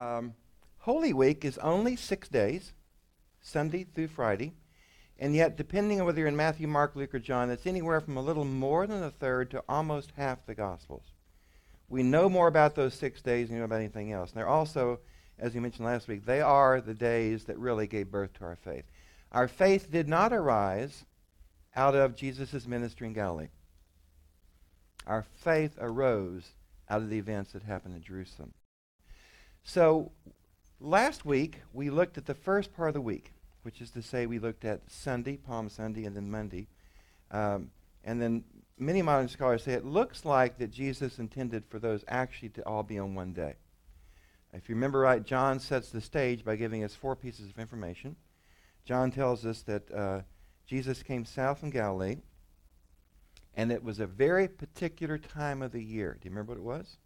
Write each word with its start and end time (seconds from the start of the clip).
Um, 0.00 0.34
Holy 0.78 1.12
Week 1.12 1.44
is 1.44 1.58
only 1.58 1.96
six 1.96 2.28
days, 2.28 2.72
Sunday 3.40 3.84
through 3.84 4.08
Friday. 4.08 4.52
And 5.18 5.34
yet, 5.34 5.56
depending 5.56 6.00
on 6.00 6.06
whether 6.06 6.20
you're 6.20 6.28
in 6.28 6.36
Matthew, 6.36 6.68
Mark, 6.68 6.94
Luke, 6.94 7.14
or 7.14 7.18
John, 7.18 7.50
it's 7.50 7.66
anywhere 7.66 8.00
from 8.00 8.16
a 8.16 8.22
little 8.22 8.44
more 8.44 8.86
than 8.86 9.02
a 9.02 9.10
third 9.10 9.50
to 9.50 9.64
almost 9.68 10.12
half 10.16 10.46
the 10.46 10.54
Gospels. 10.54 11.02
We 11.88 12.04
know 12.04 12.28
more 12.28 12.46
about 12.46 12.76
those 12.76 12.94
six 12.94 13.20
days 13.20 13.48
than 13.48 13.56
we 13.56 13.58
know 13.58 13.64
about 13.64 13.80
anything 13.80 14.12
else. 14.12 14.30
And 14.30 14.38
they're 14.38 14.46
also, 14.46 15.00
as 15.38 15.54
you 15.54 15.60
mentioned 15.60 15.86
last 15.86 16.06
week, 16.06 16.24
they 16.24 16.40
are 16.40 16.80
the 16.80 16.94
days 16.94 17.44
that 17.44 17.58
really 17.58 17.88
gave 17.88 18.12
birth 18.12 18.34
to 18.34 18.44
our 18.44 18.56
faith. 18.56 18.84
Our 19.32 19.48
faith 19.48 19.90
did 19.90 20.08
not 20.08 20.32
arise 20.32 21.04
out 21.74 21.96
of 21.96 22.14
Jesus' 22.14 22.66
ministry 22.66 23.08
in 23.08 23.14
Galilee. 23.14 23.48
Our 25.06 25.24
faith 25.34 25.76
arose 25.80 26.52
out 26.88 27.02
of 27.02 27.10
the 27.10 27.18
events 27.18 27.52
that 27.52 27.64
happened 27.64 27.96
in 27.96 28.02
Jerusalem. 28.02 28.52
So, 29.68 30.12
last 30.80 31.26
week, 31.26 31.56
we 31.74 31.90
looked 31.90 32.16
at 32.16 32.24
the 32.24 32.32
first 32.32 32.72
part 32.72 32.88
of 32.88 32.94
the 32.94 33.02
week, 33.02 33.34
which 33.64 33.82
is 33.82 33.90
to 33.90 34.00
say, 34.00 34.24
we 34.24 34.38
looked 34.38 34.64
at 34.64 34.80
Sunday, 34.90 35.36
Palm 35.36 35.68
Sunday, 35.68 36.06
and 36.06 36.16
then 36.16 36.30
Monday. 36.30 36.68
Um, 37.30 37.70
and 38.02 38.18
then 38.18 38.44
many 38.78 39.02
modern 39.02 39.28
scholars 39.28 39.64
say 39.64 39.74
it 39.74 39.84
looks 39.84 40.24
like 40.24 40.56
that 40.56 40.70
Jesus 40.70 41.18
intended 41.18 41.66
for 41.66 41.78
those 41.78 42.02
actually 42.08 42.48
to 42.48 42.62
all 42.66 42.82
be 42.82 42.98
on 42.98 43.14
one 43.14 43.34
day. 43.34 43.56
If 44.54 44.70
you 44.70 44.74
remember 44.74 45.00
right, 45.00 45.22
John 45.22 45.60
sets 45.60 45.90
the 45.90 46.00
stage 46.00 46.46
by 46.46 46.56
giving 46.56 46.82
us 46.82 46.94
four 46.94 47.14
pieces 47.14 47.50
of 47.50 47.58
information. 47.58 48.16
John 48.86 49.10
tells 49.10 49.44
us 49.44 49.60
that 49.64 49.92
uh, 49.92 50.20
Jesus 50.66 51.02
came 51.02 51.26
south 51.26 51.60
from 51.60 51.68
Galilee, 51.68 52.16
and 53.54 53.70
it 53.70 53.84
was 53.84 54.00
a 54.00 54.06
very 54.06 54.48
particular 54.48 55.18
time 55.18 55.60
of 55.60 55.72
the 55.72 55.84
year. 55.84 56.16
Do 56.18 56.26
you 56.26 56.30
remember 56.30 56.52
what 56.52 56.58
it 56.58 56.78
was? 56.78 56.96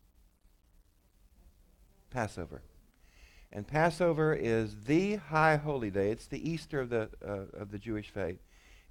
Passover. 2.12 2.62
And 3.52 3.66
Passover 3.66 4.34
is 4.34 4.74
the 4.86 5.16
high 5.16 5.56
holy 5.56 5.90
day. 5.90 6.10
It's 6.10 6.26
the 6.26 6.48
Easter 6.48 6.80
of 6.80 6.90
the, 6.90 7.10
uh, 7.26 7.60
of 7.60 7.70
the 7.70 7.78
Jewish 7.78 8.10
faith. 8.10 8.38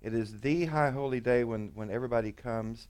It 0.01 0.13
is 0.13 0.41
the 0.41 0.65
high 0.65 0.91
holy 0.91 1.19
day 1.19 1.43
when, 1.43 1.71
when 1.73 1.89
everybody 1.89 2.31
comes. 2.31 2.87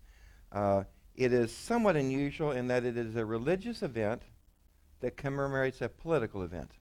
Uh, 0.52 0.84
it 1.16 1.34
is 1.34 1.56
somewhat 1.56 1.96
unusual 1.96 2.52
in 2.52 2.68
that 2.68 2.84
it 2.84 2.98
is 2.98 3.16
a 3.16 3.26
religious 3.26 3.84
event 3.84 4.24
that 5.02 5.18
commemorates 5.18 5.82
a 5.82 5.90
political 5.90 6.44
event. 6.44 6.72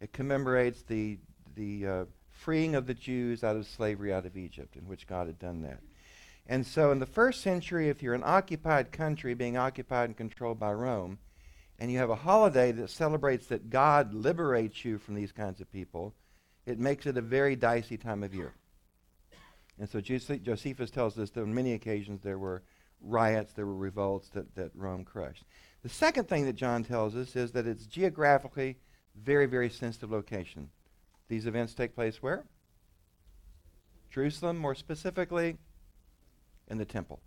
It 0.00 0.12
commemorates 0.12 0.82
the, 0.82 1.18
the 1.54 1.86
uh, 1.86 2.04
freeing 2.30 2.74
of 2.74 2.86
the 2.86 2.94
Jews 2.94 3.44
out 3.44 3.56
of 3.56 3.66
slavery 3.66 4.12
out 4.12 4.26
of 4.26 4.36
Egypt, 4.36 4.76
in 4.76 4.88
which 4.88 5.06
God 5.06 5.26
had 5.26 5.38
done 5.38 5.62
that. 5.62 5.80
And 6.46 6.66
so, 6.66 6.90
in 6.90 6.98
the 6.98 7.06
first 7.06 7.42
century, 7.42 7.88
if 7.88 8.02
you're 8.02 8.14
an 8.14 8.22
occupied 8.24 8.90
country 8.90 9.34
being 9.34 9.56
occupied 9.56 10.08
and 10.08 10.16
controlled 10.16 10.58
by 10.58 10.72
Rome, 10.72 11.18
and 11.80 11.90
you 11.90 11.98
have 11.98 12.10
a 12.10 12.14
holiday 12.14 12.72
that 12.72 12.90
celebrates 12.90 13.46
that 13.46 13.70
God 13.70 14.12
liberates 14.12 14.84
you 14.84 14.98
from 14.98 15.14
these 15.14 15.32
kinds 15.32 15.62
of 15.62 15.72
people, 15.72 16.14
it 16.66 16.78
makes 16.78 17.06
it 17.06 17.16
a 17.16 17.22
very 17.22 17.56
dicey 17.56 17.96
time 17.96 18.22
of 18.22 18.34
year. 18.34 18.52
And 19.78 19.88
so 19.88 19.98
Josephus 20.00 20.90
tells 20.90 21.18
us 21.18 21.30
that 21.30 21.40
on 21.40 21.54
many 21.54 21.72
occasions 21.72 22.20
there 22.22 22.38
were 22.38 22.62
riots, 23.00 23.54
there 23.54 23.64
were 23.64 23.74
revolts 23.74 24.28
that, 24.34 24.54
that 24.56 24.72
Rome 24.74 25.04
crushed. 25.04 25.44
The 25.82 25.88
second 25.88 26.28
thing 26.28 26.44
that 26.44 26.54
John 26.54 26.84
tells 26.84 27.16
us 27.16 27.34
is 27.34 27.52
that 27.52 27.66
it's 27.66 27.86
geographically 27.86 28.76
very, 29.16 29.46
very 29.46 29.70
sensitive 29.70 30.10
location. 30.10 30.68
These 31.28 31.46
events 31.46 31.72
take 31.72 31.94
place 31.94 32.22
where? 32.22 32.44
Jerusalem, 34.10 34.58
more 34.58 34.74
specifically, 34.74 35.56
in 36.68 36.76
the 36.76 36.84
temple. 36.84 37.20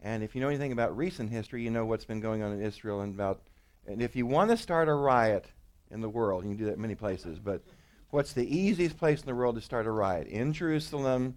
And 0.00 0.22
if 0.22 0.34
you 0.34 0.40
know 0.40 0.48
anything 0.48 0.72
about 0.72 0.96
recent 0.96 1.30
history, 1.30 1.62
you 1.62 1.70
know 1.70 1.84
what's 1.84 2.04
been 2.06 2.20
going 2.20 2.42
on 2.42 2.52
in 2.52 2.62
Israel 2.62 3.02
and 3.02 3.14
about 3.14 3.42
and 3.86 4.02
if 4.02 4.16
you 4.16 4.26
want 4.26 4.50
to 4.50 4.56
start 4.56 4.88
a 4.88 4.94
riot 4.94 5.46
in 5.90 6.00
the 6.00 6.08
world, 6.08 6.44
you 6.44 6.50
can 6.50 6.58
do 6.58 6.64
that 6.66 6.74
in 6.74 6.80
many 6.80 6.94
places, 6.94 7.38
but 7.38 7.62
what's 8.10 8.32
the 8.32 8.56
easiest 8.56 8.96
place 8.96 9.20
in 9.20 9.26
the 9.26 9.34
world 9.34 9.56
to 9.56 9.60
start 9.60 9.86
a 9.86 9.90
riot? 9.90 10.26
In 10.28 10.52
Jerusalem 10.52 11.36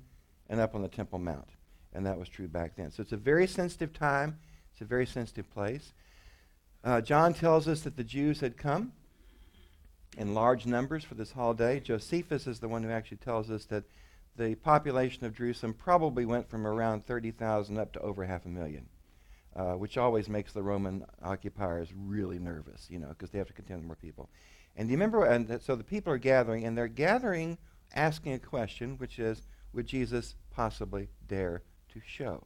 and 0.49 0.59
up 0.59 0.75
on 0.75 0.81
the 0.81 0.87
Temple 0.87 1.19
Mount. 1.19 1.49
And 1.93 2.05
that 2.05 2.17
was 2.17 2.29
true 2.29 2.47
back 2.47 2.75
then. 2.75 2.91
So 2.91 3.01
it's 3.01 3.11
a 3.11 3.17
very 3.17 3.47
sensitive 3.47 3.93
time, 3.93 4.37
it's 4.71 4.81
a 4.81 4.85
very 4.85 5.05
sensitive 5.05 5.49
place. 5.53 5.93
Uh, 6.83 7.01
John 7.01 7.33
tells 7.33 7.67
us 7.67 7.81
that 7.81 7.97
the 7.97 8.03
Jews 8.03 8.39
had 8.39 8.55
come 8.55 8.93
in 10.17 10.33
large 10.33 10.65
numbers 10.65 11.03
for 11.03 11.15
this 11.15 11.31
holiday. 11.31 11.79
Josephus 11.79 12.47
is 12.47 12.59
the 12.59 12.67
one 12.67 12.83
who 12.83 12.89
actually 12.89 13.17
tells 13.17 13.49
us 13.51 13.65
that 13.65 13.83
the 14.37 14.55
population 14.55 15.25
of 15.25 15.35
Jerusalem 15.35 15.73
probably 15.73 16.25
went 16.25 16.49
from 16.49 16.65
around 16.65 17.05
30,000 17.05 17.77
up 17.77 17.93
to 17.93 17.99
over 17.99 18.25
half 18.25 18.45
a 18.45 18.49
million 18.49 18.87
uh, 19.57 19.73
which 19.73 19.97
always 19.97 20.29
makes 20.29 20.53
the 20.53 20.61
Roman 20.61 21.03
occupiers 21.23 21.89
really 21.95 22.37
nervous, 22.37 22.87
you 22.89 22.99
know, 22.99 23.09
because 23.09 23.31
they 23.31 23.39
have 23.39 23.47
to 23.47 23.53
contend 23.53 23.79
with 23.79 23.87
more 23.87 23.95
people. 23.95 24.29
And 24.75 24.87
do 24.87 24.91
you 24.91 24.97
remember? 24.97 25.25
And 25.25 25.59
so 25.61 25.75
the 25.75 25.83
people 25.83 26.13
are 26.13 26.19
gathering, 26.19 26.65
and 26.65 26.77
they're 26.77 26.87
gathering, 26.87 27.57
asking 27.95 28.33
a 28.33 28.39
question, 28.39 28.97
which 28.99 29.17
is, 29.17 29.41
would 29.73 29.87
Jesus 29.87 30.35
possibly 30.51 31.09
dare 31.27 31.63
to 31.93 32.01
show? 32.05 32.45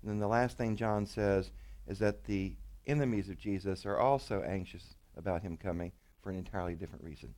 And 0.00 0.10
then 0.10 0.18
the 0.18 0.28
last 0.28 0.56
thing 0.56 0.76
John 0.76 1.04
says 1.04 1.50
is 1.86 1.98
that 1.98 2.24
the 2.24 2.54
enemies 2.86 3.28
of 3.28 3.38
Jesus 3.38 3.84
are 3.84 3.98
also 3.98 4.42
anxious 4.42 4.94
about 5.16 5.42
him 5.42 5.58
coming 5.58 5.92
for 6.22 6.30
an 6.30 6.36
entirely 6.36 6.74
different 6.74 7.04
reason. 7.04 7.34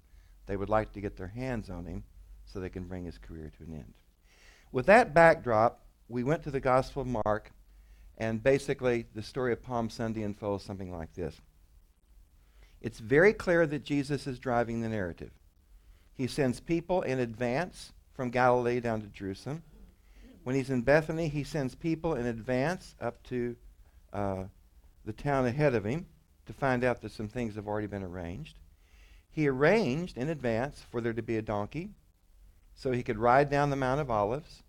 They 0.47 0.57
would 0.57 0.69
like 0.69 0.93
to 0.93 1.01
get 1.01 1.17
their 1.17 1.27
hands 1.27 1.71
on 1.71 1.87
him 1.87 2.05
so 2.45 2.61
they 2.61 2.69
can 2.69 2.85
bring 2.85 3.05
his 3.05 3.19
career 3.19 3.51
to 3.57 3.65
an 3.65 3.75
end. 3.75 3.95
With 4.71 4.87
that 4.87 5.13
backdrop, 5.13 5.81
we 6.09 6.23
went 6.23 6.45
to 6.45 6.51
the 6.51 6.61
Gospel 6.61 7.03
of 7.03 7.09
Mark 7.09 7.53
and 8.21 8.43
basically, 8.43 9.07
the 9.15 9.23
story 9.23 9.51
of 9.51 9.63
Palm 9.63 9.89
Sunday 9.89 10.23
unfolds 10.23 10.63
something 10.63 10.93
like 10.93 11.15
this. 11.15 11.41
It's 12.83 12.99
very 12.99 13.33
clear 13.33 13.67
that 13.67 13.83
Jesus 13.83 14.27
is 14.27 14.39
driving 14.39 14.83
the 14.83 14.91
narrative. 14.91 15.31
He 16.19 16.27
sends 16.27 16.61
people 16.61 17.01
in 17.01 17.19
advance 17.19 17.95
from 18.13 18.29
Galilee 18.29 18.79
down 18.79 19.01
to 19.01 19.07
Jerusalem. 19.07 19.63
When 20.45 20.55
he's 20.55 20.69
in 20.69 20.83
Bethany, 20.83 21.29
he 21.29 21.45
sends 21.45 21.75
people 21.75 22.15
in 22.15 22.27
advance 22.27 22.95
up 23.01 23.23
to 23.25 23.57
uh, 24.13 24.45
the 25.07 25.15
town 25.15 25.47
ahead 25.47 25.75
of 25.75 25.87
him 25.87 26.05
to 26.45 26.53
find 26.53 26.85
out 26.85 27.01
that 27.01 27.13
some 27.13 27.29
things 27.29 27.55
have 27.55 27.67
already 27.67 27.87
been 27.87 28.03
arranged. 28.03 28.59
He 29.31 29.49
arranged 29.49 30.19
in 30.19 30.29
advance 30.29 30.85
for 30.91 31.01
there 31.01 31.15
to 31.15 31.23
be 31.23 31.39
a 31.39 31.43
donkey 31.43 31.89
so 32.75 32.93
he 32.93 33.03
could 33.03 33.19
ride 33.19 33.49
down 33.49 33.71
the 33.71 33.77
Mount 33.77 34.03
of 34.03 34.11
Olives. 34.11 34.63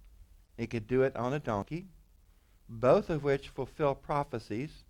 He 0.57 0.67
could 0.67 0.87
do 0.87 1.01
it 1.03 1.17
on 1.17 1.33
a 1.33 1.39
donkey 1.39 1.87
both 2.71 3.09
of 3.09 3.23
which 3.23 3.49
fulfill 3.49 3.93
prophecies 3.93 4.85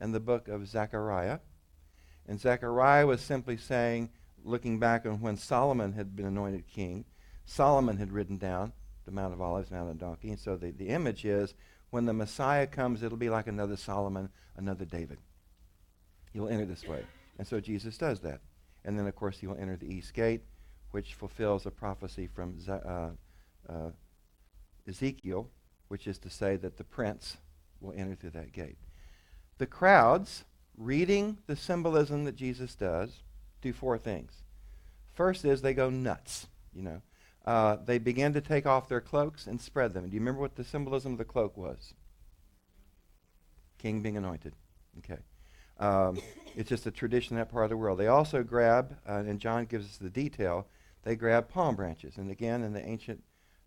in 0.00 0.12
the 0.12 0.20
book 0.20 0.48
of 0.48 0.68
Zechariah. 0.68 1.38
And 2.28 2.38
Zechariah 2.38 3.06
was 3.06 3.20
simply 3.20 3.56
saying, 3.56 4.10
looking 4.44 4.78
back 4.78 5.06
on 5.06 5.20
when 5.20 5.36
Solomon 5.36 5.94
had 5.94 6.14
been 6.14 6.26
anointed 6.26 6.66
king, 6.68 7.06
Solomon 7.46 7.96
had 7.96 8.12
ridden 8.12 8.36
down 8.36 8.72
the 9.06 9.12
Mount 9.12 9.32
of 9.32 9.40
Olives, 9.40 9.70
Mount 9.70 9.90
of 9.90 9.98
Donkey. 9.98 10.30
And 10.30 10.38
so 10.38 10.56
the, 10.56 10.72
the 10.72 10.88
image 10.88 11.24
is 11.24 11.54
when 11.90 12.04
the 12.04 12.12
Messiah 12.12 12.66
comes, 12.66 13.02
it'll 13.02 13.16
be 13.16 13.30
like 13.30 13.46
another 13.46 13.76
Solomon, 13.76 14.28
another 14.56 14.84
David. 14.84 15.18
He'll 16.32 16.48
enter 16.48 16.66
this 16.66 16.86
way. 16.86 17.02
And 17.38 17.46
so 17.46 17.60
Jesus 17.60 17.96
does 17.96 18.20
that. 18.20 18.40
And 18.84 18.98
then, 18.98 19.06
of 19.06 19.16
course, 19.16 19.38
he 19.38 19.46
will 19.46 19.56
enter 19.56 19.76
the 19.76 19.92
east 19.92 20.12
gate, 20.12 20.42
which 20.90 21.14
fulfills 21.14 21.64
a 21.64 21.70
prophecy 21.70 22.26
from 22.26 22.58
uh, 22.68 23.10
uh, 23.68 23.90
Ezekiel 24.86 25.48
which 25.92 26.06
is 26.06 26.16
to 26.16 26.30
say 26.30 26.56
that 26.56 26.78
the 26.78 26.84
prince 26.84 27.36
will 27.78 27.92
enter 27.94 28.14
through 28.14 28.30
that 28.30 28.50
gate. 28.50 28.78
The 29.58 29.66
crowds, 29.66 30.44
reading 30.78 31.36
the 31.46 31.54
symbolism 31.54 32.24
that 32.24 32.34
Jesus 32.34 32.74
does, 32.74 33.20
do 33.60 33.74
four 33.74 33.98
things. 33.98 34.32
First 35.12 35.44
is 35.44 35.60
they 35.60 35.74
go 35.74 35.90
nuts, 35.90 36.46
you 36.72 36.80
know. 36.80 37.02
Uh, 37.44 37.76
they 37.84 37.98
begin 37.98 38.32
to 38.32 38.40
take 38.40 38.64
off 38.64 38.88
their 38.88 39.02
cloaks 39.02 39.46
and 39.46 39.60
spread 39.60 39.92
them. 39.92 40.08
Do 40.08 40.14
you 40.14 40.20
remember 40.20 40.40
what 40.40 40.56
the 40.56 40.64
symbolism 40.64 41.12
of 41.12 41.18
the 41.18 41.26
cloak 41.26 41.58
was? 41.58 41.92
King 43.76 44.00
being 44.00 44.16
anointed. 44.16 44.54
Okay. 44.96 45.20
Um, 45.78 46.22
it's 46.56 46.70
just 46.70 46.86
a 46.86 46.90
tradition 46.90 47.36
in 47.36 47.38
that 47.38 47.52
part 47.52 47.64
of 47.64 47.70
the 47.70 47.76
world. 47.76 47.98
They 47.98 48.06
also 48.08 48.42
grab, 48.42 48.96
uh, 49.06 49.24
and 49.26 49.38
John 49.38 49.66
gives 49.66 49.84
us 49.84 49.98
the 49.98 50.08
detail, 50.08 50.68
they 51.02 51.16
grab 51.16 51.50
palm 51.50 51.76
branches. 51.76 52.16
And 52.16 52.30
again, 52.30 52.62
in 52.62 52.72
the 52.72 52.82
ancient 52.82 53.22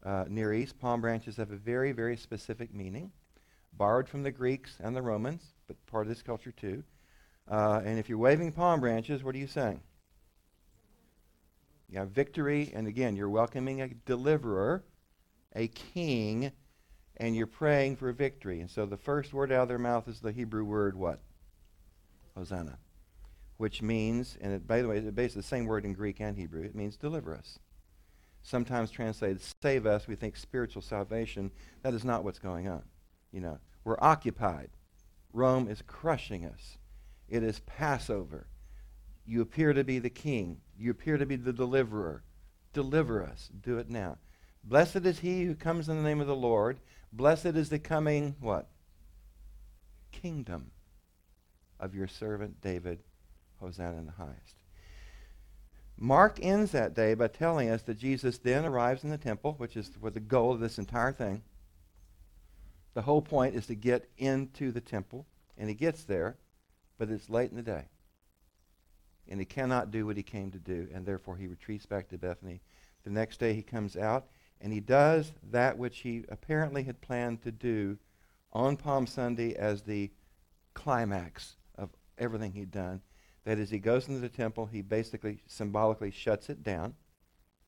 uh, 0.05 0.25
Near 0.29 0.53
East, 0.53 0.79
palm 0.79 1.01
branches 1.01 1.37
have 1.37 1.51
a 1.51 1.55
very, 1.55 1.91
very 1.91 2.15
specific 2.15 2.73
meaning, 2.73 3.11
borrowed 3.73 4.07
from 4.07 4.23
the 4.23 4.31
Greeks 4.31 4.77
and 4.79 4.95
the 4.95 5.01
Romans, 5.01 5.41
but 5.67 5.83
part 5.87 6.03
of 6.03 6.09
this 6.09 6.21
culture 6.21 6.51
too. 6.51 6.83
Uh, 7.49 7.81
and 7.83 7.97
if 7.97 8.07
you're 8.07 8.17
waving 8.17 8.51
palm 8.51 8.79
branches, 8.79 9.23
what 9.23 9.35
are 9.35 9.39
you 9.39 9.47
saying? 9.47 9.81
You 11.89 11.99
have 11.99 12.09
victory, 12.09 12.71
and 12.73 12.87
again, 12.87 13.15
you're 13.15 13.29
welcoming 13.29 13.81
a 13.81 13.87
deliverer, 13.87 14.83
a 15.55 15.67
king, 15.67 16.51
and 17.17 17.35
you're 17.35 17.47
praying 17.47 17.95
for 17.95 18.11
victory. 18.11 18.59
And 18.59 18.69
so 18.69 18.85
the 18.85 18.97
first 18.97 19.33
word 19.33 19.51
out 19.51 19.63
of 19.63 19.67
their 19.69 19.79
mouth 19.79 20.07
is 20.07 20.19
the 20.19 20.31
Hebrew 20.31 20.65
word 20.65 20.95
what? 20.95 21.19
Hosanna. 22.35 22.77
Which 23.57 23.81
means, 23.81 24.37
and 24.41 24.53
it, 24.53 24.67
by 24.67 24.81
the 24.81 24.87
way, 24.87 24.97
it's 24.97 25.09
basically 25.11 25.41
the 25.41 25.47
same 25.47 25.65
word 25.65 25.85
in 25.85 25.93
Greek 25.93 26.19
and 26.19 26.37
Hebrew, 26.37 26.63
it 26.63 26.75
means 26.75 26.97
deliver 26.97 27.35
us 27.35 27.59
sometimes 28.45 28.91
translated 28.91 29.41
save 29.61 29.85
us, 29.85 30.07
we 30.07 30.15
think 30.15 30.37
spiritual 30.37 30.81
salvation. 30.81 31.51
That 31.81 31.93
is 31.93 32.05
not 32.05 32.23
what's 32.23 32.39
going 32.39 32.67
on. 32.67 32.83
You 33.31 33.41
know, 33.41 33.59
we're 33.83 33.97
occupied. 33.99 34.69
Rome 35.33 35.67
is 35.67 35.81
crushing 35.85 36.45
us. 36.45 36.77
It 37.27 37.43
is 37.43 37.59
Passover. 37.61 38.47
You 39.25 39.41
appear 39.41 39.73
to 39.73 39.83
be 39.83 39.99
the 39.99 40.09
king. 40.09 40.61
You 40.77 40.91
appear 40.91 41.17
to 41.17 41.25
be 41.25 41.35
the 41.35 41.51
deliverer. 41.51 42.23
Deliver 42.71 43.23
us. 43.23 43.49
Do 43.63 43.79
it 43.79 43.89
now. 43.89 44.17
Blessed 44.63 44.97
is 44.97 45.19
he 45.19 45.43
who 45.43 45.55
comes 45.55 45.89
in 45.89 45.97
the 45.97 46.07
name 46.07 46.21
of 46.21 46.27
the 46.27 46.35
Lord. 46.35 46.79
Blessed 47.11 47.47
is 47.47 47.69
the 47.69 47.79
coming, 47.79 48.35
what? 48.39 48.69
Kingdom 50.11 50.71
of 51.79 51.95
your 51.95 52.07
servant 52.07 52.61
David. 52.61 52.99
Hosanna 53.59 53.97
in 53.97 54.05
the 54.05 54.11
highest. 54.11 54.55
Mark 55.97 56.39
ends 56.41 56.71
that 56.71 56.93
day 56.93 57.13
by 57.13 57.27
telling 57.27 57.69
us 57.69 57.81
that 57.83 57.97
Jesus 57.97 58.37
then 58.37 58.65
arrives 58.65 59.03
in 59.03 59.09
the 59.09 59.17
temple, 59.17 59.53
which 59.57 59.77
is 59.77 59.89
the 59.89 60.19
goal 60.19 60.51
of 60.51 60.59
this 60.59 60.77
entire 60.77 61.13
thing. 61.13 61.41
The 62.93 63.01
whole 63.01 63.21
point 63.21 63.55
is 63.55 63.65
to 63.67 63.75
get 63.75 64.09
into 64.17 64.71
the 64.71 64.81
temple, 64.81 65.25
and 65.57 65.69
he 65.69 65.75
gets 65.75 66.03
there, 66.03 66.37
but 66.97 67.09
it's 67.09 67.29
late 67.29 67.49
in 67.49 67.57
the 67.57 67.63
day. 67.63 67.85
And 69.27 69.39
he 69.39 69.45
cannot 69.45 69.91
do 69.91 70.05
what 70.05 70.17
he 70.17 70.23
came 70.23 70.51
to 70.51 70.59
do, 70.59 70.87
and 70.93 71.05
therefore 71.05 71.37
he 71.37 71.47
retreats 71.47 71.85
back 71.85 72.09
to 72.09 72.17
Bethany. 72.17 72.61
The 73.03 73.09
next 73.09 73.39
day 73.39 73.53
he 73.53 73.63
comes 73.63 73.95
out, 73.95 74.27
and 74.61 74.71
he 74.71 74.79
does 74.79 75.33
that 75.51 75.77
which 75.77 75.99
he 75.99 76.25
apparently 76.29 76.83
had 76.83 77.01
planned 77.01 77.41
to 77.43 77.51
do 77.51 77.97
on 78.51 78.77
Palm 78.77 79.07
Sunday 79.07 79.55
as 79.55 79.81
the 79.81 80.11
climax 80.73 81.55
of 81.77 81.89
everything 82.17 82.53
he'd 82.53 82.71
done. 82.71 83.01
That 83.45 83.59
is, 83.59 83.69
he 83.69 83.79
goes 83.79 84.07
into 84.07 84.19
the 84.19 84.29
temple, 84.29 84.65
he 84.65 84.81
basically 84.81 85.41
symbolically 85.45 86.11
shuts 86.11 86.49
it 86.49 86.63
down, 86.63 86.95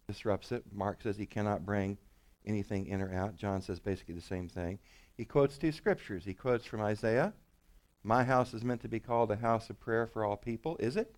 disrupts 0.08 0.52
it. 0.52 0.64
Mark 0.74 1.02
says 1.02 1.18
he 1.18 1.28
cannot 1.28 1.66
bring 1.66 1.98
anything 2.46 2.88
in 2.88 3.02
or 3.02 3.14
out. 3.14 3.36
John 3.36 3.62
says 3.62 3.80
basically 3.80 4.16
the 4.16 4.22
same 4.22 4.50
thing. 4.50 4.80
He 5.16 5.26
quotes 5.26 5.58
two 5.58 5.72
scriptures. 5.72 6.26
He 6.26 6.34
quotes 6.34 6.66
from 6.66 6.82
Isaiah 6.82 7.34
My 8.04 8.24
house 8.24 8.54
is 8.54 8.64
meant 8.64 8.82
to 8.82 8.88
be 8.88 9.00
called 9.00 9.32
a 9.32 9.36
house 9.36 9.70
of 9.70 9.80
prayer 9.80 10.08
for 10.08 10.26
all 10.26 10.36
people. 10.36 10.78
Is 10.80 10.98
it? 10.98 11.16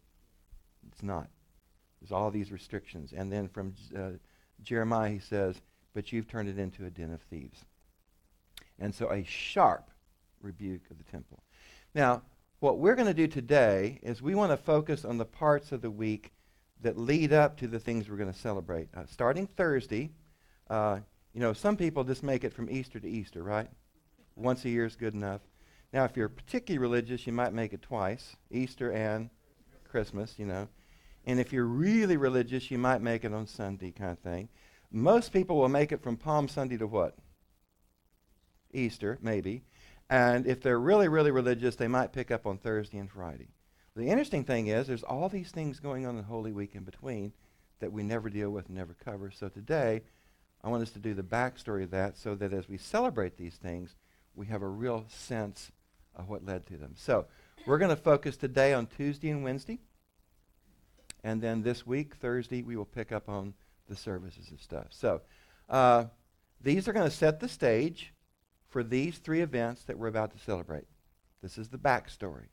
It's 0.91 1.03
not. 1.03 1.29
There's 2.01 2.11
all 2.11 2.31
these 2.31 2.51
restrictions. 2.51 3.13
And 3.13 3.31
then 3.31 3.47
from 3.47 3.75
uh, 3.97 4.11
Jeremiah, 4.61 5.11
he 5.11 5.19
says, 5.19 5.61
But 5.93 6.11
you've 6.11 6.27
turned 6.27 6.49
it 6.49 6.59
into 6.59 6.85
a 6.85 6.89
den 6.89 7.11
of 7.11 7.21
thieves. 7.21 7.65
And 8.77 8.93
so 8.93 9.11
a 9.11 9.23
sharp 9.23 9.91
rebuke 10.41 10.83
of 10.89 10.97
the 10.97 11.03
temple. 11.03 11.43
Now, 11.93 12.23
what 12.59 12.77
we're 12.77 12.95
going 12.95 13.07
to 13.07 13.13
do 13.13 13.27
today 13.27 13.99
is 14.03 14.21
we 14.21 14.35
want 14.35 14.51
to 14.51 14.57
focus 14.57 15.05
on 15.05 15.17
the 15.17 15.25
parts 15.25 15.71
of 15.71 15.81
the 15.81 15.91
week 15.91 16.33
that 16.81 16.97
lead 16.97 17.31
up 17.31 17.57
to 17.57 17.67
the 17.67 17.79
things 17.79 18.09
we're 18.09 18.17
going 18.17 18.31
to 18.31 18.37
celebrate. 18.37 18.89
Uh, 18.95 19.03
starting 19.09 19.47
Thursday, 19.47 20.11
uh, 20.69 20.99
you 21.33 21.39
know, 21.39 21.53
some 21.53 21.77
people 21.77 22.03
just 22.03 22.23
make 22.23 22.43
it 22.43 22.53
from 22.53 22.69
Easter 22.69 22.99
to 22.99 23.07
Easter, 23.07 23.43
right? 23.43 23.69
Once 24.35 24.65
a 24.65 24.69
year 24.69 24.85
is 24.85 24.95
good 24.95 25.13
enough. 25.13 25.41
Now, 25.93 26.03
if 26.03 26.15
you're 26.17 26.29
particularly 26.29 26.79
religious, 26.79 27.25
you 27.25 27.33
might 27.33 27.53
make 27.53 27.73
it 27.73 27.81
twice 27.81 28.35
Easter 28.51 28.91
and 28.91 29.29
Christmas, 29.89 30.35
you 30.37 30.45
know. 30.45 30.67
And 31.25 31.39
if 31.39 31.53
you're 31.53 31.65
really 31.65 32.17
religious, 32.17 32.69
you 32.69 32.77
might 32.77 33.01
make 33.01 33.23
it 33.23 33.33
on 33.33 33.47
Sunday, 33.47 33.91
kind 33.91 34.11
of 34.11 34.19
thing. 34.19 34.49
Most 34.91 35.31
people 35.31 35.57
will 35.57 35.69
make 35.69 35.91
it 35.91 36.01
from 36.01 36.17
Palm 36.17 36.47
Sunday 36.47 36.77
to 36.77 36.87
what? 36.87 37.15
Easter, 38.73 39.17
maybe. 39.21 39.63
And 40.09 40.47
if 40.47 40.61
they're 40.61 40.79
really, 40.79 41.07
really 41.07 41.31
religious, 41.31 41.75
they 41.75 41.87
might 41.87 42.13
pick 42.13 42.31
up 42.31 42.47
on 42.47 42.57
Thursday 42.57 42.97
and 42.97 43.09
Friday. 43.09 43.49
The 43.95 44.07
interesting 44.07 44.43
thing 44.43 44.67
is, 44.67 44.87
there's 44.87 45.03
all 45.03 45.29
these 45.29 45.51
things 45.51 45.79
going 45.79 46.05
on 46.05 46.17
in 46.17 46.23
Holy 46.23 46.51
Week 46.51 46.73
in 46.73 46.83
between 46.83 47.33
that 47.79 47.91
we 47.91 48.03
never 48.03 48.29
deal 48.29 48.49
with 48.49 48.67
and 48.67 48.77
never 48.77 48.95
cover. 49.03 49.31
So 49.31 49.49
today, 49.49 50.01
I 50.63 50.69
want 50.69 50.83
us 50.83 50.91
to 50.91 50.99
do 50.99 51.13
the 51.13 51.23
backstory 51.23 51.83
of 51.83 51.91
that 51.91 52.17
so 52.17 52.35
that 52.35 52.53
as 52.53 52.67
we 52.67 52.77
celebrate 52.77 53.37
these 53.37 53.55
things, 53.55 53.95
we 54.35 54.47
have 54.47 54.61
a 54.61 54.67
real 54.67 55.05
sense 55.09 55.71
of 56.15 56.29
what 56.29 56.45
led 56.45 56.65
to 56.67 56.77
them. 56.77 56.93
So 56.95 57.25
we're 57.65 57.77
going 57.77 57.95
to 57.95 58.01
focus 58.01 58.35
today 58.37 58.73
on 58.73 58.87
Tuesday 58.87 59.29
and 59.29 59.43
Wednesday. 59.43 59.79
And 61.23 61.41
then 61.41 61.61
this 61.61 61.85
week, 61.85 62.15
Thursday, 62.15 62.61
we 62.61 62.75
will 62.75 62.85
pick 62.85 63.11
up 63.11 63.27
on 63.29 63.53
the 63.87 63.95
services 63.95 64.49
and 64.49 64.59
stuff. 64.59 64.87
So 64.91 65.21
uh, 65.69 66.05
these 66.61 66.87
are 66.87 66.93
going 66.93 67.09
to 67.09 67.15
set 67.15 67.39
the 67.39 67.49
stage 67.49 68.13
for 68.69 68.83
these 68.83 69.17
three 69.17 69.41
events 69.41 69.83
that 69.83 69.97
we're 69.97 70.07
about 70.07 70.31
to 70.31 70.43
celebrate. 70.43 70.85
This 71.41 71.57
is 71.57 71.69
the 71.69 71.77
backstory. 71.77 72.47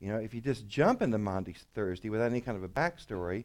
You 0.00 0.08
know, 0.08 0.18
if 0.18 0.34
you 0.34 0.40
just 0.40 0.66
jump 0.66 1.02
into 1.02 1.18
Monday, 1.18 1.54
Thursday 1.74 2.08
without 2.08 2.30
any 2.30 2.40
kind 2.40 2.56
of 2.56 2.64
a 2.64 2.68
backstory, 2.68 3.44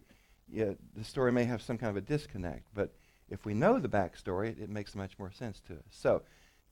the 0.50 1.04
story 1.04 1.32
may 1.32 1.44
have 1.44 1.62
some 1.62 1.78
kind 1.78 1.90
of 1.90 1.98
a 1.98 2.02
disconnect. 2.02 2.68
But 2.74 2.96
if 3.30 3.46
we 3.46 3.54
know 3.54 3.80
the 3.80 3.90
backstory, 3.90 4.50
it, 4.50 4.60
it 4.60 4.70
makes 4.70 4.96
much 4.96 5.20
more 5.20 5.32
sense 5.32 5.60
to 5.68 5.74
us. 5.74 5.84
So, 5.90 6.24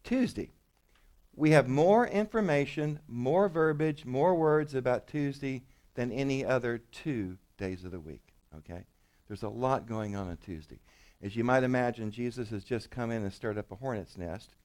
Tuesday, 0.04 0.52
we 1.36 1.52
have 1.52 1.68
more 1.68 2.08
information, 2.08 3.00
more 3.08 3.50
verbiage, 3.50 4.06
more 4.06 4.36
words 4.36 4.74
about 4.74 5.08
Tuesday 5.08 5.64
than 5.96 6.12
any 6.12 6.46
other 6.46 6.78
two 6.78 7.38
days 7.58 7.84
of 7.84 7.92
the 7.92 8.00
week. 8.00 8.34
Okay? 8.58 8.86
There's 9.28 9.44
a 9.44 9.50
lot 9.50 9.88
going 9.88 10.16
on 10.16 10.30
on 10.30 10.38
Tuesday. 10.38 10.80
As 11.22 11.36
you 11.36 11.44
might 11.44 11.64
imagine, 11.64 12.12
Jesus 12.12 12.50
has 12.50 12.64
just 12.64 12.90
come 12.90 13.12
in 13.12 13.24
and 13.24 13.34
stirred 13.34 13.58
up 13.58 13.72
a 13.72 13.76
hornet's 13.76 14.18
nest. 14.18 14.56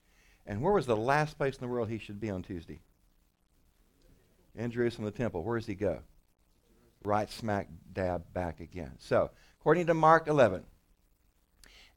And 0.51 0.61
where 0.61 0.73
was 0.73 0.85
the 0.85 0.97
last 0.97 1.37
place 1.37 1.55
in 1.55 1.61
the 1.61 1.69
world 1.69 1.87
he 1.87 1.97
should 1.97 2.19
be 2.19 2.29
on 2.29 2.43
Tuesday? 2.43 2.81
In 4.53 4.69
Jerusalem, 4.69 5.05
the 5.05 5.11
temple. 5.11 5.43
Where 5.43 5.57
does 5.57 5.65
he 5.65 5.75
go? 5.75 5.99
Right 7.05 7.31
smack 7.31 7.69
dab 7.93 8.33
back 8.33 8.59
again. 8.59 8.91
So, 8.99 9.31
according 9.61 9.87
to 9.87 9.93
Mark 9.93 10.27
11, 10.27 10.65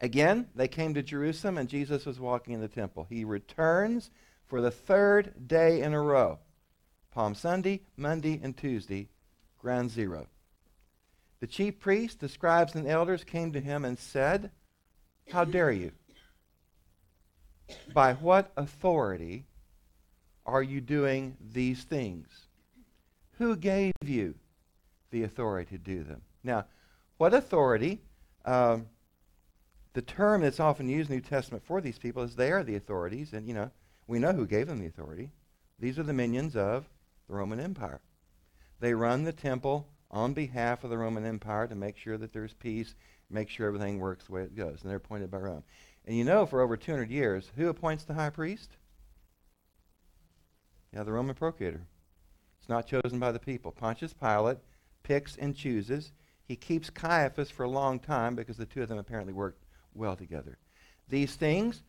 again, 0.00 0.46
they 0.54 0.68
came 0.68 0.94
to 0.94 1.02
Jerusalem 1.02 1.58
and 1.58 1.68
Jesus 1.68 2.06
was 2.06 2.20
walking 2.20 2.54
in 2.54 2.60
the 2.60 2.68
temple. 2.68 3.08
He 3.10 3.24
returns 3.24 4.12
for 4.46 4.60
the 4.60 4.70
third 4.70 5.48
day 5.48 5.82
in 5.82 5.92
a 5.92 6.00
row 6.00 6.38
Palm 7.10 7.34
Sunday, 7.34 7.82
Monday, 7.96 8.38
and 8.40 8.56
Tuesday, 8.56 9.08
ground 9.58 9.90
zero. 9.90 10.28
The 11.40 11.48
chief 11.48 11.80
priests, 11.80 12.18
the 12.18 12.28
scribes, 12.28 12.76
and 12.76 12.86
elders 12.86 13.24
came 13.24 13.52
to 13.52 13.60
him 13.60 13.84
and 13.84 13.98
said, 13.98 14.52
How 15.32 15.44
dare 15.44 15.72
you? 15.72 15.90
By 17.92 18.14
what 18.14 18.52
authority 18.56 19.46
are 20.46 20.62
you 20.62 20.80
doing 20.80 21.36
these 21.40 21.84
things? 21.84 22.28
Who 23.38 23.56
gave 23.56 23.92
you 24.04 24.34
the 25.10 25.22
authority 25.22 25.76
to 25.76 25.78
do 25.78 26.04
them? 26.04 26.22
Now, 26.42 26.66
what 27.16 27.34
authority? 27.34 28.00
Um, 28.44 28.86
the 29.94 30.02
term 30.02 30.42
that's 30.42 30.60
often 30.60 30.88
used 30.88 31.08
in 31.08 31.16
the 31.16 31.22
New 31.22 31.28
Testament 31.28 31.64
for 31.64 31.80
these 31.80 31.98
people 31.98 32.22
is 32.22 32.34
they 32.34 32.52
are 32.52 32.64
the 32.64 32.76
authorities, 32.76 33.32
and 33.32 33.46
you 33.46 33.54
know 33.54 33.70
we 34.06 34.18
know 34.18 34.32
who 34.32 34.46
gave 34.46 34.66
them 34.66 34.80
the 34.80 34.86
authority. 34.86 35.30
These 35.78 35.98
are 35.98 36.02
the 36.02 36.12
minions 36.12 36.56
of 36.56 36.88
the 37.28 37.34
Roman 37.34 37.60
Empire. 37.60 38.00
They 38.80 38.92
run 38.94 39.24
the 39.24 39.32
temple 39.32 39.88
on 40.10 40.32
behalf 40.32 40.84
of 40.84 40.90
the 40.90 40.98
Roman 40.98 41.24
Empire 41.24 41.66
to 41.66 41.74
make 41.74 41.96
sure 41.96 42.18
that 42.18 42.32
there's 42.32 42.54
peace, 42.54 42.94
make 43.30 43.48
sure 43.48 43.66
everything 43.66 43.98
works 43.98 44.26
the 44.26 44.32
way 44.32 44.42
it 44.42 44.56
goes, 44.56 44.82
and 44.82 44.90
they're 44.90 44.98
appointed 44.98 45.30
by 45.30 45.38
Rome. 45.38 45.64
And 46.06 46.16
you 46.16 46.24
know, 46.24 46.44
for 46.46 46.60
over 46.60 46.76
200 46.76 47.10
years, 47.10 47.50
who 47.56 47.68
appoints 47.68 48.04
the 48.04 48.14
high 48.14 48.30
priest? 48.30 48.76
Yeah, 50.92 51.02
the 51.02 51.12
Roman 51.12 51.34
procurator. 51.34 51.86
It's 52.60 52.68
not 52.68 52.86
chosen 52.86 53.18
by 53.18 53.32
the 53.32 53.38
people. 53.38 53.72
Pontius 53.72 54.12
Pilate 54.12 54.58
picks 55.02 55.36
and 55.36 55.56
chooses. 55.56 56.12
He 56.46 56.56
keeps 56.56 56.90
Caiaphas 56.90 57.50
for 57.50 57.64
a 57.64 57.68
long 57.68 57.98
time 57.98 58.34
because 58.34 58.56
the 58.56 58.66
two 58.66 58.82
of 58.82 58.88
them 58.88 58.98
apparently 58.98 59.32
worked 59.32 59.64
well 59.94 60.16
together. 60.16 60.58
These 61.08 61.36
things, 61.36 61.82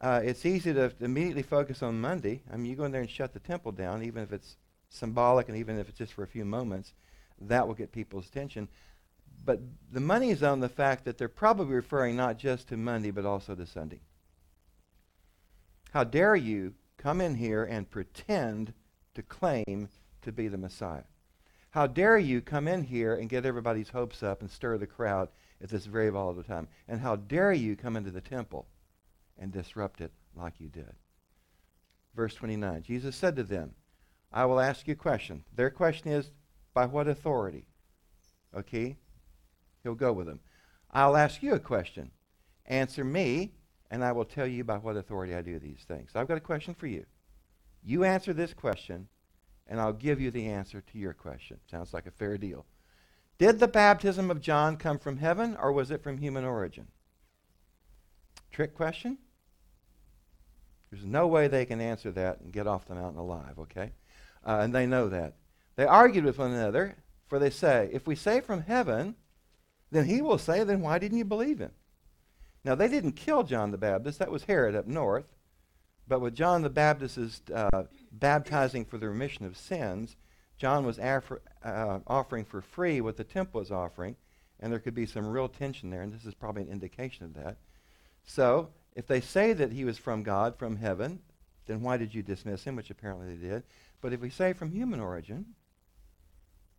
uh, 0.00 0.20
it's 0.22 0.44
easy 0.44 0.72
to 0.74 0.92
immediately 1.00 1.42
focus 1.42 1.82
on 1.82 2.00
Monday. 2.00 2.42
I 2.52 2.56
mean, 2.56 2.66
you 2.66 2.76
go 2.76 2.84
in 2.84 2.92
there 2.92 3.00
and 3.00 3.10
shut 3.10 3.32
the 3.32 3.40
temple 3.40 3.72
down, 3.72 4.02
even 4.02 4.22
if 4.22 4.32
it's 4.32 4.56
symbolic 4.88 5.48
and 5.48 5.58
even 5.58 5.78
if 5.78 5.88
it's 5.88 5.98
just 5.98 6.12
for 6.12 6.22
a 6.22 6.28
few 6.28 6.44
moments, 6.44 6.92
that 7.40 7.66
will 7.66 7.74
get 7.74 7.92
people's 7.92 8.26
attention. 8.26 8.68
But 9.44 9.60
the 9.92 10.00
money 10.00 10.30
is 10.30 10.42
on 10.42 10.60
the 10.60 10.68
fact 10.68 11.04
that 11.04 11.18
they're 11.18 11.28
probably 11.28 11.74
referring 11.74 12.16
not 12.16 12.38
just 12.38 12.68
to 12.68 12.76
Monday, 12.76 13.10
but 13.10 13.26
also 13.26 13.54
to 13.54 13.66
Sunday. 13.66 14.00
How 15.92 16.04
dare 16.04 16.34
you 16.34 16.74
come 16.96 17.20
in 17.20 17.34
here 17.34 17.64
and 17.64 17.90
pretend 17.90 18.72
to 19.14 19.22
claim 19.22 19.88
to 20.22 20.32
be 20.32 20.48
the 20.48 20.58
Messiah? 20.58 21.04
How 21.70 21.86
dare 21.86 22.18
you 22.18 22.40
come 22.40 22.68
in 22.68 22.84
here 22.84 23.14
and 23.14 23.28
get 23.28 23.44
everybody's 23.44 23.90
hopes 23.90 24.22
up 24.22 24.40
and 24.40 24.50
stir 24.50 24.78
the 24.78 24.86
crowd 24.86 25.28
at 25.60 25.68
this 25.68 25.86
very 25.86 26.08
volatile 26.08 26.42
time? 26.42 26.68
And 26.88 27.00
how 27.00 27.16
dare 27.16 27.52
you 27.52 27.76
come 27.76 27.96
into 27.96 28.10
the 28.10 28.20
temple 28.20 28.66
and 29.38 29.52
disrupt 29.52 30.00
it 30.00 30.12
like 30.34 30.60
you 30.60 30.68
did? 30.68 30.94
Verse 32.14 32.34
29 32.34 32.82
Jesus 32.82 33.16
said 33.16 33.36
to 33.36 33.42
them, 33.42 33.74
I 34.32 34.46
will 34.46 34.60
ask 34.60 34.86
you 34.88 34.92
a 34.92 34.96
question. 34.96 35.44
Their 35.54 35.70
question 35.70 36.10
is, 36.10 36.30
by 36.72 36.86
what 36.86 37.08
authority? 37.08 37.66
Okay? 38.56 38.96
He'll 39.84 39.94
go 39.94 40.12
with 40.12 40.26
them. 40.26 40.40
I'll 40.90 41.16
ask 41.16 41.42
you 41.42 41.54
a 41.54 41.60
question. 41.60 42.10
Answer 42.66 43.04
me, 43.04 43.52
and 43.90 44.02
I 44.02 44.10
will 44.10 44.24
tell 44.24 44.46
you 44.46 44.64
by 44.64 44.78
what 44.78 44.96
authority 44.96 45.34
I 45.34 45.42
do 45.42 45.58
these 45.60 45.84
things. 45.86 46.10
I've 46.14 46.26
got 46.26 46.38
a 46.38 46.40
question 46.40 46.74
for 46.74 46.88
you. 46.88 47.04
You 47.84 48.02
answer 48.02 48.32
this 48.32 48.54
question, 48.54 49.06
and 49.68 49.80
I'll 49.80 49.92
give 49.92 50.20
you 50.20 50.30
the 50.30 50.46
answer 50.46 50.80
to 50.80 50.98
your 50.98 51.12
question. 51.12 51.58
Sounds 51.70 51.92
like 51.92 52.06
a 52.06 52.10
fair 52.10 52.38
deal. 52.38 52.64
Did 53.38 53.60
the 53.60 53.68
baptism 53.68 54.30
of 54.30 54.40
John 54.40 54.76
come 54.76 54.98
from 54.98 55.18
heaven, 55.18 55.56
or 55.60 55.70
was 55.70 55.90
it 55.90 56.02
from 56.02 56.18
human 56.18 56.44
origin? 56.44 56.86
Trick 58.50 58.74
question? 58.74 59.18
There's 60.90 61.04
no 61.04 61.26
way 61.26 61.48
they 61.48 61.66
can 61.66 61.80
answer 61.80 62.10
that 62.12 62.40
and 62.40 62.52
get 62.52 62.66
off 62.66 62.86
the 62.86 62.94
mountain 62.94 63.18
alive, 63.18 63.58
okay? 63.58 63.92
Uh, 64.46 64.60
and 64.62 64.74
they 64.74 64.86
know 64.86 65.08
that. 65.08 65.34
They 65.76 65.84
argued 65.84 66.24
with 66.24 66.38
one 66.38 66.52
another 66.52 66.96
For 67.26 67.38
they 67.38 67.50
say, 67.50 67.90
If 67.92 68.06
we 68.06 68.14
say 68.14 68.40
from 68.40 68.62
heaven, 68.62 69.16
then 69.94 70.06
he 70.06 70.20
will 70.20 70.38
say, 70.38 70.64
Then 70.64 70.80
why 70.80 70.98
didn't 70.98 71.18
you 71.18 71.24
believe 71.24 71.60
him? 71.60 71.70
Now, 72.64 72.74
they 72.74 72.88
didn't 72.88 73.12
kill 73.12 73.42
John 73.42 73.70
the 73.70 73.78
Baptist. 73.78 74.18
That 74.18 74.30
was 74.30 74.44
Herod 74.44 74.74
up 74.74 74.86
north. 74.86 75.26
But 76.08 76.20
with 76.20 76.34
John 76.34 76.62
the 76.62 76.70
Baptist's 76.70 77.40
uh, 77.54 77.84
baptizing 78.12 78.84
for 78.84 78.98
the 78.98 79.08
remission 79.08 79.46
of 79.46 79.56
sins, 79.56 80.16
John 80.58 80.84
was 80.84 80.98
uh, 80.98 81.98
offering 82.06 82.44
for 82.44 82.60
free 82.60 83.00
what 83.00 83.16
the 83.16 83.24
temple 83.24 83.60
was 83.60 83.70
offering, 83.70 84.16
and 84.60 84.72
there 84.72 84.80
could 84.80 84.94
be 84.94 85.06
some 85.06 85.26
real 85.26 85.48
tension 85.48 85.90
there, 85.90 86.02
and 86.02 86.12
this 86.12 86.24
is 86.24 86.34
probably 86.34 86.62
an 86.62 86.68
indication 86.68 87.24
of 87.24 87.34
that. 87.34 87.56
So, 88.24 88.70
if 88.94 89.06
they 89.06 89.20
say 89.20 89.52
that 89.54 89.72
he 89.72 89.84
was 89.84 89.98
from 89.98 90.22
God, 90.22 90.56
from 90.56 90.76
heaven, 90.76 91.20
then 91.66 91.80
why 91.80 91.96
did 91.96 92.14
you 92.14 92.22
dismiss 92.22 92.64
him, 92.64 92.76
which 92.76 92.90
apparently 92.90 93.34
they 93.34 93.48
did? 93.48 93.62
But 94.00 94.12
if 94.12 94.20
we 94.20 94.30
say 94.30 94.52
from 94.52 94.70
human 94.70 95.00
origin, 95.00 95.46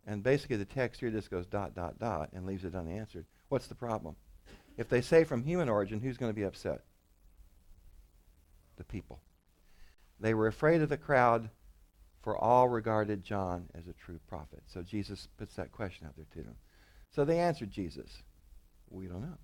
and 0.06 0.22
basically 0.22 0.56
the 0.56 0.64
text 0.64 1.00
here 1.00 1.10
just 1.10 1.30
goes 1.30 1.46
dot, 1.46 1.74
dot, 1.74 1.98
dot, 1.98 2.30
and 2.32 2.46
leaves 2.46 2.64
it 2.64 2.74
unanswered, 2.74 3.26
what's 3.48 3.66
the 3.66 3.74
problem? 3.74 4.16
If 4.76 4.88
they 4.88 5.00
say 5.00 5.24
from 5.24 5.42
human 5.42 5.68
origin, 5.68 6.00
who's 6.00 6.16
going 6.16 6.30
to 6.30 6.36
be 6.36 6.44
upset? 6.44 6.82
The 8.76 8.84
people. 8.84 9.20
They 10.20 10.34
were 10.34 10.46
afraid 10.46 10.82
of 10.82 10.88
the 10.88 10.96
crowd, 10.96 11.50
for 12.26 12.36
all 12.36 12.68
regarded 12.68 13.22
John 13.22 13.66
as 13.72 13.86
a 13.86 13.92
true 13.92 14.18
prophet. 14.28 14.60
So 14.66 14.82
Jesus 14.82 15.28
puts 15.38 15.54
that 15.54 15.70
question 15.70 16.08
out 16.08 16.16
there 16.16 16.26
to 16.34 16.42
them. 16.42 16.56
So 17.14 17.24
they 17.24 17.38
answered 17.38 17.70
Jesus. 17.70 18.10
We 18.90 19.06
don't 19.06 19.22
know. 19.22 19.38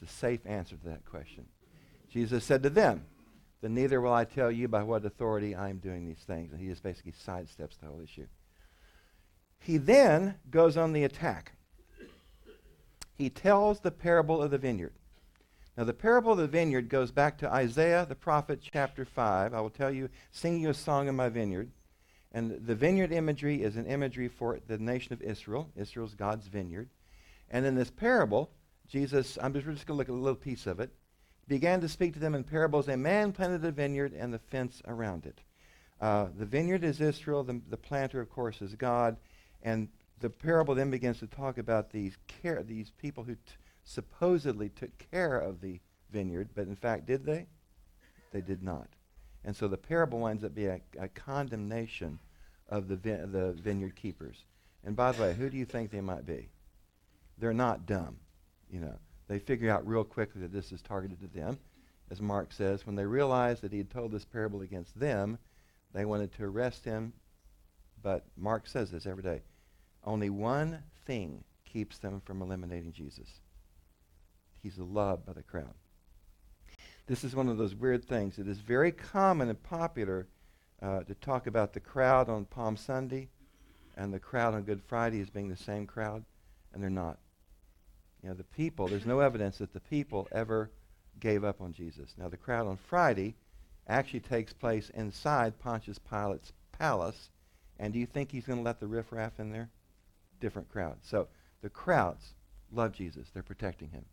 It's 0.00 0.12
a 0.12 0.14
safe 0.14 0.40
answer 0.46 0.76
to 0.76 0.88
that 0.90 1.04
question. 1.04 1.44
Jesus 2.08 2.44
said 2.44 2.62
to 2.62 2.70
them, 2.70 3.04
Then 3.60 3.74
neither 3.74 4.00
will 4.00 4.12
I 4.12 4.24
tell 4.24 4.50
you 4.50 4.68
by 4.68 4.84
what 4.84 5.04
authority 5.04 5.56
I 5.56 5.70
am 5.70 5.78
doing 5.78 6.06
these 6.06 6.24
things. 6.24 6.52
And 6.52 6.60
he 6.60 6.68
just 6.68 6.84
basically 6.84 7.14
sidesteps 7.26 7.80
the 7.80 7.88
whole 7.88 8.00
issue. 8.00 8.26
He 9.60 9.76
then 9.76 10.36
goes 10.50 10.76
on 10.76 10.92
the 10.92 11.04
attack. 11.04 11.52
He 13.16 13.30
tells 13.30 13.80
the 13.80 13.90
parable 13.90 14.42
of 14.42 14.50
the 14.50 14.58
vineyard. 14.58 14.94
Now, 15.76 15.84
the 15.84 15.92
parable 15.92 16.32
of 16.32 16.38
the 16.38 16.48
vineyard 16.48 16.88
goes 16.88 17.12
back 17.12 17.38
to 17.38 17.52
Isaiah 17.52 18.06
the 18.08 18.14
prophet, 18.14 18.60
chapter 18.60 19.04
5. 19.04 19.54
I 19.54 19.60
will 19.60 19.70
tell 19.70 19.92
you, 19.92 20.08
sing 20.30 20.60
you 20.60 20.70
a 20.70 20.74
song 20.74 21.08
in 21.08 21.14
my 21.14 21.28
vineyard. 21.28 21.70
And 22.32 22.66
the 22.66 22.74
vineyard 22.74 23.12
imagery 23.12 23.62
is 23.62 23.76
an 23.76 23.86
imagery 23.86 24.28
for 24.28 24.58
the 24.66 24.78
nation 24.78 25.12
of 25.12 25.22
Israel. 25.22 25.70
Israel's 25.76 26.14
God's 26.14 26.48
vineyard. 26.48 26.88
And 27.50 27.64
in 27.64 27.74
this 27.74 27.90
parable, 27.90 28.50
Jesus, 28.88 29.38
I'm 29.40 29.52
just, 29.52 29.66
just 29.66 29.86
going 29.86 29.96
to 29.96 29.98
look 29.98 30.08
at 30.08 30.12
a 30.12 30.14
little 30.14 30.34
piece 30.34 30.66
of 30.66 30.80
it, 30.80 30.90
began 31.46 31.80
to 31.80 31.88
speak 31.88 32.12
to 32.14 32.18
them 32.18 32.34
in 32.34 32.44
parables. 32.44 32.88
A 32.88 32.96
man 32.96 33.32
planted 33.32 33.64
a 33.64 33.70
vineyard 33.70 34.12
and 34.12 34.32
the 34.32 34.38
fence 34.38 34.82
around 34.86 35.26
it. 35.26 35.40
Uh, 36.00 36.26
the 36.36 36.46
vineyard 36.46 36.84
is 36.84 37.00
Israel. 37.00 37.42
The, 37.42 37.60
the 37.68 37.76
planter, 37.76 38.20
of 38.20 38.30
course, 38.30 38.60
is 38.62 38.74
God. 38.74 39.16
And 39.62 39.88
the 40.20 40.30
parable 40.30 40.74
then 40.74 40.90
begins 40.90 41.18
to 41.20 41.26
talk 41.26 41.58
about 41.58 41.90
these 41.90 42.16
care, 42.26 42.62
these 42.62 42.90
people 42.90 43.24
who 43.24 43.34
t- 43.34 43.40
supposedly 43.84 44.68
took 44.68 44.90
care 45.10 45.38
of 45.38 45.60
the 45.60 45.80
vineyard, 46.10 46.50
but 46.54 46.66
in 46.66 46.76
fact, 46.76 47.06
did 47.06 47.24
they? 47.24 47.46
They 48.32 48.40
did 48.40 48.62
not. 48.62 48.88
And 49.44 49.54
so 49.56 49.68
the 49.68 49.76
parable 49.76 50.20
winds 50.20 50.44
up 50.44 50.54
being 50.54 50.80
a, 50.98 51.04
a 51.04 51.08
condemnation 51.08 52.18
of 52.68 52.88
the, 52.88 52.96
the 52.96 53.56
vineyard 53.62 53.96
keepers. 53.96 54.44
And 54.84 54.94
by 54.94 55.12
the 55.12 55.22
way, 55.22 55.34
who 55.34 55.48
do 55.48 55.56
you 55.56 55.64
think 55.64 55.90
they 55.90 56.00
might 56.00 56.26
be? 56.26 56.48
They're 57.38 57.54
not 57.54 57.86
dumb. 57.86 58.16
You 58.70 58.80
know, 58.80 58.98
they 59.28 59.38
figure 59.38 59.70
out 59.70 59.86
real 59.86 60.04
quickly 60.04 60.42
that 60.42 60.52
this 60.52 60.72
is 60.72 60.82
targeted 60.82 61.20
to 61.20 61.28
them. 61.28 61.58
As 62.10 62.20
Mark 62.20 62.52
says, 62.52 62.86
when 62.86 62.96
they 62.96 63.04
realized 63.04 63.62
that 63.62 63.72
he 63.72 63.78
had 63.78 63.90
told 63.90 64.12
this 64.12 64.24
parable 64.24 64.62
against 64.62 64.98
them, 64.98 65.38
they 65.92 66.04
wanted 66.04 66.32
to 66.32 66.44
arrest 66.44 66.84
him. 66.84 67.12
But 68.02 68.24
Mark 68.36 68.66
says 68.66 68.90
this 68.90 69.06
every 69.06 69.22
day. 69.22 69.42
Only 70.04 70.30
one 70.30 70.82
thing 71.04 71.44
keeps 71.64 71.98
them 71.98 72.20
from 72.24 72.42
eliminating 72.42 72.92
Jesus. 72.92 73.28
He's 74.62 74.78
loved 74.78 75.26
by 75.26 75.32
the 75.32 75.42
crowd. 75.42 75.74
This 77.06 77.24
is 77.24 77.34
one 77.34 77.48
of 77.48 77.56
those 77.56 77.74
weird 77.74 78.04
things. 78.04 78.38
It 78.38 78.48
is 78.48 78.58
very 78.58 78.92
common 78.92 79.48
and 79.48 79.62
popular 79.62 80.26
uh, 80.82 81.00
to 81.04 81.14
talk 81.14 81.46
about 81.46 81.72
the 81.72 81.80
crowd 81.80 82.28
on 82.28 82.44
Palm 82.44 82.76
Sunday 82.76 83.28
and 83.96 84.12
the 84.12 84.20
crowd 84.20 84.54
on 84.54 84.62
Good 84.62 84.82
Friday 84.86 85.20
as 85.20 85.30
being 85.30 85.48
the 85.48 85.56
same 85.56 85.86
crowd, 85.86 86.24
and 86.72 86.82
they're 86.82 86.90
not. 86.90 87.18
You 88.22 88.28
know, 88.28 88.34
the 88.34 88.44
people, 88.44 88.88
there's 88.88 89.06
no 89.06 89.20
evidence 89.20 89.58
that 89.58 89.72
the 89.72 89.80
people 89.80 90.28
ever 90.32 90.70
gave 91.18 91.44
up 91.44 91.60
on 91.60 91.72
Jesus. 91.72 92.14
Now, 92.16 92.28
the 92.28 92.36
crowd 92.36 92.66
on 92.66 92.76
Friday 92.76 93.34
actually 93.88 94.20
takes 94.20 94.52
place 94.52 94.90
inside 94.90 95.58
Pontius 95.58 95.98
Pilate's 95.98 96.52
palace, 96.72 97.30
and 97.78 97.92
do 97.92 97.98
you 97.98 98.06
think 98.06 98.30
he's 98.30 98.46
going 98.46 98.58
to 98.58 98.64
let 98.64 98.80
the 98.80 98.86
riffraff 98.86 99.38
in 99.38 99.52
there? 99.52 99.70
Different 100.40 100.68
crowd. 100.68 100.96
So 101.02 101.28
the 101.62 101.70
crowds 101.70 102.34
love 102.72 102.92
Jesus. 102.92 103.28
They're 103.32 103.42
protecting 103.42 103.90
him. 103.90 104.04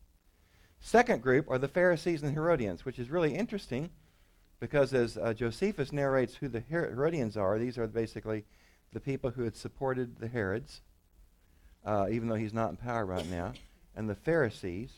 Second 0.79 1.21
group 1.21 1.49
are 1.49 1.57
the 1.57 1.67
Pharisees 1.67 2.21
and 2.21 2.33
Herodians, 2.33 2.85
which 2.85 2.99
is 2.99 3.09
really 3.09 3.33
interesting 3.35 3.89
because 4.59 4.93
as 4.93 5.17
uh, 5.17 5.33
Josephus 5.33 5.91
narrates 5.91 6.35
who 6.35 6.47
the 6.47 6.59
Herodians 6.59 7.37
are, 7.37 7.57
these 7.57 7.77
are 7.77 7.87
basically 7.87 8.45
the 8.93 8.99
people 8.99 9.31
who 9.31 9.43
had 9.43 9.55
supported 9.55 10.19
the 10.19 10.27
Herods, 10.27 10.81
uh, 11.85 12.07
even 12.11 12.29
though 12.29 12.35
he's 12.35 12.53
not 12.53 12.69
in 12.69 12.77
power 12.77 13.05
right 13.05 13.29
now, 13.29 13.53
and 13.95 14.09
the 14.09 14.15
Pharisees. 14.15 14.91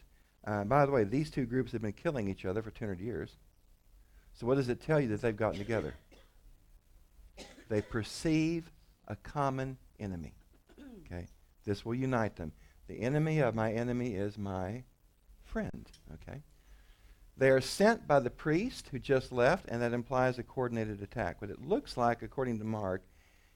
Uh, 0.45 0.63
by 0.63 0.85
the 0.85 0.91
way, 0.91 1.03
these 1.03 1.29
two 1.29 1.45
groups 1.45 1.71
have 1.71 1.81
been 1.81 1.93
killing 1.93 2.29
each 2.29 2.45
other 2.45 2.61
for 2.61 2.71
200 2.71 2.99
years. 2.99 3.31
So 4.33 4.45
what 4.45 4.55
does 4.55 4.69
it 4.69 4.81
tell 4.81 4.99
you 4.99 5.07
that 5.09 5.21
they've 5.21 5.35
gotten 5.35 5.57
together? 5.57 5.93
They 7.69 7.81
perceive 7.81 8.71
a 9.07 9.15
common 9.15 9.77
enemy. 9.99 10.33
Okay? 11.05 11.27
This 11.65 11.85
will 11.85 11.95
unite 11.95 12.35
them. 12.35 12.51
The 12.87 13.01
enemy 13.01 13.39
of 13.39 13.55
my 13.55 13.71
enemy 13.71 14.15
is 14.15 14.37
my 14.37 14.83
friend. 15.43 15.89
Okay? 16.13 16.41
They 17.37 17.49
are 17.49 17.61
sent 17.61 18.07
by 18.07 18.19
the 18.19 18.29
priest 18.29 18.87
who 18.89 18.99
just 18.99 19.31
left, 19.31 19.65
and 19.67 19.81
that 19.81 19.93
implies 19.93 20.39
a 20.39 20.43
coordinated 20.43 21.01
attack. 21.01 21.39
What 21.39 21.51
it 21.51 21.61
looks 21.61 21.95
like, 21.95 22.23
according 22.23 22.57
to 22.59 22.65
Mark, 22.65 23.03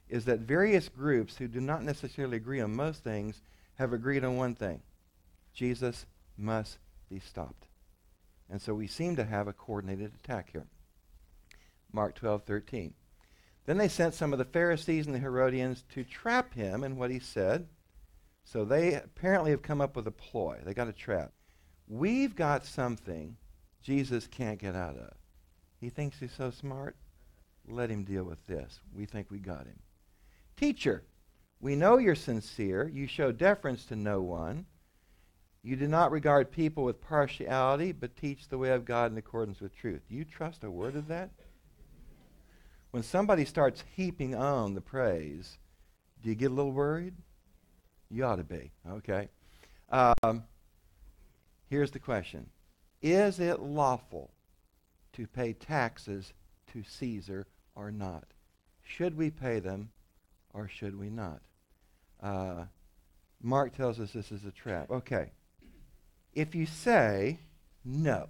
is 0.08 0.26
that 0.26 0.42
various 0.42 0.90
groups 0.90 1.38
who 1.38 1.48
do 1.48 1.62
not 1.62 1.84
necessarily 1.84 2.38
agree 2.38 2.62
on 2.62 2.76
most 2.76 3.04
things 3.04 3.42
have 3.76 3.94
agreed 3.94 4.24
on 4.24 4.38
one 4.38 4.54
thing 4.54 4.82
Jesus 5.54 6.06
must 6.38 6.78
be 7.10 7.20
stopped. 7.20 7.68
And 8.50 8.62
so 8.62 8.74
we 8.74 8.88
seem 8.88 9.16
to 9.16 9.24
have 9.24 9.48
a 9.48 9.54
coordinated 9.54 10.12
attack 10.14 10.52
here. 10.52 10.68
Mark 11.92 12.16
12, 12.16 12.44
13. 12.44 12.94
Then 13.66 13.78
they 13.78 13.88
sent 13.88 14.14
some 14.14 14.34
of 14.34 14.40
the 14.40 14.46
Pharisees 14.46 15.06
and 15.06 15.16
the 15.16 15.20
Herodians 15.20 15.84
to 15.94 16.04
trap 16.04 16.54
him 16.54 16.84
in 16.84 16.98
what 16.98 17.12
he 17.12 17.20
said. 17.20 17.68
So 18.44 18.66
they 18.66 18.96
apparently 18.96 19.52
have 19.52 19.62
come 19.62 19.82
up 19.82 19.96
with 19.96 20.08
a 20.08 20.12
ploy. 20.12 20.60
They 20.64 20.74
got 20.74 20.88
a 20.88 20.94
trap. 20.94 21.32
We've 21.88 22.36
got 22.36 22.66
something 22.66 23.38
Jesus 23.82 24.28
can't 24.28 24.60
get 24.60 24.76
out 24.76 24.98
of. 24.98 25.14
He 25.80 25.90
thinks 25.90 26.20
he's 26.20 26.34
so 26.34 26.52
smart. 26.52 26.96
Let 27.68 27.90
him 27.90 28.04
deal 28.04 28.24
with 28.24 28.46
this. 28.48 28.80
We 28.96 29.06
think 29.06 29.30
we 29.30 29.40
got 29.40 29.66
him. 29.66 29.80
Teacher, 30.58 31.04
we 31.60 31.76
know 31.76 31.98
you're 31.98 32.16
sincere. 32.16 32.88
You 32.88 33.08
show 33.08 33.32
deference 33.32 33.86
to 33.86 33.96
no 33.96 34.22
one. 34.22 34.66
You 35.64 35.76
do 35.76 35.88
not 35.88 36.12
regard 36.12 36.52
people 36.52 36.84
with 36.84 37.02
partiality, 37.02 37.92
but 37.92 38.16
teach 38.16 38.48
the 38.48 38.58
way 38.58 38.72
of 38.72 38.86
God 38.86 39.12
in 39.12 39.18
accordance 39.18 39.60
with 39.60 39.76
truth. 39.76 40.02
Do 40.10 40.16
you 40.16 40.26
trust 40.26 40.64
a 40.64 40.72
word 40.72 40.96
of 40.96 41.08
that? 41.08 41.30
When 42.92 43.04
somebody 43.04 43.46
starts 43.46 43.84
heaping 43.96 44.36
on 44.36 44.74
the 44.74 44.82
praise, 44.82 45.58
do 46.22 46.30
you 46.30 46.36
get 46.36 46.52
a 46.52 46.54
little 46.54 46.74
worried? 46.74 47.14
You 48.10 48.26
ought 48.26 48.36
to 48.36 48.44
be, 48.44 48.72
okay? 48.88 49.30
Um, 49.90 50.44
here's 51.70 51.92
the 51.92 52.00
question 52.00 52.50
Is 53.02 53.40
it 53.40 53.62
lawful 53.62 54.32
to 55.14 55.26
pay 55.26 55.54
taxes 55.54 56.34
to 56.74 56.84
Caesar 56.84 57.48
or 57.76 57.92
not? 57.92 58.26
Should 58.84 59.18
we 59.18 59.30
pay 59.30 59.60
them 59.60 59.92
or 60.54 60.68
should 60.68 61.00
we 61.00 61.10
not? 61.10 61.42
Uh, 62.22 62.66
Mark 63.42 63.76
tells 63.76 64.00
us 64.02 64.12
this 64.12 64.32
is 64.34 64.44
a 64.46 64.52
trap. 64.52 64.92
Okay. 64.92 65.32
If 66.34 66.56
you 66.56 66.66
say 66.66 67.40
no, 67.84 68.28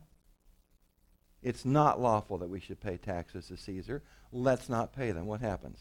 it's 1.41 1.65
not 1.65 1.99
lawful 1.99 2.37
that 2.39 2.49
we 2.49 2.59
should 2.59 2.79
pay 2.79 2.97
taxes 2.97 3.47
to 3.47 3.57
Caesar, 3.57 4.03
let's 4.31 4.69
not 4.69 4.93
pay 4.93 5.11
them. 5.11 5.25
What 5.25 5.41
happens? 5.41 5.79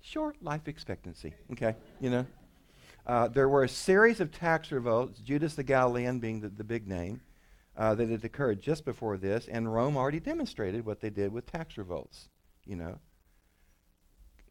Short 0.00 0.42
life 0.42 0.68
expectancy. 0.68 1.34
Okay, 1.52 1.76
you 2.00 2.10
know. 2.10 2.26
Uh, 3.04 3.26
there 3.28 3.48
were 3.48 3.64
a 3.64 3.68
series 3.68 4.20
of 4.20 4.30
tax 4.30 4.70
revolts, 4.70 5.18
Judas 5.20 5.54
the 5.54 5.64
Galilean 5.64 6.20
being 6.20 6.40
the, 6.40 6.48
the 6.48 6.62
big 6.64 6.86
name, 6.86 7.20
uh, 7.76 7.94
that 7.94 8.08
had 8.08 8.24
occurred 8.24 8.60
just 8.60 8.84
before 8.84 9.16
this, 9.16 9.48
and 9.48 9.72
Rome 9.72 9.96
already 9.96 10.20
demonstrated 10.20 10.86
what 10.86 11.00
they 11.00 11.10
did 11.10 11.32
with 11.32 11.50
tax 11.50 11.76
revolts. 11.78 12.28
You 12.64 12.76
know, 12.76 12.98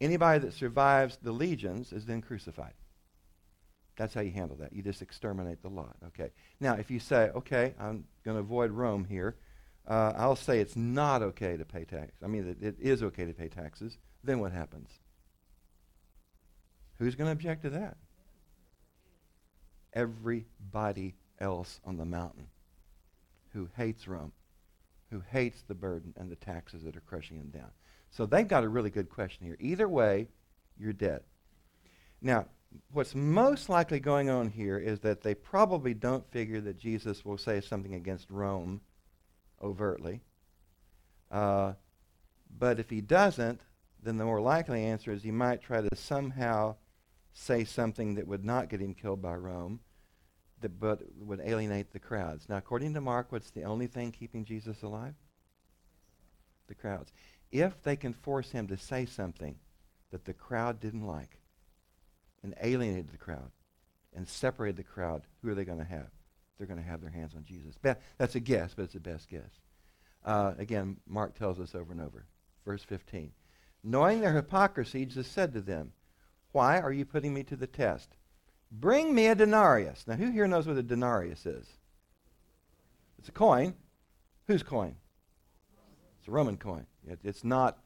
anybody 0.02 0.40
that 0.40 0.54
survives 0.54 1.18
the 1.22 1.32
legions 1.32 1.94
is 1.94 2.06
then 2.06 2.22
crucified. 2.22 2.74
That's 3.96 4.14
how 4.14 4.22
you 4.22 4.32
handle 4.32 4.58
that. 4.58 4.74
You 4.74 4.82
just 4.82 5.02
exterminate 5.02 5.62
the 5.62 5.70
lot. 5.70 5.96
Okay. 6.08 6.32
Now, 6.60 6.74
if 6.74 6.90
you 6.90 7.00
say, 7.00 7.30
okay, 7.36 7.74
I'm 7.80 8.06
going 8.24 8.36
to 8.36 8.42
avoid 8.42 8.72
Rome 8.72 9.06
here, 9.06 9.36
uh, 9.88 10.14
I'll 10.16 10.36
say 10.36 10.60
it's 10.60 10.76
not 10.76 11.22
okay 11.22 11.58
to 11.58 11.66
pay 11.66 11.86
tax. 11.86 12.12
I 12.24 12.28
mean, 12.28 12.48
it, 12.48 12.64
it 12.64 12.76
is 12.80 13.04
okay 13.04 13.26
to 13.26 13.34
pay 13.34 13.48
taxes. 13.48 13.98
Then 14.24 14.40
what 14.40 14.52
happens? 14.52 14.90
Who's 17.00 17.16
going 17.16 17.28
to 17.28 17.32
object 17.32 17.64
to 17.64 17.72
that? 17.72 17.98
Everybody 19.94 21.16
else 21.40 21.80
on 21.84 21.98
the 21.98 22.06
mountain 22.06 22.48
who 23.54 23.68
hates 23.76 24.08
Rome, 24.08 24.32
who 25.10 25.22
hates 25.32 25.64
the 25.68 25.74
burden 25.74 26.14
and 26.16 26.32
the 26.32 26.36
taxes 26.36 26.84
that 26.84 26.96
are 26.96 27.02
crushing 27.02 27.38
them 27.38 27.50
down. 27.50 27.72
So 28.12 28.26
they've 28.26 28.48
got 28.48 28.64
a 28.64 28.70
really 28.70 28.90
good 28.90 29.10
question 29.10 29.46
here. 29.46 29.58
Either 29.60 29.90
way, 29.90 30.28
you're 30.78 30.94
dead. 30.94 31.22
Now, 32.22 32.46
what's 32.92 33.16
most 33.16 33.68
likely 33.68 34.00
going 34.00 34.30
on 34.30 34.50
here 34.50 34.78
is 34.78 35.00
that 35.00 35.22
they 35.22 35.34
probably 35.34 35.94
don't 35.94 36.30
figure 36.32 36.62
that 36.62 36.78
Jesus 36.78 37.26
will 37.26 37.38
say 37.38 37.62
something 37.62 37.96
against 37.96 38.30
Rome 38.30 38.82
overtly. 39.62 40.22
Uh, 41.30 41.74
but 42.58 42.80
if 42.80 42.90
he 42.90 43.02
doesn't, 43.02 43.62
then 44.04 44.18
the 44.18 44.26
more 44.26 44.42
likely 44.42 44.84
answer 44.84 45.12
is 45.12 45.24
he 45.24 45.32
might 45.32 45.62
try 45.62 45.82
to 45.82 45.96
somehow 45.96 46.76
say 47.34 47.64
something 47.64 48.16
that 48.16 48.28
would 48.28 48.44
not 48.44 48.70
get 48.70 48.82
him 48.82 48.94
killed 48.94 49.22
by 49.22 49.36
Rome, 49.36 49.80
that, 50.60 50.80
but 50.80 51.02
would 51.20 51.40
alienate 51.40 51.92
the 51.92 52.00
crowds. 52.00 52.50
Now, 52.50 52.58
according 52.58 52.94
to 52.94 53.02
Mark, 53.02 53.32
what's 53.32 53.52
the 53.52 53.64
only 53.64 53.88
thing 53.88 54.12
keeping 54.12 54.46
Jesus 54.46 54.82
alive? 54.82 55.16
The 56.68 56.76
crowds. 56.76 57.12
If 57.52 57.82
they 57.84 57.96
can 57.96 58.14
force 58.14 58.52
him 58.52 58.68
to 58.68 58.78
say 58.78 59.06
something 59.06 59.56
that 60.12 60.26
the 60.26 60.34
crowd 60.34 60.80
didn't 60.80 61.06
like 61.06 61.40
and 62.44 62.54
alienated 62.62 63.12
the 63.12 63.18
crowd 63.18 63.52
and 64.14 64.28
separated 64.28 64.78
the 64.78 64.84
crowd, 64.84 65.24
who 65.42 65.50
are 65.50 65.56
they 65.56 65.66
going 65.66 65.78
to 65.78 65.84
have? 65.84 66.10
They're 66.62 66.68
going 66.68 66.80
to 66.80 66.88
have 66.88 67.02
their 67.02 67.10
hands 67.10 67.34
on 67.36 67.44
Jesus. 67.44 67.74
That's 68.20 68.36
a 68.36 68.40
guess, 68.40 68.76
but 68.76 68.84
it's 68.84 68.94
the 68.94 69.00
best 69.00 69.28
guess. 69.28 69.50
Uh, 70.24 70.54
again, 70.60 70.98
Mark 71.08 71.36
tells 71.36 71.60
us 71.60 71.74
over 71.74 71.92
and 71.92 72.00
over. 72.00 72.28
Verse 72.64 72.84
15. 72.84 73.32
Knowing 73.84 74.22
their 74.22 74.34
hypocrisy, 74.34 75.04
Jesus 75.04 75.26
said 75.26 75.54
to 75.54 75.62
them, 75.62 75.94
Why 76.52 76.80
are 76.80 76.92
you 76.92 77.04
putting 77.04 77.34
me 77.34 77.42
to 77.46 77.56
the 77.56 77.66
test? 77.66 78.16
Bring 78.72 79.16
me 79.16 79.26
a 79.26 79.34
denarius. 79.34 80.04
Now, 80.06 80.18
who 80.18 80.30
here 80.30 80.46
knows 80.46 80.68
what 80.68 80.78
a 80.78 80.84
denarius 80.84 81.48
is? 81.48 81.66
It's 83.18 83.30
a 83.30 83.32
coin. 83.32 83.74
Whose 84.46 84.62
coin? 84.62 84.98
It's 86.20 86.28
a 86.28 86.32
Roman 86.32 86.58
coin. 86.58 86.86
It, 87.08 87.22
it's 87.24 87.44
not. 87.44 87.80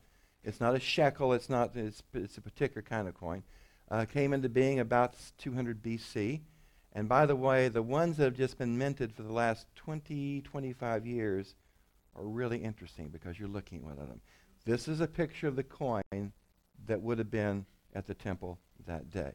It's 0.44 0.60
not 0.60 0.76
a 0.76 0.82
shekel. 0.82 1.32
It's 1.32 1.50
not. 1.50 1.78
It's, 1.78 2.04
it's 2.14 2.38
a 2.38 2.42
particular 2.42 2.82
kind 2.82 3.08
of 3.08 3.14
coin. 3.14 3.44
Uh, 3.90 4.04
came 4.04 4.34
into 4.34 4.50
being 4.50 4.82
about 4.82 5.16
200 5.38 5.82
BC. 5.82 6.42
And 6.96 7.10
by 7.10 7.26
the 7.26 7.36
way, 7.36 7.68
the 7.68 7.84
ones 7.84 8.16
that 8.18 8.24
have 8.24 8.38
just 8.38 8.58
been 8.58 8.78
minted 8.78 9.14
for 9.14 9.24
the 9.24 9.34
last 9.34 9.68
20, 9.76 10.42
25 10.42 11.06
years 11.06 11.54
are 12.16 12.24
really 12.24 12.58
interesting 12.58 13.10
because 13.10 13.38
you're 13.38 13.50
looking 13.50 13.80
at 13.80 13.84
one 13.84 14.00
of 14.00 14.08
them. 14.08 14.22
This 14.64 14.88
is 14.88 15.02
a 15.02 15.08
picture 15.08 15.50
of 15.50 15.58
the 15.58 15.64
coin 15.64 16.32
that 16.88 17.02
would 17.02 17.18
have 17.18 17.30
been 17.30 17.66
at 17.94 18.08
the 18.08 18.14
temple 18.14 18.60
that 18.88 19.12
day. 19.12 19.34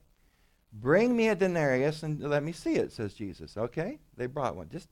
Bring 0.72 1.14
me 1.14 1.28
a 1.28 1.34
denarius 1.34 2.02
and 2.02 2.18
let 2.20 2.42
me 2.42 2.52
see 2.52 2.76
it, 2.76 2.92
says 2.92 3.12
Jesus. 3.12 3.58
Okay, 3.58 3.98
they 4.16 4.26
brought 4.26 4.56
one. 4.56 4.70
Just 4.70 4.88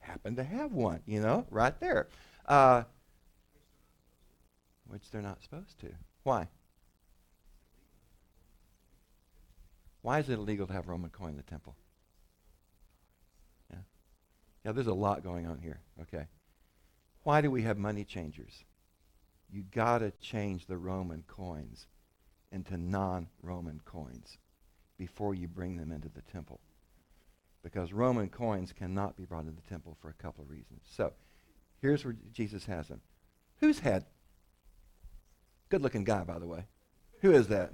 happened 0.00 0.38
to 0.38 0.44
have 0.44 0.72
one, 0.72 1.00
you 1.04 1.20
know, 1.20 1.46
right 1.50 1.78
there. 1.80 2.08
Uh, 2.46 2.84
which 4.86 5.10
they're 5.10 5.20
not 5.20 5.42
supposed 5.42 5.78
to. 5.80 5.88
Why? 6.22 6.48
Why 10.00 10.20
is 10.20 10.30
it 10.30 10.38
illegal 10.38 10.66
to 10.66 10.72
have 10.72 10.88
Roman 10.88 11.10
coin 11.10 11.30
in 11.30 11.36
the 11.36 11.42
temple? 11.42 11.76
Yeah, 14.64 14.72
there's 14.72 14.86
a 14.86 14.94
lot 14.94 15.24
going 15.24 15.46
on 15.46 15.58
here. 15.58 15.80
Okay. 16.02 16.26
Why 17.22 17.40
do 17.40 17.50
we 17.50 17.62
have 17.62 17.78
money 17.78 18.04
changers? 18.04 18.64
You 19.50 19.62
got 19.62 19.98
to 19.98 20.12
change 20.20 20.66
the 20.66 20.76
Roman 20.76 21.24
coins 21.26 21.86
into 22.52 22.76
non-Roman 22.76 23.80
coins 23.84 24.38
before 24.98 25.34
you 25.34 25.48
bring 25.48 25.76
them 25.76 25.92
into 25.92 26.08
the 26.08 26.22
temple. 26.22 26.60
Because 27.62 27.92
Roman 27.92 28.28
coins 28.28 28.72
cannot 28.72 29.16
be 29.16 29.24
brought 29.24 29.44
into 29.44 29.52
the 29.52 29.68
temple 29.68 29.96
for 30.00 30.08
a 30.08 30.14
couple 30.14 30.44
of 30.44 30.50
reasons. 30.50 30.82
So, 30.90 31.12
here's 31.80 32.04
where 32.04 32.16
Jesus 32.32 32.64
has 32.66 32.88
them. 32.88 33.00
Who's 33.60 33.80
had? 33.80 34.04
Good 35.68 35.82
looking 35.82 36.04
guy, 36.04 36.24
by 36.24 36.38
the 36.38 36.46
way. 36.46 36.64
Who 37.20 37.32
is 37.32 37.48
that? 37.48 37.72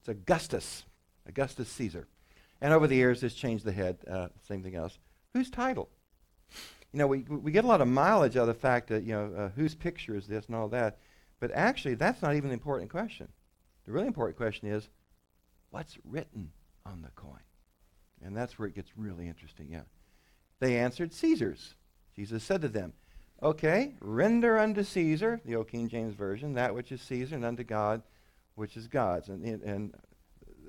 It's 0.00 0.08
Augustus, 0.08 0.84
Augustus 1.26 1.68
Caesar. 1.68 2.08
And 2.62 2.72
over 2.72 2.86
the 2.86 2.94
years, 2.94 3.20
this 3.20 3.34
changed 3.34 3.64
the 3.64 3.72
head, 3.72 3.98
uh, 4.08 4.28
same 4.46 4.62
thing 4.62 4.76
else. 4.76 4.96
Whose 5.34 5.50
title? 5.50 5.88
You 6.92 7.00
know, 7.00 7.08
we, 7.08 7.22
we 7.22 7.50
get 7.50 7.64
a 7.64 7.66
lot 7.66 7.80
of 7.80 7.88
mileage 7.88 8.36
out 8.36 8.42
of 8.42 8.46
the 8.46 8.54
fact 8.54 8.88
that, 8.88 9.02
you 9.02 9.12
know, 9.12 9.32
uh, 9.36 9.48
whose 9.56 9.74
picture 9.74 10.14
is 10.14 10.28
this 10.28 10.46
and 10.46 10.54
all 10.54 10.68
that. 10.68 10.98
But 11.40 11.50
actually, 11.50 11.94
that's 11.96 12.22
not 12.22 12.36
even 12.36 12.50
the 12.50 12.54
important 12.54 12.88
question. 12.88 13.26
The 13.84 13.90
really 13.90 14.06
important 14.06 14.36
question 14.36 14.68
is, 14.68 14.88
what's 15.70 15.98
written 16.04 16.52
on 16.86 17.02
the 17.02 17.08
coin? 17.16 17.40
And 18.24 18.36
that's 18.36 18.60
where 18.60 18.68
it 18.68 18.76
gets 18.76 18.96
really 18.96 19.26
interesting, 19.26 19.66
yeah. 19.72 19.82
They 20.60 20.78
answered, 20.78 21.12
Caesar's. 21.12 21.74
Jesus 22.14 22.44
said 22.44 22.62
to 22.62 22.68
them, 22.68 22.92
Okay, 23.42 23.96
render 24.00 24.56
unto 24.56 24.84
Caesar, 24.84 25.40
the 25.44 25.56
old 25.56 25.66
King 25.66 25.88
James 25.88 26.14
Version, 26.14 26.54
that 26.54 26.76
which 26.76 26.92
is 26.92 27.02
Caesar, 27.02 27.34
and 27.34 27.44
unto 27.44 27.64
God, 27.64 28.02
which 28.54 28.76
is 28.76 28.86
God's. 28.86 29.30
And, 29.30 29.44
and 29.44 29.94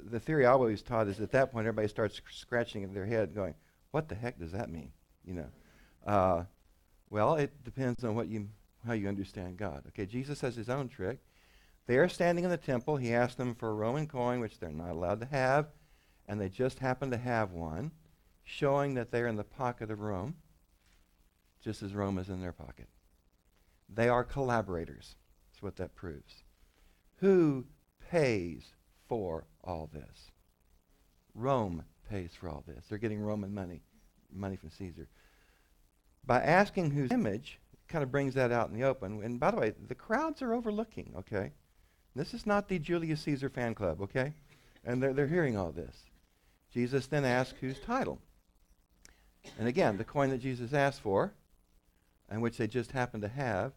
the 0.09 0.19
theory 0.19 0.45
I 0.45 0.51
always 0.51 0.81
taught 0.81 1.07
is 1.07 1.19
at 1.19 1.31
that 1.31 1.51
point 1.51 1.67
everybody 1.67 1.87
starts 1.87 2.19
scratching 2.31 2.93
their 2.93 3.05
head 3.05 3.33
going, 3.33 3.55
what 3.91 4.09
the 4.09 4.15
heck 4.15 4.39
does 4.39 4.51
that 4.51 4.69
mean? 4.69 4.91
You 5.23 5.35
know. 5.35 5.49
Uh, 6.05 6.43
well, 7.09 7.35
it 7.35 7.63
depends 7.63 8.03
on 8.03 8.15
what 8.15 8.27
you, 8.27 8.49
how 8.85 8.93
you 8.93 9.07
understand 9.07 9.57
God. 9.57 9.83
Okay, 9.89 10.05
Jesus 10.05 10.41
has 10.41 10.55
his 10.55 10.69
own 10.69 10.89
trick. 10.89 11.19
They 11.85 11.97
are 11.97 12.09
standing 12.09 12.43
in 12.43 12.49
the 12.49 12.57
temple. 12.57 12.97
He 12.97 13.13
asked 13.13 13.37
them 13.37 13.55
for 13.55 13.69
a 13.69 13.73
Roman 13.73 14.07
coin, 14.07 14.39
which 14.39 14.59
they're 14.59 14.71
not 14.71 14.91
allowed 14.91 15.19
to 15.19 15.27
have, 15.27 15.67
and 16.27 16.39
they 16.39 16.49
just 16.49 16.79
happen 16.79 17.11
to 17.11 17.17
have 17.17 17.51
one, 17.51 17.91
showing 18.43 18.93
that 18.95 19.11
they're 19.11 19.27
in 19.27 19.35
the 19.35 19.43
pocket 19.43 19.91
of 19.91 19.99
Rome, 19.99 20.35
just 21.61 21.83
as 21.83 21.93
Rome 21.93 22.17
is 22.17 22.29
in 22.29 22.41
their 22.41 22.51
pocket. 22.51 22.87
They 23.89 24.09
are 24.09 24.23
collaborators. 24.23 25.15
That's 25.51 25.61
what 25.61 25.75
that 25.75 25.95
proves. 25.95 26.43
Who 27.17 27.65
pays 28.09 28.73
for 29.07 29.45
all 29.63 29.89
this? 29.91 30.31
Rome 31.35 31.83
pays 32.09 32.31
for 32.39 32.49
all 32.49 32.63
this. 32.67 32.85
They're 32.87 32.97
getting 32.97 33.21
Roman 33.21 33.53
money, 33.53 33.81
money 34.31 34.55
from 34.55 34.69
Caesar. 34.71 35.07
By 36.25 36.41
asking 36.41 36.91
whose 36.91 37.11
image, 37.11 37.59
kind 37.87 38.03
of 38.03 38.11
brings 38.11 38.33
that 38.35 38.51
out 38.51 38.69
in 38.69 38.75
the 38.75 38.85
open. 38.85 39.21
And 39.23 39.39
by 39.39 39.51
the 39.51 39.57
way, 39.57 39.73
the 39.87 39.95
crowds 39.95 40.41
are 40.41 40.53
overlooking, 40.53 41.13
okay? 41.17 41.51
This 42.15 42.33
is 42.33 42.45
not 42.45 42.67
the 42.67 42.79
Julius 42.79 43.21
Caesar 43.21 43.49
fan 43.49 43.75
club, 43.75 44.01
okay? 44.01 44.33
And 44.85 45.01
they're, 45.01 45.13
they're 45.13 45.27
hearing 45.27 45.57
all 45.57 45.71
this. 45.71 45.95
Jesus 46.73 47.07
then 47.07 47.25
asks 47.25 47.59
whose 47.59 47.79
title. 47.79 48.19
And 49.59 49.67
again, 49.67 49.97
the 49.97 50.03
coin 50.03 50.29
that 50.29 50.39
Jesus 50.39 50.73
asked 50.73 51.01
for, 51.01 51.33
and 52.29 52.41
which 52.41 52.57
they 52.57 52.67
just 52.67 52.91
happen 52.91 53.21
to 53.21 53.27
have, 53.27 53.73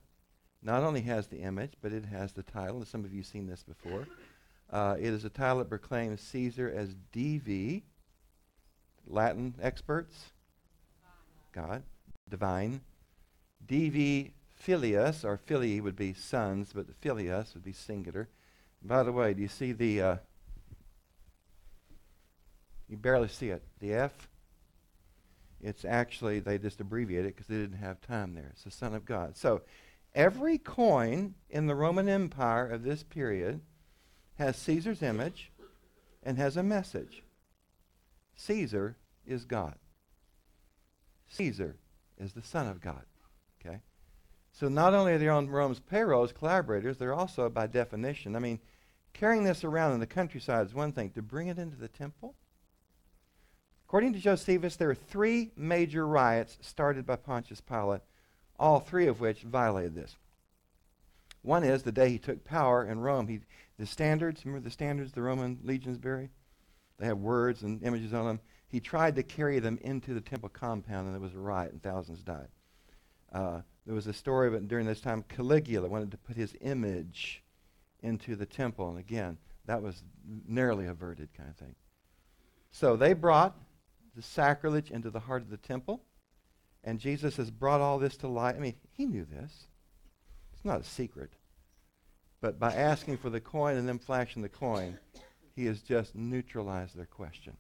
not 0.62 0.83
only 0.83 1.03
has 1.03 1.27
the 1.27 1.40
image, 1.40 1.75
but 1.83 1.92
it 1.92 2.07
has 2.07 2.33
the 2.33 2.42
title. 2.42 2.79
And 2.79 2.88
Some 2.88 3.05
of 3.05 3.12
you 3.12 3.18
have 3.18 3.27
seen 3.27 3.46
this 3.46 3.62
before. 3.62 4.07
Uh, 4.70 4.96
it 4.98 5.07
is 5.07 5.24
a 5.24 5.31
title 5.31 5.59
that 5.59 5.68
proclaims 5.68 6.20
Caesar 6.20 6.72
as 6.74 6.94
Divi, 7.12 7.85
Latin 9.07 9.55
experts, 9.62 10.33
God, 11.52 11.83
divine. 12.29 12.81
Divi 13.64 14.33
filius, 14.55 15.24
or 15.24 15.37
filii 15.37 15.81
would 15.81 15.96
be 15.96 16.12
sons, 16.12 16.72
but 16.74 16.87
filius 17.00 17.55
would 17.55 17.64
be 17.64 17.72
singular. 17.72 18.29
By 18.83 19.02
the 19.02 19.12
way, 19.12 19.35
do 19.35 19.42
you 19.42 19.48
see 19.48 19.72
the, 19.72 20.02
uh, 20.02 20.16
you 22.88 22.96
barely 22.96 23.29
see 23.29 23.50
it, 23.50 23.62
the 23.81 23.94
F? 23.94 24.29
It's 25.61 25.85
actually, 25.85 26.40
they 26.40 26.59
just 26.59 26.81
abbreviate 26.81 27.24
it 27.24 27.35
because 27.35 27.46
they 27.46 27.57
didn't 27.57 27.79
have 27.79 28.00
time 28.00 28.35
there. 28.35 28.50
It's 28.52 28.64
the 28.64 28.70
Son 28.70 28.94
of 28.94 29.05
God. 29.05 29.37
So 29.37 29.62
every 30.14 30.59
coin 30.59 31.35
in 31.48 31.66
the 31.66 31.74
Roman 31.74 32.09
Empire 32.09 32.68
of 32.68 32.83
this 32.83 33.02
period 33.02 33.61
has 34.38 34.57
Caesar's 34.57 35.03
image 35.03 35.51
and 36.22 36.38
has 36.38 36.57
a 36.57 36.62
message. 36.62 37.22
Caesar 38.37 38.96
is 39.27 39.44
God. 39.44 39.77
Caesar 41.29 41.77
is 42.18 42.33
the 42.33 42.42
Son 42.42 42.68
of 42.68 42.81
God. 42.81 43.05
Okay? 43.61 43.81
So 44.53 44.68
not 44.68 44.94
only 44.94 45.12
are 45.12 45.18
they 45.18 45.29
on 45.29 45.49
Rome's 45.49 45.81
payroll 45.81 46.25
as 46.25 46.33
collaborators, 46.33 46.96
they're 46.96 47.14
also, 47.14 47.49
by 47.49 47.66
definition, 47.66 48.37
I 48.37 48.38
mean, 48.38 48.61
carrying 49.12 49.44
this 49.44 49.64
around 49.64 49.94
in 49.94 50.01
the 50.01 50.07
countryside 50.07 50.66
is 50.66 50.75
one 50.75 50.92
thing. 50.92 51.11
To 51.11 51.22
bring 51.22 51.49
it 51.49 51.59
into 51.59 51.77
the 51.77 51.88
temple? 51.88 52.35
According 53.87 54.14
to 54.14 54.18
Josephus, 54.18 54.77
there 54.77 54.90
are 54.90 54.94
three 54.94 55.53
major 55.57 56.07
riots 56.07 56.59
started 56.61 57.07
by 57.07 57.16
Pontius 57.16 57.61
Pilate 57.61 58.03
all 58.59 58.81
three 58.81 59.07
of 59.07 59.20
which 59.20 59.42
violated 59.42 59.94
this. 59.94 60.16
One 61.42 61.64
is 61.64 61.83
the 61.83 61.92
day 61.92 62.11
he 62.11 62.18
took 62.18 62.44
power 62.44 62.85
in 62.85 63.01
Rome. 63.01 63.29
He, 63.29 63.40
the 63.79 63.87
standards, 63.87 64.45
remember 64.45 64.65
the 64.65 64.73
standards 64.73 65.12
the 65.12 65.23
Roman 65.23 65.59
legions 65.62 65.99
bury? 65.99 66.31
They 66.99 67.07
have 67.07 67.19
words 67.19 67.62
and 67.62 67.83
images 67.83 68.15
on 68.15 68.27
them. 68.27 68.41
He 68.69 68.81
tried 68.81 69.17
to 69.17 69.23
carry 69.23 69.59
them 69.59 69.79
into 69.83 70.15
the 70.15 70.21
temple 70.21 70.49
compound, 70.49 71.07
and 71.07 71.15
there 71.15 71.21
was 71.21 71.35
a 71.35 71.39
riot, 71.39 71.73
and 71.73 71.83
thousands 71.83 72.23
died. 72.23 72.49
Uh, 73.33 73.61
there 73.85 73.95
was 73.95 74.07
a 74.07 74.12
story 74.12 74.49
of 74.49 74.55
it 74.55 74.67
during 74.67 74.87
this 74.87 75.01
time. 75.01 75.25
Caligula 75.29 75.89
wanted 75.89 76.11
to 76.11 76.17
put 76.17 76.37
his 76.37 76.57
image 76.62 77.43
into 78.03 78.35
the 78.35 78.47
temple, 78.47 78.89
and 78.89 78.99
again, 78.99 79.39
that 79.67 79.83
was 79.83 80.03
narrowly 80.49 80.87
averted, 80.87 81.29
kind 81.35 81.49
of 81.49 81.57
thing. 81.57 81.75
So 82.71 82.97
they 82.97 83.12
brought 83.12 83.57
the 84.15 84.23
sacrilege 84.23 84.91
into 84.91 85.11
the 85.11 85.21
heart 85.21 85.43
of 85.43 85.51
the 85.51 85.57
temple, 85.57 86.03
and 86.83 86.99
Jesus 86.99 87.37
has 87.37 87.51
brought 87.51 87.81
all 87.81 87.99
this 87.99 88.17
to 88.19 88.29
light. 88.29 88.57
I 88.57 88.59
mean, 88.59 88.75
he 88.93 89.07
knew 89.07 89.25
this. 89.25 89.67
It's 90.53 90.65
not 90.65 90.81
a 90.81 90.85
secret. 90.85 91.33
But 92.47 92.61
by 92.61 92.73
asking 92.75 93.17
for 93.17 93.29
the 93.29 93.41
coin 93.41 93.77
and 93.77 93.89
then 93.89 93.99
flashing 93.99 94.41
the 94.41 94.49
coin, 94.49 95.01
he 95.57 95.67
has 95.67 95.81
just 95.81 96.15
neutralized 96.15 96.97
their 96.97 97.05
question. 97.05 97.57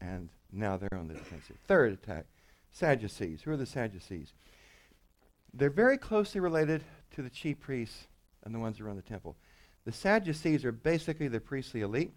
And 0.00 0.28
now 0.50 0.76
they're 0.76 0.98
on 0.98 1.06
the 1.06 1.14
defensive. 1.14 1.54
Third 1.68 1.92
attack 1.92 2.24
Sadducees. 2.72 3.42
Who 3.42 3.52
are 3.52 3.56
the 3.56 3.64
Sadducees? 3.64 4.32
They're 5.54 5.70
very 5.70 5.98
closely 5.98 6.40
related 6.40 6.82
to 7.14 7.22
the 7.22 7.30
chief 7.30 7.60
priests 7.60 8.08
and 8.42 8.52
the 8.52 8.58
ones 8.58 8.78
who 8.78 8.82
run 8.82 8.96
the 8.96 9.02
temple. 9.02 9.36
The 9.84 9.92
Sadducees 9.92 10.64
are 10.64 10.72
basically 10.72 11.28
the 11.28 11.38
priestly 11.38 11.82
elite. 11.82 12.10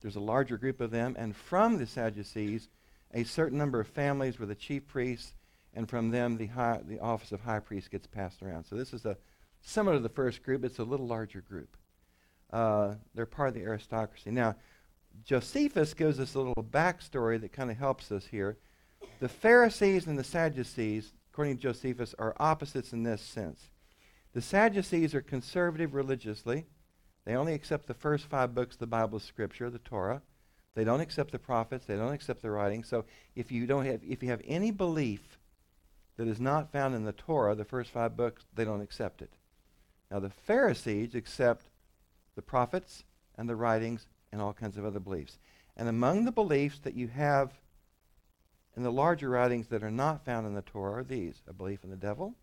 There's 0.00 0.16
a 0.16 0.20
larger 0.20 0.56
group 0.56 0.80
of 0.80 0.90
them, 0.90 1.14
and 1.18 1.36
from 1.36 1.76
the 1.76 1.86
Sadducees, 1.86 2.68
a 3.12 3.24
certain 3.24 3.58
number 3.58 3.80
of 3.80 3.88
families 3.88 4.38
were 4.38 4.46
the 4.46 4.54
chief 4.54 4.86
priests, 4.86 5.34
and 5.74 5.90
from 5.90 6.10
them 6.10 6.38
the, 6.38 6.46
high, 6.46 6.80
the 6.88 7.00
office 7.00 7.32
of 7.32 7.42
high 7.42 7.60
priest 7.60 7.90
gets 7.90 8.06
passed 8.06 8.42
around. 8.42 8.64
So 8.64 8.76
this 8.76 8.94
is 8.94 9.04
a 9.04 9.18
similar 9.64 9.96
to 9.96 10.02
the 10.02 10.08
first 10.08 10.42
group. 10.42 10.64
It's 10.64 10.78
a 10.78 10.84
little 10.84 11.06
larger 11.06 11.40
group. 11.40 11.76
Uh, 12.52 12.94
they're 13.14 13.26
part 13.26 13.48
of 13.48 13.54
the 13.54 13.62
aristocracy. 13.62 14.30
Now, 14.30 14.56
Josephus 15.24 15.94
gives 15.94 16.20
us 16.20 16.34
a 16.34 16.38
little 16.38 16.54
backstory 16.70 17.40
that 17.40 17.52
kind 17.52 17.70
of 17.70 17.76
helps 17.76 18.12
us 18.12 18.26
here. 18.26 18.58
The 19.20 19.28
Pharisees 19.28 20.06
and 20.06 20.18
the 20.18 20.24
Sadducees, 20.24 21.12
according 21.32 21.56
to 21.56 21.62
Josephus, 21.62 22.14
are 22.18 22.36
opposites 22.38 22.92
in 22.92 23.02
this 23.02 23.22
sense. 23.22 23.70
The 24.32 24.42
Sadducees 24.42 25.14
are 25.14 25.20
conservative 25.20 25.94
religiously. 25.94 26.66
They 27.24 27.34
only 27.34 27.54
accept 27.54 27.86
the 27.86 27.94
first 27.94 28.26
five 28.26 28.54
books 28.54 28.74
of 28.74 28.80
the 28.80 28.86
Bible, 28.86 29.18
Scripture, 29.18 29.70
the 29.70 29.78
Torah. 29.78 30.22
They 30.74 30.84
don't 30.84 31.00
accept 31.00 31.30
the 31.30 31.38
prophets. 31.38 31.86
They 31.86 31.96
don't 31.96 32.12
accept 32.12 32.42
the 32.42 32.50
writings. 32.50 32.88
So 32.88 33.04
if 33.36 33.52
you 33.52 33.66
don't 33.66 33.86
have, 33.86 34.00
if 34.06 34.22
you 34.22 34.28
have 34.30 34.42
any 34.44 34.72
belief 34.72 35.38
that 36.16 36.28
is 36.28 36.40
not 36.40 36.72
found 36.72 36.94
in 36.94 37.04
the 37.04 37.12
Torah, 37.12 37.54
the 37.54 37.64
first 37.64 37.90
five 37.90 38.16
books, 38.16 38.44
they 38.54 38.64
don't 38.64 38.82
accept 38.82 39.22
it. 39.22 39.30
Now 40.10 40.20
the 40.20 40.30
Pharisees 40.30 41.14
accept 41.14 41.66
the 42.34 42.42
prophets 42.42 43.04
and 43.36 43.48
the 43.48 43.56
writings 43.56 44.06
and 44.32 44.40
all 44.40 44.52
kinds 44.52 44.76
of 44.76 44.84
other 44.84 45.00
beliefs. 45.00 45.38
And 45.76 45.88
among 45.88 46.24
the 46.24 46.32
beliefs 46.32 46.78
that 46.80 46.94
you 46.94 47.08
have 47.08 47.52
in 48.76 48.82
the 48.82 48.92
larger 48.92 49.28
writings 49.28 49.68
that 49.68 49.82
are 49.82 49.90
not 49.90 50.24
found 50.24 50.46
in 50.46 50.54
the 50.54 50.62
Torah 50.62 51.00
are 51.00 51.04
these 51.04 51.42
a 51.48 51.52
belief 51.52 51.84
in 51.84 51.90
the 51.90 51.96
devil, 51.96 52.34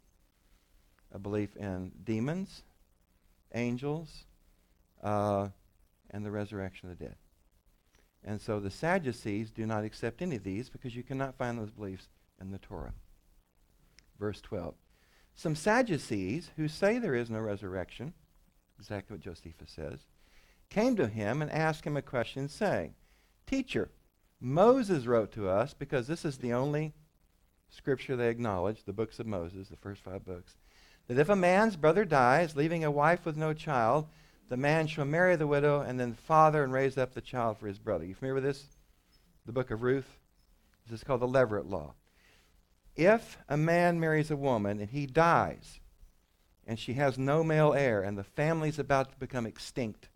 a 1.12 1.20
belief 1.20 1.56
in 1.58 1.92
demons, 2.04 2.64
angels, 3.54 4.26
uh, 5.04 5.50
and 6.12 6.26
the 6.26 6.32
resurrection 6.32 6.90
of 6.90 6.98
the 6.98 7.06
dead. 7.06 7.16
And 8.24 8.40
so 8.40 8.60
the 8.60 8.70
Sadducees 8.70 9.52
do 9.52 9.66
not 9.66 9.84
accept 9.84 10.22
any 10.22 10.36
of 10.36 10.44
these 10.44 10.70
because 10.70 10.96
you 10.96 11.04
cannot 11.04 11.38
find 11.38 11.58
those 11.58 11.72
beliefs 11.72 12.08
in 12.40 12.52
the 12.52 12.60
Torah. 12.60 12.94
Verse 14.20 14.40
12. 14.42 14.76
Some 15.42 15.56
Sadducees 15.56 16.52
who 16.56 16.68
say 16.68 17.00
there 17.00 17.16
is 17.16 17.32
no 17.32 17.40
resurrection, 17.40 18.14
exactly 18.78 19.16
what 19.16 19.24
Josephus 19.24 19.72
says, 19.72 20.06
came 20.70 20.96
to 20.98 21.08
him 21.08 21.42
and 21.42 21.50
asked 21.50 21.84
him 21.84 21.98
a 21.98 22.04
question, 22.04 22.48
saying, 22.48 22.94
Teacher, 23.48 23.90
Moses 24.40 25.08
wrote 25.08 25.32
to 25.32 25.50
us, 25.50 25.74
because 25.74 26.06
this 26.06 26.26
is 26.26 26.38
the 26.38 26.54
only 26.54 26.94
scripture 27.72 28.16
they 28.16 28.30
acknowledge, 28.30 28.84
the 28.84 28.94
books 28.94 29.20
of 29.20 29.26
Moses, 29.26 29.70
the 29.70 29.78
first 29.78 30.04
five 30.04 30.24
books, 30.24 30.58
that 31.08 31.18
if 31.18 31.28
a 31.28 31.36
man's 31.36 31.76
brother 31.76 32.06
dies, 32.06 32.56
leaving 32.56 32.84
a 32.84 32.92
wife 32.92 33.26
with 33.26 33.36
no 33.36 33.52
child, 33.52 34.06
the 34.50 34.58
man 34.58 34.86
shall 34.86 35.06
marry 35.06 35.36
the 35.36 35.48
widow 35.48 35.82
and 35.82 36.00
then 36.00 36.14
father 36.14 36.64
and 36.64 36.72
raise 36.72 37.00
up 37.00 37.16
the 37.16 37.20
child 37.20 37.58
for 37.58 37.66
his 37.66 37.80
brother. 37.80 38.06
You 38.06 38.14
familiar 38.14 38.36
with 38.36 38.44
this? 38.44 38.68
The 39.48 39.54
book 39.54 39.72
of 39.72 39.82
Ruth? 39.82 40.20
This 40.88 41.00
is 41.00 41.04
called 41.04 41.22
the 41.22 41.28
Levirate 41.28 41.68
Law. 41.68 41.96
If 42.96 43.38
a 43.48 43.58
man 43.58 44.00
marries 44.00 44.32
a 44.32 44.36
woman 44.36 44.80
and 44.80 44.90
he 44.90 45.06
dies, 45.06 45.80
and 46.66 46.78
she 46.78 46.94
has 46.94 47.18
no 47.18 47.44
male 47.44 47.74
heir, 47.74 48.02
and 48.02 48.18
the 48.18 48.24
family's 48.24 48.80
about 48.80 49.12
to 49.12 49.18
become 49.18 49.46
extinct, 49.46 50.10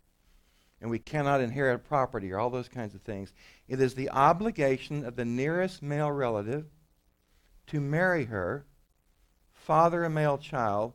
and 0.81 0.89
we 0.91 0.99
cannot 0.99 1.41
inherit 1.41 1.83
property 1.83 2.31
or 2.31 2.39
all 2.39 2.49
those 2.49 2.69
kinds 2.69 2.93
of 2.93 3.01
things, 3.01 3.33
it 3.67 3.79
is 3.79 3.95
the 3.95 4.09
obligation 4.09 5.05
of 5.05 5.15
the 5.15 5.25
nearest 5.25 5.81
male 5.81 6.11
relative 6.11 6.65
to 7.67 7.81
marry 7.81 8.25
her, 8.25 8.65
father 9.53 10.03
a 10.03 10.09
male 10.09 10.37
child, 10.37 10.93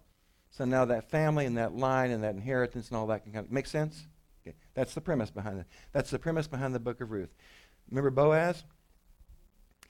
so 0.50 0.64
now 0.64 0.84
that 0.84 1.10
family 1.10 1.46
and 1.46 1.56
that 1.56 1.74
line 1.74 2.10
and 2.10 2.22
that 2.22 2.34
inheritance 2.34 2.88
and 2.88 2.96
all 2.96 3.06
that 3.06 3.22
can 3.24 3.32
kind 3.32 3.46
of 3.46 3.52
make 3.52 3.66
sense? 3.66 4.06
Okay. 4.42 4.56
That's 4.74 4.94
the 4.94 5.00
premise 5.00 5.30
behind 5.30 5.60
it. 5.60 5.66
That's 5.92 6.10
the 6.10 6.18
premise 6.18 6.46
behind 6.46 6.74
the 6.74 6.80
book 6.80 7.00
of 7.00 7.10
Ruth. 7.10 7.34
Remember 7.88 8.10
Boaz? 8.10 8.64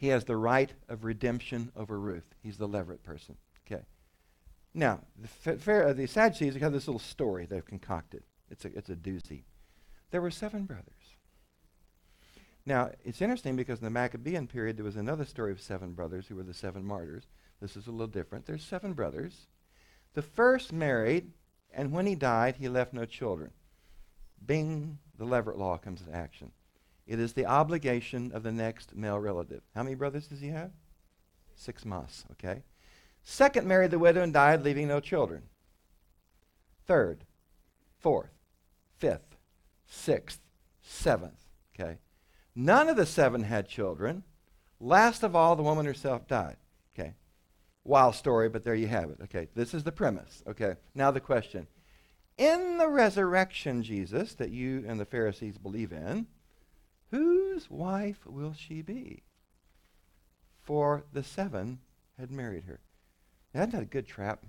He 0.00 0.08
has 0.08 0.24
the 0.24 0.38
right 0.38 0.72
of 0.88 1.04
redemption 1.04 1.70
over 1.76 2.00
Ruth. 2.00 2.34
He's 2.42 2.56
the 2.56 2.66
levirate 2.66 3.02
person. 3.02 3.36
Okay. 3.66 3.82
Now, 4.72 5.00
the, 5.18 5.58
fair, 5.58 5.88
uh, 5.88 5.92
the 5.92 6.06
Sadducees 6.06 6.56
have 6.56 6.72
this 6.72 6.88
little 6.88 6.98
story 6.98 7.44
they've 7.44 7.62
concocted. 7.62 8.22
It's 8.50 8.64
a, 8.64 8.68
it's 8.74 8.88
a 8.88 8.96
doozy. 8.96 9.42
There 10.10 10.22
were 10.22 10.30
seven 10.30 10.64
brothers. 10.64 11.16
Now, 12.64 12.92
it's 13.04 13.20
interesting 13.20 13.56
because 13.56 13.80
in 13.80 13.84
the 13.84 13.90
Maccabean 13.90 14.46
period, 14.46 14.78
there 14.78 14.86
was 14.86 14.96
another 14.96 15.26
story 15.26 15.52
of 15.52 15.60
seven 15.60 15.92
brothers 15.92 16.26
who 16.26 16.36
were 16.36 16.44
the 16.44 16.54
seven 16.54 16.82
martyrs. 16.82 17.24
This 17.60 17.76
is 17.76 17.86
a 17.86 17.90
little 17.90 18.06
different. 18.06 18.46
There's 18.46 18.64
seven 18.64 18.94
brothers. 18.94 19.48
The 20.14 20.22
first 20.22 20.72
married, 20.72 21.30
and 21.74 21.92
when 21.92 22.06
he 22.06 22.14
died, 22.14 22.56
he 22.56 22.70
left 22.70 22.94
no 22.94 23.04
children. 23.04 23.50
Bing, 24.46 24.98
the 25.18 25.26
Levirate 25.26 25.58
law 25.58 25.76
comes 25.76 26.00
into 26.00 26.14
action. 26.14 26.52
It 27.10 27.18
is 27.18 27.32
the 27.32 27.46
obligation 27.46 28.30
of 28.32 28.44
the 28.44 28.52
next 28.52 28.94
male 28.94 29.18
relative. 29.18 29.62
How 29.74 29.82
many 29.82 29.96
brothers 29.96 30.28
does 30.28 30.38
he 30.38 30.50
have? 30.50 30.70
Six 31.56 31.84
mas, 31.84 32.24
okay? 32.30 32.62
Second 33.24 33.66
married 33.66 33.90
the 33.90 33.98
widow 33.98 34.22
and 34.22 34.32
died, 34.32 34.62
leaving 34.62 34.86
no 34.86 35.00
children. 35.00 35.42
Third, 36.86 37.24
fourth, 37.98 38.30
fifth, 38.96 39.36
sixth, 39.88 40.38
seventh, 40.82 41.48
okay? 41.74 41.98
None 42.54 42.88
of 42.88 42.96
the 42.96 43.06
seven 43.06 43.42
had 43.42 43.68
children. 43.68 44.22
Last 44.78 45.24
of 45.24 45.34
all, 45.34 45.56
the 45.56 45.64
woman 45.64 45.86
herself 45.86 46.28
died. 46.28 46.58
Okay. 46.94 47.14
Wild 47.82 48.14
story, 48.14 48.48
but 48.48 48.62
there 48.62 48.76
you 48.76 48.86
have 48.86 49.10
it. 49.10 49.18
Okay. 49.24 49.48
This 49.56 49.74
is 49.74 49.82
the 49.82 49.90
premise. 49.90 50.44
Okay. 50.46 50.76
Now 50.94 51.10
the 51.10 51.18
question. 51.18 51.66
In 52.38 52.78
the 52.78 52.88
resurrection, 52.88 53.82
Jesus, 53.82 54.36
that 54.36 54.50
you 54.50 54.84
and 54.86 55.00
the 55.00 55.04
Pharisees 55.04 55.58
believe 55.58 55.90
in, 55.92 56.28
whose 57.10 57.70
wife 57.70 58.24
will 58.26 58.52
she 58.52 58.82
be? 58.82 59.22
For 60.62 61.04
the 61.12 61.22
seven 61.22 61.80
had 62.18 62.30
married 62.30 62.64
her. 62.64 62.80
Now, 63.54 63.62
isn't 63.62 63.80
a 63.80 63.84
good 63.84 64.06
trap? 64.06 64.44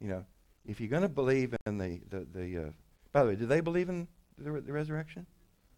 You 0.00 0.08
know, 0.08 0.24
if 0.66 0.80
you're 0.80 0.88
going 0.88 1.02
to 1.02 1.08
believe 1.08 1.54
in 1.66 1.78
the, 1.78 2.00
the, 2.10 2.26
the 2.34 2.58
uh, 2.58 2.70
by 3.12 3.22
the 3.22 3.28
way, 3.30 3.36
do 3.36 3.46
they 3.46 3.60
believe 3.60 3.88
in 3.88 4.08
the, 4.36 4.60
the 4.60 4.72
resurrection? 4.72 5.26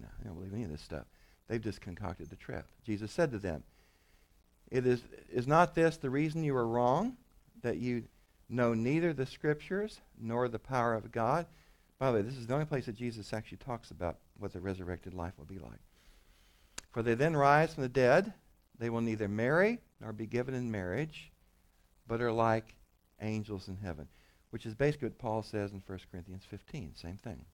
No, 0.00 0.08
they 0.18 0.28
don't 0.28 0.36
believe 0.36 0.54
any 0.54 0.64
of 0.64 0.70
this 0.70 0.80
stuff. 0.80 1.04
They've 1.48 1.60
just 1.60 1.80
concocted 1.80 2.30
the 2.30 2.36
trap. 2.36 2.66
Jesus 2.84 3.12
said 3.12 3.30
to 3.32 3.38
them, 3.38 3.62
It 4.70 4.86
is, 4.86 5.02
is 5.32 5.46
not 5.46 5.74
this 5.74 5.96
the 5.96 6.10
reason 6.10 6.44
you 6.44 6.56
are 6.56 6.66
wrong, 6.66 7.16
that 7.62 7.78
you 7.78 8.04
know 8.48 8.74
neither 8.74 9.12
the 9.12 9.26
scriptures 9.26 10.00
nor 10.20 10.48
the 10.48 10.58
power 10.58 10.94
of 10.94 11.12
God? 11.12 11.46
By 11.98 12.10
the 12.10 12.18
way, 12.18 12.22
this 12.22 12.36
is 12.36 12.46
the 12.46 12.54
only 12.54 12.66
place 12.66 12.86
that 12.86 12.94
Jesus 12.94 13.32
actually 13.32 13.58
talks 13.58 13.90
about 13.90 14.18
what 14.38 14.52
the 14.52 14.60
resurrected 14.60 15.14
life 15.14 15.34
will 15.36 15.44
be 15.44 15.58
like. 15.58 15.80
For 16.92 17.02
they 17.02 17.14
then 17.14 17.36
rise 17.36 17.74
from 17.74 17.82
the 17.82 17.88
dead. 17.88 18.32
They 18.78 18.90
will 18.90 19.00
neither 19.00 19.28
marry 19.28 19.80
nor 20.00 20.12
be 20.12 20.26
given 20.26 20.54
in 20.54 20.70
marriage, 20.70 21.32
but 22.06 22.20
are 22.20 22.32
like 22.32 22.76
angels 23.20 23.68
in 23.68 23.76
heaven, 23.76 24.08
which 24.50 24.64
is 24.64 24.74
basically 24.74 25.08
what 25.08 25.18
Paul 25.18 25.42
says 25.42 25.72
in 25.72 25.82
1 25.84 25.98
Corinthians 26.10 26.44
15. 26.48 26.94
Same 26.94 27.16
thing. 27.16 27.44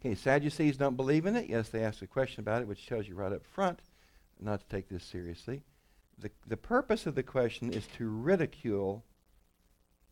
Okay, 0.00 0.14
Sadducees 0.14 0.76
don't 0.76 0.96
believe 0.96 1.26
in 1.26 1.36
it. 1.36 1.48
Yes, 1.48 1.68
they 1.68 1.82
ask 1.82 2.02
a 2.02 2.06
question 2.06 2.40
about 2.40 2.62
it, 2.62 2.68
which 2.68 2.86
tells 2.86 3.06
you 3.06 3.14
right 3.14 3.32
up 3.32 3.44
front 3.44 3.80
not 4.40 4.60
to 4.60 4.66
take 4.66 4.88
this 4.88 5.04
seriously. 5.04 5.62
The, 6.18 6.30
the 6.46 6.56
purpose 6.56 7.06
of 7.06 7.14
the 7.14 7.22
question 7.22 7.72
is 7.72 7.86
to 7.98 8.08
ridicule 8.08 9.04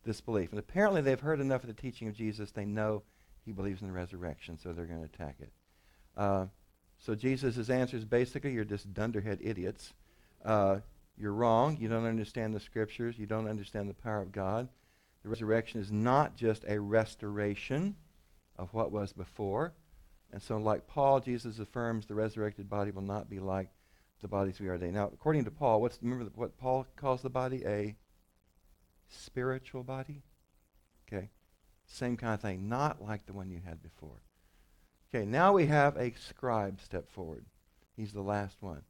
this 0.05 0.21
belief. 0.21 0.51
And 0.51 0.59
apparently 0.59 1.01
they've 1.01 1.19
heard 1.19 1.39
enough 1.39 1.63
of 1.63 1.67
the 1.67 1.81
teaching 1.81 2.07
of 2.07 2.15
Jesus, 2.15 2.51
they 2.51 2.65
know 2.65 3.03
he 3.45 3.51
believes 3.51 3.81
in 3.81 3.87
the 3.87 3.93
resurrection, 3.93 4.57
so 4.57 4.73
they're 4.73 4.85
going 4.85 4.99
to 4.99 5.05
attack 5.05 5.37
it. 5.39 5.51
Uh, 6.19 6.47
so 6.97 7.15
Jesus' 7.15 7.69
answer 7.69 7.95
is 7.95 8.03
basically, 8.03 8.51
you're 8.51 8.65
just 8.65 8.93
dunderhead 8.93 9.39
idiots. 9.41 9.93
Uh, 10.43 10.79
you're 11.17 11.33
wrong. 11.33 11.77
You 11.79 11.87
don't 11.87 12.05
understand 12.05 12.53
the 12.53 12.59
scriptures. 12.59 13.17
You 13.17 13.25
don't 13.25 13.47
understand 13.47 13.89
the 13.89 13.93
power 13.93 14.21
of 14.21 14.33
God. 14.33 14.67
The 15.23 15.29
resurrection 15.29 15.79
is 15.79 15.91
not 15.91 16.35
just 16.35 16.65
a 16.67 16.79
restoration 16.79 17.95
of 18.57 18.73
what 18.73 18.91
was 18.91 19.13
before. 19.13 19.73
And 20.33 20.41
so, 20.41 20.57
like 20.57 20.87
Paul, 20.87 21.21
Jesus 21.21 21.57
affirms 21.59 22.05
the 22.05 22.15
resurrected 22.15 22.69
body 22.69 22.91
will 22.91 23.01
not 23.01 23.29
be 23.29 23.39
like 23.39 23.69
the 24.21 24.27
bodies 24.27 24.59
we 24.59 24.67
are 24.67 24.77
today. 24.77 24.91
Now, 24.91 25.09
according 25.13 25.45
to 25.45 25.51
Paul, 25.51 25.81
what's 25.81 25.99
remember 26.01 26.29
what 26.35 26.57
Paul 26.57 26.85
calls 26.97 27.21
the 27.21 27.29
body? 27.29 27.63
A 27.65 27.95
spiritual 29.07 29.83
body. 29.83 30.21
Okay, 31.07 31.29
Same 31.87 32.17
kind 32.17 32.33
of 32.33 32.41
thing, 32.41 32.67
not 32.67 33.01
like 33.01 33.25
the 33.25 33.33
one 33.33 33.49
you 33.49 33.61
had 33.65 33.81
before. 33.81 34.21
Okay, 35.13 35.25
now 35.25 35.53
we 35.53 35.65
have 35.65 35.97
a 35.97 36.13
scribe 36.27 36.79
step 36.81 37.09
forward. 37.09 37.45
He's 37.95 38.13
the 38.13 38.21
last 38.21 38.61
one. 38.61 38.83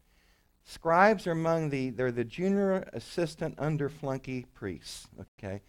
Scribes 0.66 1.26
are 1.26 1.32
among 1.32 1.70
the, 1.70 1.92
they're 1.92 2.12
the 2.12 2.26
junior 2.26 2.88
assistant 2.94 3.56
under 3.58 3.90
flunky 3.90 4.46
priests, 4.54 5.08
okay? 5.20 5.62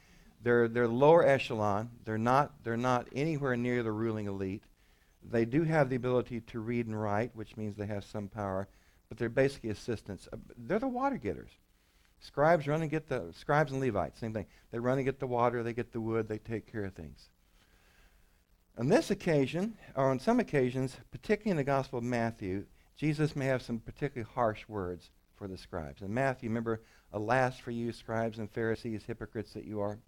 They're, 0.43 0.69
they're 0.69 0.89
lower 0.89 1.25
echelon. 1.27 1.91
They're 2.05 2.19
not, 2.19 2.65
they're 2.65 2.77
not 2.77 3.07
anywhere 3.15 3.57
near 3.57 3.83
the 3.83 3.93
ruling 3.93 4.27
elite. 4.27 4.65
They 5.23 5.45
do 5.45 5.63
have 5.63 5.89
the 5.89 5.97
ability 5.97 6.41
to 6.41 6.61
read 6.61 6.87
and 6.87 7.01
write, 7.01 7.35
which 7.37 7.57
means 7.57 7.77
they 7.77 7.87
have 7.87 8.05
some 8.05 8.29
power, 8.29 8.69
but 9.09 9.19
they're 9.19 9.29
basically 9.29 9.71
assistants. 9.71 10.29
Uh, 10.33 10.37
they're 10.57 10.79
the 10.79 10.89
water 10.89 11.17
getters. 11.17 11.51
Scribes 12.19 12.67
run 12.67 12.83
and 12.83 12.91
get 12.91 13.09
the, 13.09 13.33
scribes 13.33 13.73
and 13.73 13.81
Levites, 13.81 14.19
same 14.19 14.35
thing. 14.35 14.47
They 14.73 14.79
run 14.79 14.99
and 14.99 15.05
get 15.05 15.21
the 15.21 15.27
water, 15.27 15.63
they 15.63 15.73
get 15.73 15.93
the 15.93 16.01
wood, 16.01 16.29
they 16.29 16.39
take 16.39 16.71
care 16.71 16.85
of 16.85 16.95
things. 16.95 17.31
On 18.78 18.88
this 18.88 19.11
occasion, 19.11 19.76
or 19.94 20.11
on 20.11 20.18
some 20.18 20.40
occasions, 20.40 20.96
particularly 21.11 21.50
in 21.50 21.56
the 21.56 21.64
Gospel 21.64 21.98
of 21.98 22.04
Matthew, 22.04 22.64
Jesus 22.96 23.37
may 23.37 23.46
have 23.46 23.62
some 23.62 23.78
particularly 23.78 24.30
harsh 24.35 24.68
words 24.68 25.11
for 25.35 25.48
the 25.48 25.59
scribes. 25.59 26.02
In 26.02 26.12
Matthew, 26.14 26.48
remember, 26.48 26.83
alas 27.12 27.59
for 27.59 27.70
you, 27.70 27.92
scribes 27.92 28.38
and 28.38 28.50
Pharisees, 28.50 29.04
hypocrites 29.06 29.54
that 29.54 29.64
you 29.64 29.80
are. 29.80 29.98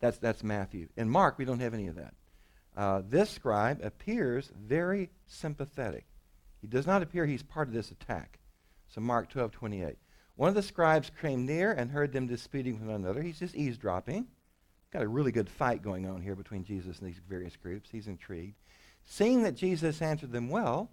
That's, 0.00 0.18
that's 0.18 0.42
Matthew. 0.42 0.88
In 0.96 1.10
Mark, 1.10 1.38
we 1.38 1.44
don't 1.44 1.60
have 1.60 1.74
any 1.74 1.88
of 1.88 1.96
that. 1.96 2.14
Uh, 2.76 3.02
this 3.06 3.30
scribe 3.30 3.80
appears 3.82 4.50
very 4.56 5.10
sympathetic. 5.26 6.06
He 6.60 6.66
does 6.66 6.86
not 6.86 7.02
appear 7.02 7.26
he's 7.26 7.42
part 7.42 7.68
of 7.68 7.74
this 7.74 7.90
attack. 7.90 8.38
So 8.88 9.00
Mark 9.00 9.28
12, 9.30 9.50
28. 9.52 9.96
One 10.36 10.48
of 10.48 10.54
the 10.54 10.62
scribes 10.62 11.10
came 11.20 11.44
near 11.44 11.72
and 11.72 11.90
heard 11.90 12.12
them 12.12 12.26
disputing 12.26 12.78
with 12.78 12.88
one 12.88 12.96
another. 12.96 13.22
He's 13.22 13.38
just 13.38 13.54
eavesdropping. 13.54 14.26
Got 14.92 15.02
a 15.02 15.08
really 15.08 15.32
good 15.32 15.48
fight 15.48 15.82
going 15.82 16.08
on 16.08 16.20
here 16.20 16.34
between 16.34 16.64
Jesus 16.64 16.98
and 16.98 17.08
these 17.08 17.20
various 17.28 17.56
groups. 17.56 17.90
He's 17.90 18.08
intrigued. 18.08 18.56
Seeing 19.04 19.42
that 19.44 19.54
Jesus 19.54 20.02
answered 20.02 20.32
them 20.32 20.48
well, 20.48 20.90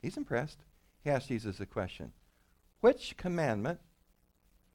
he's 0.00 0.16
impressed. 0.16 0.58
He 1.04 1.10
asked 1.10 1.28
Jesus 1.28 1.60
a 1.60 1.66
question 1.66 2.12
Which 2.80 3.16
commandment 3.16 3.80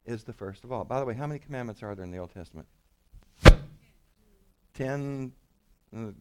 is 0.06 0.24
the 0.24 0.34
first 0.34 0.64
of 0.64 0.72
all? 0.72 0.86
By 0.86 1.00
the 1.00 1.06
way, 1.06 1.14
how 1.14 1.28
many 1.28 1.40
commandments 1.40 1.84
are 1.84 1.94
there 1.94 2.06
in 2.06 2.12
the 2.12 2.18
Old 2.18 2.34
Testament? 2.34 2.68
Ten. 4.74 5.34
Uh, 5.96 6.12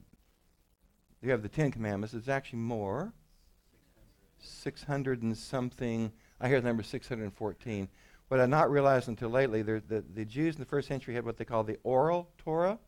you 1.23 1.31
have 1.31 1.43
the 1.43 1.49
Ten 1.49 1.71
Commandments. 1.71 2.15
It's 2.15 2.29
actually 2.29 2.61
more. 2.61 3.12
600 4.39 5.23
and 5.23 5.37
something. 5.37 6.12
I 6.41 6.49
hear 6.49 6.61
the 6.61 6.69
number 6.69 6.83
614. 6.83 7.89
What 8.29 8.41
I 8.41 8.47
not 8.47 8.71
realized 8.71 9.09
until 9.09 9.29
lately, 9.29 9.62
the, 9.62 9.83
the 9.89 10.25
Jews 10.25 10.57
in 10.57 10.61
the 10.61 10.67
first 10.67 10.89
century 10.89 11.15
had 11.15 11.25
what 11.25 11.37
they 11.37 11.45
call 11.45 11.62
the 11.62 11.79
oral 11.85 12.31
Torah 12.39 12.79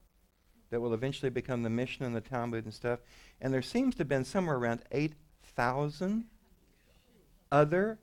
that 0.71 0.81
will 0.81 0.93
eventually 0.93 1.31
become 1.31 1.63
the 1.63 1.71
Mishnah 1.71 2.07
and 2.07 2.17
the 2.17 2.21
Talmud 2.21 2.65
and 2.65 2.75
stuff. 2.75 3.01
And 3.41 3.55
there 3.55 3.63
seems 3.63 3.95
to 3.95 4.01
have 4.01 4.09
been 4.09 4.25
somewhere 4.25 4.57
around 4.57 4.83
8,000 4.91 6.25
other 7.51 7.99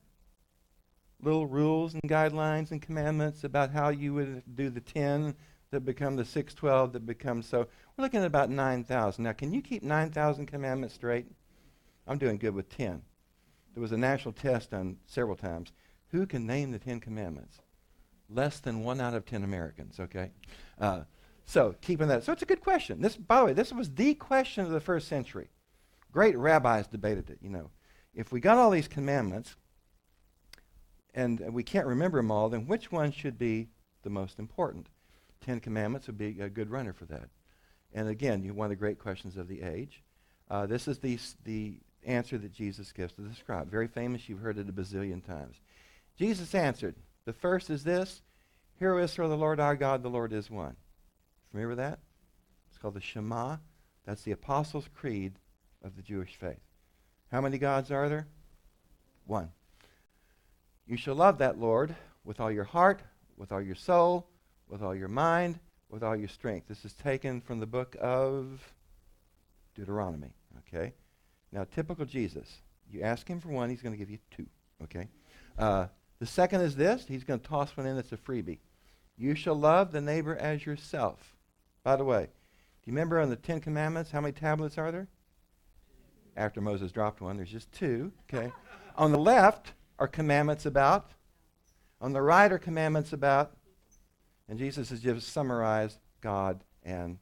little 1.22 1.46
rules 1.46 1.94
and 1.94 2.02
guidelines 2.02 2.70
and 2.70 2.82
commandments 2.82 3.44
about 3.44 3.70
how 3.70 3.90
you 3.90 4.14
would 4.14 4.42
do 4.54 4.70
the 4.70 4.80
10 4.80 5.34
that 5.70 5.80
become 5.80 6.16
the 6.16 6.24
612 6.24 6.92
that 6.92 7.06
become 7.06 7.42
so. 7.42 7.66
We're 7.96 8.04
looking 8.04 8.20
at 8.20 8.26
about 8.26 8.50
9,000. 8.50 9.22
Now, 9.22 9.32
can 9.32 9.52
you 9.52 9.60
keep 9.60 9.82
9,000 9.82 10.46
commandments 10.46 10.94
straight? 10.94 11.26
I'm 12.06 12.18
doing 12.18 12.38
good 12.38 12.54
with 12.54 12.68
10. 12.70 13.02
There 13.74 13.80
was 13.80 13.92
a 13.92 13.96
national 13.96 14.32
test 14.32 14.70
done 14.70 14.96
several 15.06 15.36
times. 15.36 15.72
Who 16.16 16.24
can 16.24 16.46
name 16.46 16.70
the 16.70 16.78
Ten 16.78 16.98
Commandments? 16.98 17.58
Less 18.30 18.58
than 18.58 18.82
one 18.82 19.02
out 19.02 19.12
of 19.12 19.26
ten 19.26 19.44
Americans, 19.44 20.00
okay? 20.00 20.30
Uh, 20.80 21.02
so 21.44 21.74
keeping 21.82 22.08
that. 22.08 22.24
So 22.24 22.32
it's 22.32 22.40
a 22.40 22.46
good 22.46 22.62
question. 22.62 23.02
This, 23.02 23.18
by 23.18 23.40
the 23.40 23.44
way, 23.44 23.52
this 23.52 23.70
was 23.70 23.90
the 23.90 24.14
question 24.14 24.64
of 24.64 24.70
the 24.70 24.80
first 24.80 25.08
century. 25.08 25.50
Great 26.10 26.34
rabbis 26.38 26.86
debated 26.86 27.28
it, 27.28 27.38
you 27.42 27.50
know. 27.50 27.70
If 28.14 28.32
we 28.32 28.40
got 28.40 28.56
all 28.56 28.70
these 28.70 28.88
commandments 28.88 29.56
and 31.12 31.38
we 31.52 31.62
can't 31.62 31.86
remember 31.86 32.18
them 32.18 32.30
all, 32.30 32.48
then 32.48 32.66
which 32.66 32.90
one 32.90 33.12
should 33.12 33.36
be 33.38 33.68
the 34.02 34.08
most 34.08 34.38
important? 34.38 34.86
Ten 35.42 35.60
Commandments 35.60 36.06
would 36.06 36.16
be 36.16 36.40
a 36.40 36.48
good 36.48 36.70
runner 36.70 36.94
for 36.94 37.04
that. 37.04 37.28
And 37.92 38.08
again, 38.08 38.42
you 38.42 38.54
one 38.54 38.66
of 38.66 38.70
the 38.70 38.76
great 38.76 38.98
questions 38.98 39.36
of 39.36 39.48
the 39.48 39.60
age. 39.60 40.02
Uh, 40.50 40.64
this 40.64 40.88
is 40.88 40.98
the, 40.98 41.18
the 41.44 41.74
answer 42.06 42.38
that 42.38 42.52
Jesus 42.52 42.90
gives 42.90 43.12
to 43.12 43.20
the 43.20 43.34
scribe. 43.34 43.70
Very 43.70 43.86
famous. 43.86 44.30
You've 44.30 44.40
heard 44.40 44.56
it 44.56 44.70
a 44.70 44.72
bazillion 44.72 45.22
times. 45.22 45.60
Jesus 46.18 46.54
answered, 46.54 46.94
The 47.24 47.32
first 47.32 47.70
is 47.70 47.84
this 47.84 48.22
Hear, 48.78 48.94
O 48.94 48.98
Israel, 48.98 49.28
the 49.28 49.36
Lord 49.36 49.60
our 49.60 49.76
God, 49.76 50.02
the 50.02 50.10
Lord 50.10 50.32
is 50.32 50.50
one. 50.50 50.76
Remember 51.52 51.76
that? 51.76 51.98
It's 52.68 52.78
called 52.78 52.94
the 52.94 53.00
Shema. 53.00 53.56
That's 54.04 54.22
the 54.22 54.32
Apostles' 54.32 54.88
Creed 54.94 55.32
of 55.82 55.96
the 55.96 56.02
Jewish 56.02 56.36
faith. 56.36 56.60
How 57.32 57.40
many 57.40 57.58
gods 57.58 57.90
are 57.90 58.08
there? 58.08 58.26
One. 59.26 59.50
You 60.86 60.96
shall 60.96 61.14
love 61.14 61.38
that 61.38 61.58
Lord 61.58 61.94
with 62.24 62.40
all 62.40 62.50
your 62.50 62.64
heart, 62.64 63.02
with 63.36 63.50
all 63.50 63.62
your 63.62 63.74
soul, 63.74 64.28
with 64.68 64.82
all 64.82 64.94
your 64.94 65.08
mind, 65.08 65.58
with 65.88 66.02
all 66.02 66.16
your 66.16 66.28
strength. 66.28 66.68
This 66.68 66.84
is 66.84 66.92
taken 66.94 67.40
from 67.40 67.60
the 67.60 67.66
book 67.66 67.96
of 68.00 68.60
Deuteronomy. 69.74 70.34
Okay? 70.68 70.92
Now, 71.52 71.64
typical 71.64 72.04
Jesus. 72.04 72.60
You 72.90 73.02
ask 73.02 73.26
him 73.26 73.40
for 73.40 73.48
one, 73.48 73.70
he's 73.70 73.82
going 73.82 73.94
to 73.94 73.98
give 73.98 74.10
you 74.10 74.18
two. 74.30 74.46
Okay? 74.84 75.08
Uh, 75.58 75.86
the 76.18 76.26
second 76.26 76.62
is 76.62 76.76
this. 76.76 77.06
He's 77.06 77.24
going 77.24 77.40
to 77.40 77.48
toss 77.48 77.76
one 77.76 77.86
in 77.86 77.96
that's 77.96 78.12
a 78.12 78.16
freebie. 78.16 78.58
You 79.16 79.34
shall 79.34 79.54
love 79.54 79.92
the 79.92 80.00
neighbor 80.00 80.36
as 80.36 80.66
yourself. 80.66 81.36
By 81.82 81.96
the 81.96 82.04
way, 82.04 82.24
do 82.24 82.90
you 82.90 82.92
remember 82.92 83.20
on 83.20 83.30
the 83.30 83.36
Ten 83.36 83.60
Commandments, 83.60 84.10
how 84.10 84.20
many 84.20 84.32
tablets 84.32 84.78
are 84.78 84.92
there? 84.92 85.08
After 86.36 86.60
Moses 86.60 86.92
dropped 86.92 87.20
one, 87.20 87.36
there's 87.36 87.50
just 87.50 87.72
two. 87.72 88.12
Okay. 88.32 88.52
on 88.96 89.12
the 89.12 89.18
left 89.18 89.72
are 89.98 90.08
commandments 90.08 90.66
about. 90.66 91.10
On 92.00 92.12
the 92.12 92.20
right 92.20 92.52
are 92.52 92.58
commandments 92.58 93.12
about. 93.12 93.52
And 94.48 94.58
Jesus 94.58 94.90
has 94.90 95.00
just 95.00 95.28
summarized 95.28 95.98
God 96.20 96.62
and, 96.82 97.18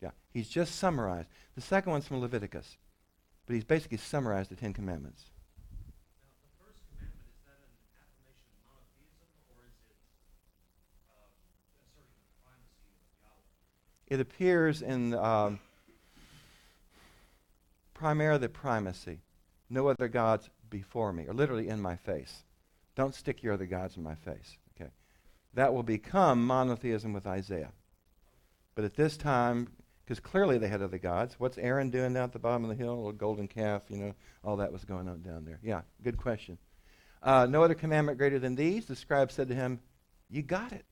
yeah, 0.00 0.10
he's 0.32 0.48
just 0.48 0.76
summarized. 0.76 1.28
The 1.54 1.60
second 1.60 1.92
one's 1.92 2.06
from 2.06 2.20
Leviticus, 2.20 2.76
but 3.46 3.54
he's 3.54 3.64
basically 3.64 3.98
summarized 3.98 4.50
the 4.50 4.56
Ten 4.56 4.72
Commandments. 4.72 5.29
It 14.10 14.20
appears 14.20 14.82
in 14.82 15.14
um, 15.14 15.60
the 17.94 18.50
primacy. 18.52 19.20
No 19.70 19.88
other 19.88 20.08
gods 20.08 20.50
before 20.68 21.12
me, 21.12 21.26
or 21.26 21.32
literally 21.32 21.68
in 21.68 21.80
my 21.80 21.96
face. 21.96 22.42
Don't 22.96 23.14
stick 23.14 23.42
your 23.42 23.54
other 23.54 23.66
gods 23.66 23.96
in 23.96 24.02
my 24.02 24.16
face. 24.16 24.56
Okay, 24.74 24.90
that 25.54 25.72
will 25.72 25.84
become 25.84 26.44
monotheism 26.44 27.12
with 27.12 27.26
Isaiah. 27.26 27.72
But 28.74 28.84
at 28.84 28.96
this 28.96 29.16
time, 29.16 29.68
because 30.04 30.18
clearly 30.18 30.58
they 30.58 30.66
had 30.66 30.82
other 30.82 30.98
gods. 30.98 31.36
What's 31.38 31.56
Aaron 31.56 31.90
doing 31.90 32.14
down 32.14 32.24
at 32.24 32.32
the 32.32 32.40
bottom 32.40 32.64
of 32.64 32.70
the 32.70 32.82
hill? 32.82 33.08
A 33.08 33.12
golden 33.12 33.46
calf, 33.46 33.84
you 33.88 33.96
know, 33.96 34.14
all 34.42 34.56
that 34.56 34.72
was 34.72 34.84
going 34.84 35.08
on 35.08 35.22
down 35.22 35.44
there. 35.44 35.60
Yeah, 35.62 35.82
good 36.02 36.16
question. 36.16 36.58
Uh, 37.22 37.46
no 37.48 37.62
other 37.62 37.74
commandment 37.74 38.18
greater 38.18 38.40
than 38.40 38.56
these. 38.56 38.86
The 38.86 38.96
scribe 38.96 39.30
said 39.30 39.48
to 39.48 39.54
him, 39.54 39.78
You 40.28 40.42
got 40.42 40.72
it. 40.72 40.84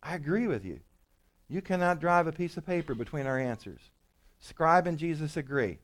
I 0.00 0.14
agree 0.14 0.46
with 0.46 0.64
you. 0.64 0.78
You 1.48 1.62
cannot 1.62 2.00
drive 2.00 2.26
a 2.26 2.32
piece 2.32 2.56
of 2.56 2.66
paper 2.66 2.94
between 2.94 3.26
our 3.26 3.38
answers. 3.38 3.80
Scribe 4.40 4.86
and 4.86 4.98
Jesus 4.98 5.36
agree. 5.36 5.78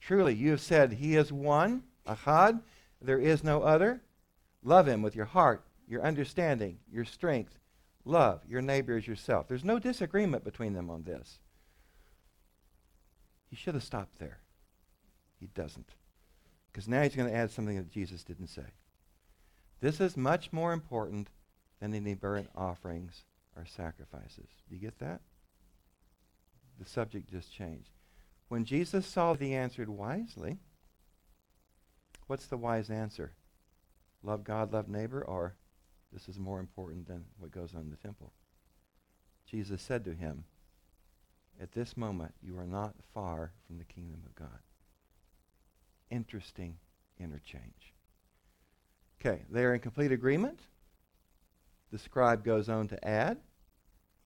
Truly, 0.00 0.34
you 0.34 0.50
have 0.50 0.60
said, 0.60 0.92
He 0.92 1.16
is 1.16 1.32
one, 1.32 1.82
Ahad, 2.06 2.60
there 3.02 3.18
is 3.18 3.44
no 3.44 3.62
other. 3.62 4.00
Love 4.62 4.86
Him 4.86 5.02
with 5.02 5.16
your 5.16 5.26
heart, 5.26 5.64
your 5.88 6.02
understanding, 6.02 6.78
your 6.90 7.04
strength. 7.04 7.58
Love 8.04 8.40
your 8.48 8.62
neighbor 8.62 8.96
as 8.96 9.06
yourself. 9.06 9.48
There's 9.48 9.64
no 9.64 9.78
disagreement 9.78 10.44
between 10.44 10.72
them 10.72 10.90
on 10.90 11.02
this. 11.02 11.38
He 13.48 13.56
should 13.56 13.74
have 13.74 13.82
stopped 13.84 14.18
there. 14.18 14.38
He 15.38 15.48
doesn't. 15.54 15.90
Because 16.70 16.88
now 16.88 17.02
he's 17.02 17.16
going 17.16 17.28
to 17.28 17.34
add 17.34 17.50
something 17.50 17.76
that 17.76 17.90
Jesus 17.90 18.22
didn't 18.22 18.46
say. 18.46 18.62
This 19.80 20.00
is 20.00 20.16
much 20.16 20.52
more 20.52 20.72
important 20.72 21.28
than 21.80 21.94
any 21.94 22.14
burnt 22.14 22.48
offerings 22.54 23.24
sacrifices. 23.66 24.48
Do 24.68 24.74
you 24.74 24.80
get 24.80 24.98
that? 24.98 25.20
The 26.78 26.86
subject 26.86 27.30
just 27.30 27.52
changed. 27.52 27.90
When 28.48 28.64
Jesus 28.64 29.06
saw 29.06 29.32
that 29.32 29.44
he 29.44 29.54
answered 29.54 29.88
wisely, 29.88 30.58
what's 32.26 32.46
the 32.46 32.56
wise 32.56 32.90
answer? 32.90 33.32
Love 34.22 34.44
God, 34.44 34.72
love 34.72 34.88
neighbor, 34.88 35.22
or 35.22 35.54
this 36.12 36.28
is 36.28 36.38
more 36.38 36.60
important 36.60 37.06
than 37.06 37.24
what 37.38 37.52
goes 37.52 37.74
on 37.74 37.82
in 37.82 37.90
the 37.90 37.96
temple? 37.96 38.32
Jesus 39.46 39.82
said 39.82 40.04
to 40.04 40.14
him, 40.14 40.44
At 41.60 41.72
this 41.72 41.96
moment, 41.96 42.34
you 42.42 42.58
are 42.58 42.66
not 42.66 42.94
far 43.14 43.52
from 43.66 43.78
the 43.78 43.84
kingdom 43.84 44.22
of 44.26 44.34
God. 44.34 44.60
Interesting 46.10 46.76
interchange. 47.18 47.94
Okay, 49.20 49.42
they're 49.50 49.74
in 49.74 49.80
complete 49.80 50.12
agreement. 50.12 50.60
The 51.92 51.98
scribe 51.98 52.44
goes 52.44 52.68
on 52.68 52.88
to 52.88 53.08
add, 53.08 53.38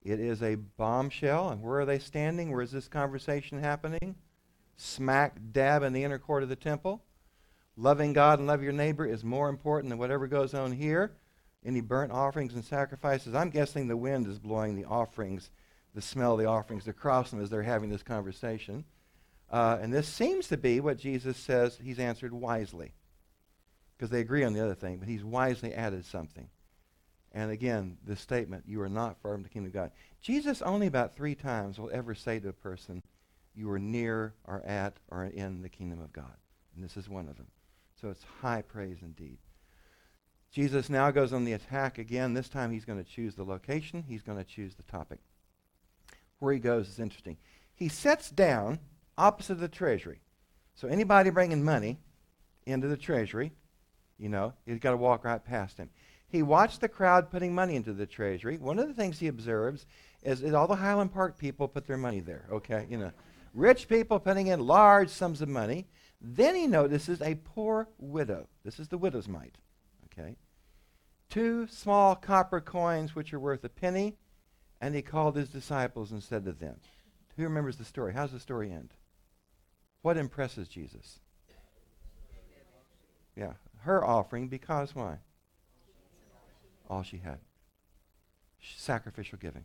It 0.05 0.21
is 0.21 0.43
a 0.43 0.57
bombshell. 0.57 1.49
And 1.49 1.63
where 1.63 1.81
are 1.81 1.87
they 1.87 1.99
standing? 1.99 2.53
Where 2.53 2.63
is 2.63 2.71
this 2.71 2.89
conversation 2.89 3.59
happening? 3.59 4.15
Smack 4.77 5.37
dab 5.53 5.83
in 5.83 5.93
the 5.93 6.05
inner 6.05 6.19
court 6.19 6.43
of 6.43 6.49
the 6.49 6.57
temple. 6.57 7.03
Loving 7.77 8.13
God 8.13 8.39
and 8.39 8.47
love 8.47 8.63
your 8.63 8.73
neighbor 8.73 9.07
is 9.07 9.25
more 9.25 9.49
important 9.49 9.91
than 9.91 9.99
whatever 9.99 10.27
goes 10.27 10.55
on 10.55 10.73
here. 10.73 11.13
Any 11.65 11.81
burnt 11.81 12.13
offerings 12.13 12.55
and 12.55 12.65
sacrifices. 12.65 13.35
I'm 13.35 13.51
guessing 13.51 13.89
the 13.89 13.97
wind 13.97 14.27
is 14.27 14.39
blowing 14.39 14.77
the 14.77 14.85
offerings, 14.85 15.51
the 15.95 16.03
smell 16.03 16.35
of 16.35 16.39
the 16.39 16.47
offerings 16.47 16.87
across 16.87 17.31
them 17.31 17.41
as 17.41 17.49
they're 17.49 17.63
having 17.63 17.89
this 17.89 18.03
conversation. 18.03 18.85
Uh, 19.51 19.79
and 19.81 19.93
this 19.93 20.09
seems 20.09 20.49
to 20.49 20.57
be 20.57 20.81
what 20.81 20.99
Jesus 20.99 21.37
says 21.37 21.79
he's 21.83 21.99
answered 21.99 22.33
wisely. 22.33 22.93
Because 23.97 24.11
they 24.11 24.21
agree 24.21 24.45
on 24.45 24.53
the 24.53 24.63
other 24.63 24.75
thing, 24.75 24.99
but 24.99 25.09
he's 25.09 25.25
wisely 25.25 25.73
added 25.73 26.05
something. 26.05 26.49
And 27.35 27.51
again, 27.51 27.99
the 28.07 28.15
statement, 28.15 28.65
you 28.67 28.81
are 28.81 28.89
not 28.89 29.21
far 29.21 29.33
from 29.33 29.43
the 29.43 29.49
kingdom 29.49 29.69
of 29.69 29.75
God. 29.75 29.91
Jesus 30.23 30.63
only 30.63 30.87
about 30.87 31.17
three 31.17 31.35
times 31.35 31.79
will 31.79 31.91
ever 31.93 32.15
say 32.15 32.39
to 32.39 32.49
a 32.49 32.53
person, 32.53 33.03
you 33.57 33.71
are 33.71 33.79
near 33.79 34.35
or 34.45 34.63
at 34.65 34.99
or 35.11 35.25
in 35.25 35.61
the 35.61 35.69
kingdom 35.69 36.01
of 36.01 36.13
God. 36.13 36.37
And 36.75 36.85
this 36.85 36.97
is 36.97 37.09
one 37.09 37.29
of 37.29 37.37
them. 37.37 37.49
So 38.01 38.09
it's 38.09 38.25
high 38.41 38.63
praise 38.63 38.99
indeed. 39.03 39.39
Jesus 40.53 40.89
now 40.89 41.11
goes 41.11 41.33
on 41.33 41.45
the 41.45 41.55
attack 41.55 41.99
again. 41.99 42.35
This 42.35 42.49
time 42.49 42.71
he's 42.71 42.85
going 42.85 43.03
to 43.03 43.11
choose 43.11 43.35
the 43.35 43.45
location, 43.45 44.05
he's 44.07 44.23
going 44.23 44.39
to 44.39 44.45
choose 44.45 44.77
the 44.77 44.85
topic. 44.85 45.19
Where 46.39 46.53
he 46.53 46.61
goes 46.61 46.89
is 46.89 47.01
interesting. 47.01 47.37
He 47.75 47.89
sets 47.89 48.31
down 48.31 48.79
opposite 49.19 49.57
the 49.57 49.69
treasury. 49.69 50.21
So 50.75 50.87
anybody 50.87 51.31
bringing 51.31 51.65
money 51.65 51.99
into 52.67 52.87
the 52.87 52.97
treasury, 52.97 53.53
you 54.19 54.29
know, 54.29 54.53
he's 54.65 54.79
got 54.79 54.93
to 54.93 54.97
walk 54.97 55.25
right 55.25 55.45
past 55.45 55.79
him. 55.79 55.91
He 56.35 56.43
watched 56.43 56.81
the 56.81 56.89
crowd 56.89 57.31
putting 57.31 57.55
money 57.55 57.77
into 57.77 57.93
the 57.93 58.07
treasury. 58.07 58.59
One 58.59 58.81
of 58.81 58.89
the 58.89 58.93
things 58.93 59.21
he 59.21 59.29
observes 59.29 59.87
is, 60.25 60.43
all 60.53 60.67
the 60.67 60.75
Highland 60.75 61.13
Park 61.13 61.39
people 61.39 61.69
put 61.69 61.87
their 61.87 61.97
money 61.97 62.19
there, 62.19 62.47
okay? 62.51 62.89
You 62.91 62.99
know, 62.99 63.13
rich 63.55 63.87
people 63.87 64.19
putting 64.19 64.49
in 64.49 64.59
large 64.59 65.11
sums 65.11 65.43
of 65.43 65.49
money. 65.49 65.87
Then 66.21 66.57
he 66.57 66.67
notices 66.67 67.23
a 67.23 67.37
poor 67.37 67.89
widow. 67.99 68.49
This 68.65 68.81
is 68.81 68.89
the 68.89 68.99
widow's 68.99 69.29
mite, 69.29 69.59
okay? 70.07 70.35
Two 71.31 71.69
small 71.69 72.17
copper 72.17 72.61
coins 72.61 73.15
which 73.15 73.33
are 73.33 73.39
worth 73.39 73.63
a 73.63 73.69
penny, 73.69 74.17
and 74.81 74.93
he 74.93 75.03
called 75.03 75.37
his 75.37 75.51
disciples 75.51 76.11
and 76.11 76.21
said 76.21 76.45
to 76.47 76.53
them, 76.53 76.81
Who 77.37 77.45
remembers 77.45 77.77
the 77.77 77.85
story? 77.85 78.13
How's 78.13 78.33
the 78.33 78.41
story 78.41 78.73
end? 78.73 78.93
What 80.03 80.17
impresses 80.17 80.67
Jesus? 80.67 81.21
Yeah, 83.37 83.53
her 83.83 84.05
offering 84.05 84.49
because 84.49 84.97
why? 84.97 85.19
All 86.95 87.03
she 87.03 87.19
had. 87.19 87.39
Sacrificial 88.77 89.37
giving. 89.37 89.65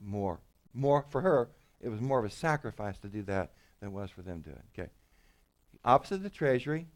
More. 0.00 0.38
More 0.72 1.04
for 1.10 1.20
her. 1.20 1.50
It 1.80 1.88
was 1.88 2.00
more 2.00 2.20
of 2.20 2.24
a 2.24 2.30
sacrifice 2.30 2.96
to 2.98 3.08
do 3.08 3.22
that 3.22 3.50
than 3.80 3.88
it 3.88 3.92
was 3.92 4.10
for 4.10 4.22
them 4.22 4.40
to 4.44 4.50
do 4.50 4.54
it. 4.54 4.62
Okay. 4.72 4.90
Opposite 5.84 6.22
the 6.22 6.30
treasury, 6.30 6.86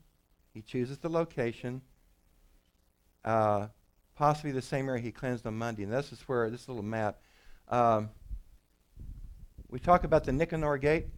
he 0.55 0.63
chooses 0.63 0.99
the 0.99 1.09
location. 1.09 1.83
Uh, 3.25 3.67
possibly 4.15 4.53
the 4.53 4.63
same 4.63 4.89
area 4.89 5.03
he 5.03 5.11
cleansed 5.11 5.45
on 5.45 5.59
Monday. 5.59 5.83
And 5.83 5.93
this 5.93 6.13
is 6.13 6.21
where 6.29 6.49
this 6.51 6.69
little 6.69 6.85
map. 6.85 7.19
Um, 7.69 8.11
we 9.69 9.81
talk 9.81 10.05
about 10.05 10.23
the 10.23 10.31
Nicanor 10.31 10.79
Gate. 10.79 11.09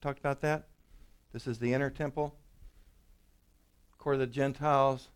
Talked 0.00 0.20
about 0.20 0.40
that. 0.40 0.68
This 1.34 1.46
is 1.46 1.58
the 1.58 1.74
inner 1.74 1.90
temple, 1.90 2.34
court 3.98 4.14
of 4.14 4.20
the 4.20 4.26
Gentiles, 4.26 5.08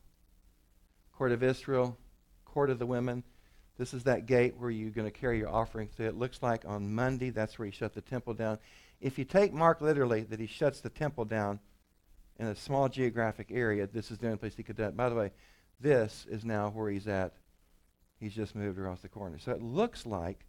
court 1.13 1.33
of 1.33 1.43
Israel, 1.43 1.97
court 2.57 2.71
of 2.71 2.79
the 2.79 2.87
women. 2.87 3.23
This 3.77 3.93
is 3.93 4.05
that 4.05 4.25
gate 4.25 4.55
where 4.57 4.71
you're 4.71 4.89
going 4.89 5.07
to 5.07 5.11
carry 5.11 5.37
your 5.37 5.51
offering 5.51 5.89
through. 5.89 6.07
It 6.07 6.17
looks 6.17 6.43
like 6.43 6.65
on 6.65 6.95
Monday, 6.95 7.29
that's 7.29 7.59
where 7.59 7.67
he 7.67 7.71
shut 7.71 7.93
the 7.93 8.01
temple 8.01 8.33
down. 8.33 8.57
If 8.99 9.19
you 9.19 9.27
take 9.27 9.53
Mark 9.53 9.83
literally, 9.83 10.23
that 10.23 10.41
he 10.41 10.47
shuts 10.47 10.81
the 10.81 10.89
temple 10.89 11.27
down 11.27 11.61
in 12.39 12.47
a 12.47 12.55
small 12.55 12.89
geographic 12.89 13.49
area, 13.51 13.87
this 13.87 14.11
is 14.11 14.17
the 14.17 14.29
only 14.29 14.39
place 14.39 14.55
he 14.57 14.63
could 14.63 14.79
do 14.79 14.85
it. 14.85 14.97
By 14.97 15.11
the 15.11 15.15
way, 15.15 15.33
this 15.81 16.27
is 16.31 16.47
now 16.47 16.71
where 16.71 16.91
he's 16.91 17.07
at. 17.07 17.35
He's 18.21 18.35
just 18.35 18.57
moved 18.57 18.79
across 18.79 19.01
the 19.01 19.09
corner. 19.11 19.39
So 19.39 19.53
it 19.53 19.61
looks 19.61 20.07
like 20.07 20.47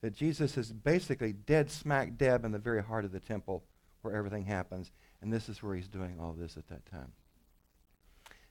that 0.00 0.16
Jesus 0.16 0.56
is 0.56 0.72
basically 0.72 1.34
dead 1.34 1.70
smack 1.70 2.18
dab 2.18 2.44
in 2.44 2.50
the 2.50 2.58
very 2.58 2.82
heart 2.82 3.04
of 3.04 3.12
the 3.12 3.20
temple 3.20 3.62
where 4.02 4.16
everything 4.16 4.44
happens. 4.44 4.90
And 5.22 5.32
this 5.32 5.48
is 5.48 5.62
where 5.62 5.76
he's 5.76 5.86
doing 5.86 6.18
all 6.20 6.32
this 6.32 6.56
at 6.56 6.66
that 6.66 6.84
time. 6.90 7.12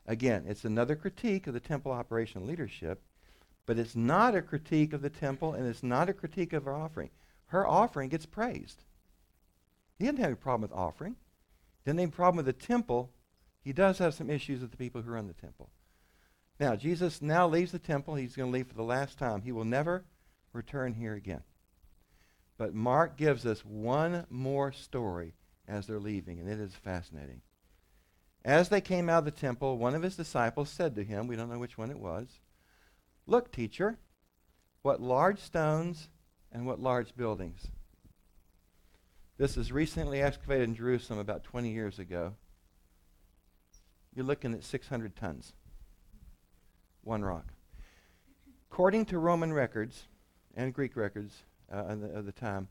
Again, 0.08 0.46
it's 0.48 0.64
another 0.64 0.96
critique 0.96 1.48
of 1.48 1.54
the 1.54 1.60
temple 1.60 1.92
operation 1.92 2.48
leadership, 2.48 3.02
but 3.66 3.78
it's 3.78 3.96
not 3.96 4.36
a 4.36 4.42
critique 4.42 4.94
of 4.94 5.02
the 5.02 5.10
temple 5.10 5.54
and 5.54 5.68
it's 5.68 5.84
not 5.84 6.10
a 6.10 6.14
critique 6.14 6.54
of 6.54 6.64
her 6.64 6.74
offering. 6.74 7.10
Her 7.48 7.68
offering 7.68 8.10
gets 8.10 8.26
praised. 8.26 8.84
He 10.00 10.06
didn't 10.06 10.20
have 10.20 10.28
any 10.28 10.36
problem 10.36 10.62
with 10.62 10.78
offering. 10.78 11.16
Didn't 11.86 12.00
have 12.00 12.08
any 12.08 12.12
problem 12.12 12.38
with 12.38 12.46
the 12.46 12.66
temple. 12.66 13.12
He 13.62 13.74
does 13.74 13.98
have 13.98 14.14
some 14.14 14.30
issues 14.30 14.62
with 14.62 14.72
the 14.72 14.78
people 14.78 15.02
who 15.02 15.12
run 15.12 15.28
the 15.28 15.34
temple. 15.34 15.70
Now, 16.60 16.76
Jesus 16.76 17.22
now 17.22 17.48
leaves 17.48 17.72
the 17.72 17.80
temple. 17.80 18.16
He's 18.16 18.36
going 18.36 18.52
to 18.52 18.58
leave 18.58 18.68
for 18.68 18.74
the 18.74 18.84
last 18.84 19.18
time. 19.18 19.42
He 19.42 19.52
will 19.52 19.66
never 19.66 20.06
return 20.54 20.94
here 20.94 21.14
again. 21.14 21.44
But 22.58 22.74
Mark 22.74 23.18
gives 23.18 23.46
us 23.46 23.64
one 23.64 24.26
more 24.30 24.72
story 24.72 25.34
as 25.68 25.86
they're 25.86 26.00
leaving, 26.00 26.40
and 26.40 26.50
it 26.50 26.60
is 26.60 26.74
fascinating. 26.74 27.42
As 28.46 28.70
they 28.70 28.82
came 28.82 29.10
out 29.10 29.20
of 29.20 29.26
the 29.26 29.32
temple, 29.32 29.78
one 29.78 29.96
of 29.96 30.04
his 30.04 30.16
disciples 30.16 30.70
said 30.70 30.96
to 30.96 31.04
him, 31.04 31.28
we 31.28 31.36
don't 31.36 31.50
know 31.50 31.60
which 31.60 31.78
one 31.78 31.92
it 31.92 32.00
was, 32.00 32.40
Look, 33.30 33.52
teacher, 33.52 33.98
what 34.82 35.02
large 35.02 35.40
stones 35.40 36.08
and 36.50 36.66
what 36.66 36.80
large 36.80 37.14
buildings. 37.16 37.68
This 39.38 39.58
is 39.58 39.72
recently 39.72 40.22
excavated 40.22 40.70
in 40.70 40.76
Jerusalem 40.76 41.20
about 41.20 41.44
20 41.44 41.70
years 41.70 42.00
ago. 42.00 42.36
You're 44.16 44.26
looking 44.26 44.54
at 44.54 44.64
600 44.64 45.16
tons. 45.16 45.54
One 47.04 47.22
rock. 47.22 47.54
According 48.72 49.06
to 49.08 49.20
Roman 49.20 49.52
records, 49.52 50.06
and 50.56 50.74
Greek 50.74 50.96
records 50.96 51.44
uh, 51.72 51.78
of, 51.78 52.02
the, 52.02 52.08
of 52.08 52.26
the 52.26 52.32
time, 52.32 52.70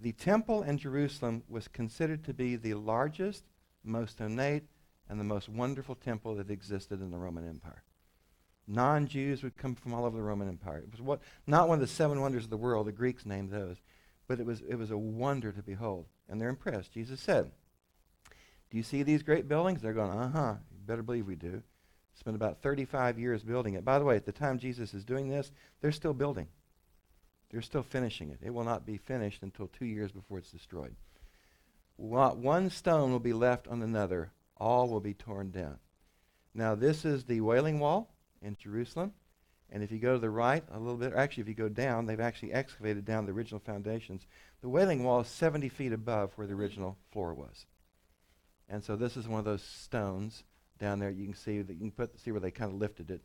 the 0.00 0.12
temple 0.12 0.62
in 0.62 0.78
Jerusalem 0.78 1.42
was 1.48 1.66
considered 1.66 2.24
to 2.24 2.34
be 2.34 2.56
the 2.56 2.74
largest, 2.74 3.44
most 3.82 4.20
ornate, 4.20 4.64
and 5.08 5.18
the 5.18 5.24
most 5.24 5.48
wonderful 5.48 5.94
temple 5.94 6.34
that 6.36 6.50
existed 6.50 7.00
in 7.00 7.10
the 7.10 7.18
Roman 7.18 7.48
Empire. 7.48 7.82
Non-Jews 8.66 9.42
would 9.42 9.56
come 9.56 9.74
from 9.74 9.94
all 9.94 10.04
over 10.04 10.16
the 10.16 10.22
Roman 10.22 10.48
Empire. 10.48 10.78
It 10.78 10.90
was 10.90 11.00
what, 11.00 11.20
not 11.46 11.68
one 11.68 11.76
of 11.76 11.80
the 11.80 11.86
seven 11.86 12.20
wonders 12.20 12.44
of 12.44 12.50
the 12.50 12.56
world. 12.56 12.86
The 12.86 12.92
Greeks 12.92 13.24
named 13.24 13.50
those, 13.50 13.78
but 14.26 14.40
it 14.40 14.46
was 14.46 14.60
it 14.68 14.74
was 14.74 14.90
a 14.90 14.98
wonder 14.98 15.52
to 15.52 15.62
behold, 15.62 16.06
and 16.28 16.40
they're 16.40 16.50
impressed. 16.50 16.92
Jesus 16.92 17.20
said, 17.20 17.50
"Do 18.70 18.76
you 18.76 18.82
see 18.82 19.02
these 19.02 19.22
great 19.22 19.48
buildings?" 19.48 19.80
They're 19.80 19.94
going, 19.94 20.10
"Uh 20.10 20.30
huh." 20.30 20.54
You 20.70 20.80
better 20.86 21.02
believe 21.02 21.26
we 21.26 21.34
do. 21.34 21.62
Spent 22.12 22.36
about 22.36 22.60
35 22.60 23.18
years 23.18 23.42
building 23.42 23.74
it. 23.74 23.84
By 23.84 23.98
the 23.98 24.04
way, 24.04 24.16
at 24.16 24.26
the 24.26 24.32
time 24.32 24.58
Jesus 24.58 24.92
is 24.92 25.04
doing 25.04 25.28
this, 25.28 25.52
they're 25.80 25.92
still 25.92 26.12
building. 26.12 26.48
They're 27.50 27.62
still 27.62 27.82
finishing 27.82 28.30
it. 28.30 28.40
It 28.42 28.52
will 28.52 28.64
not 28.64 28.84
be 28.84 28.98
finished 28.98 29.42
until 29.42 29.68
two 29.68 29.86
years 29.86 30.12
before 30.12 30.38
it's 30.38 30.50
destroyed. 30.50 30.96
Not 31.98 32.36
one 32.36 32.70
stone 32.70 33.12
will 33.12 33.18
be 33.18 33.32
left 33.32 33.66
on 33.68 33.82
another. 33.82 34.30
All 34.58 34.88
will 34.88 35.00
be 35.00 35.14
torn 35.14 35.50
down. 35.50 35.78
Now, 36.54 36.74
this 36.74 37.04
is 37.04 37.24
the 37.24 37.40
Wailing 37.40 37.78
Wall 37.78 38.10
in 38.42 38.56
Jerusalem. 38.56 39.12
And 39.70 39.82
if 39.82 39.92
you 39.92 39.98
go 39.98 40.14
to 40.14 40.18
the 40.18 40.30
right 40.30 40.64
a 40.72 40.78
little 40.78 40.96
bit, 40.96 41.12
actually, 41.14 41.42
if 41.42 41.48
you 41.48 41.54
go 41.54 41.68
down, 41.68 42.06
they've 42.06 42.18
actually 42.18 42.52
excavated 42.52 43.04
down 43.04 43.26
the 43.26 43.32
original 43.32 43.60
foundations. 43.60 44.26
The 44.62 44.68
Wailing 44.68 45.04
Wall 45.04 45.20
is 45.20 45.28
70 45.28 45.68
feet 45.68 45.92
above 45.92 46.32
where 46.36 46.46
the 46.46 46.54
original 46.54 46.96
floor 47.12 47.34
was. 47.34 47.66
And 48.68 48.82
so 48.82 48.96
this 48.96 49.16
is 49.16 49.28
one 49.28 49.38
of 49.38 49.44
those 49.44 49.62
stones 49.62 50.44
down 50.78 50.98
there. 50.98 51.10
You 51.10 51.24
can 51.24 51.34
see 51.34 51.60
that 51.60 51.74
you 51.74 51.80
can 51.80 51.90
put 51.90 52.18
see 52.20 52.30
where 52.30 52.40
they 52.40 52.50
kind 52.50 52.72
of 52.72 52.78
lifted 52.78 53.10
it. 53.10 53.22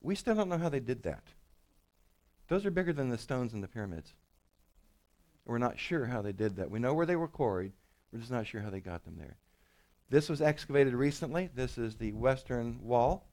We 0.00 0.14
still 0.14 0.34
don't 0.34 0.48
know 0.48 0.58
how 0.58 0.68
they 0.68 0.80
did 0.80 1.02
that. 1.04 1.24
Those 2.48 2.66
are 2.66 2.70
bigger 2.70 2.92
than 2.92 3.10
the 3.10 3.18
stones 3.18 3.52
in 3.52 3.60
the 3.60 3.68
pyramids. 3.68 4.14
We're 5.44 5.58
not 5.58 5.78
sure 5.78 6.06
how 6.06 6.22
they 6.22 6.32
did 6.32 6.56
that. 6.56 6.70
We 6.70 6.78
know 6.78 6.94
where 6.94 7.06
they 7.06 7.16
were 7.16 7.28
quarried. 7.28 7.72
We're 8.12 8.20
just 8.20 8.30
not 8.30 8.46
sure 8.46 8.60
how 8.60 8.70
they 8.70 8.80
got 8.80 9.04
them 9.04 9.16
there. 9.18 9.36
This 10.10 10.28
was 10.28 10.42
excavated 10.42 10.92
recently. 10.94 11.50
This 11.54 11.78
is 11.78 11.96
the 11.96 12.12
western 12.12 12.80
wall. 12.82 13.28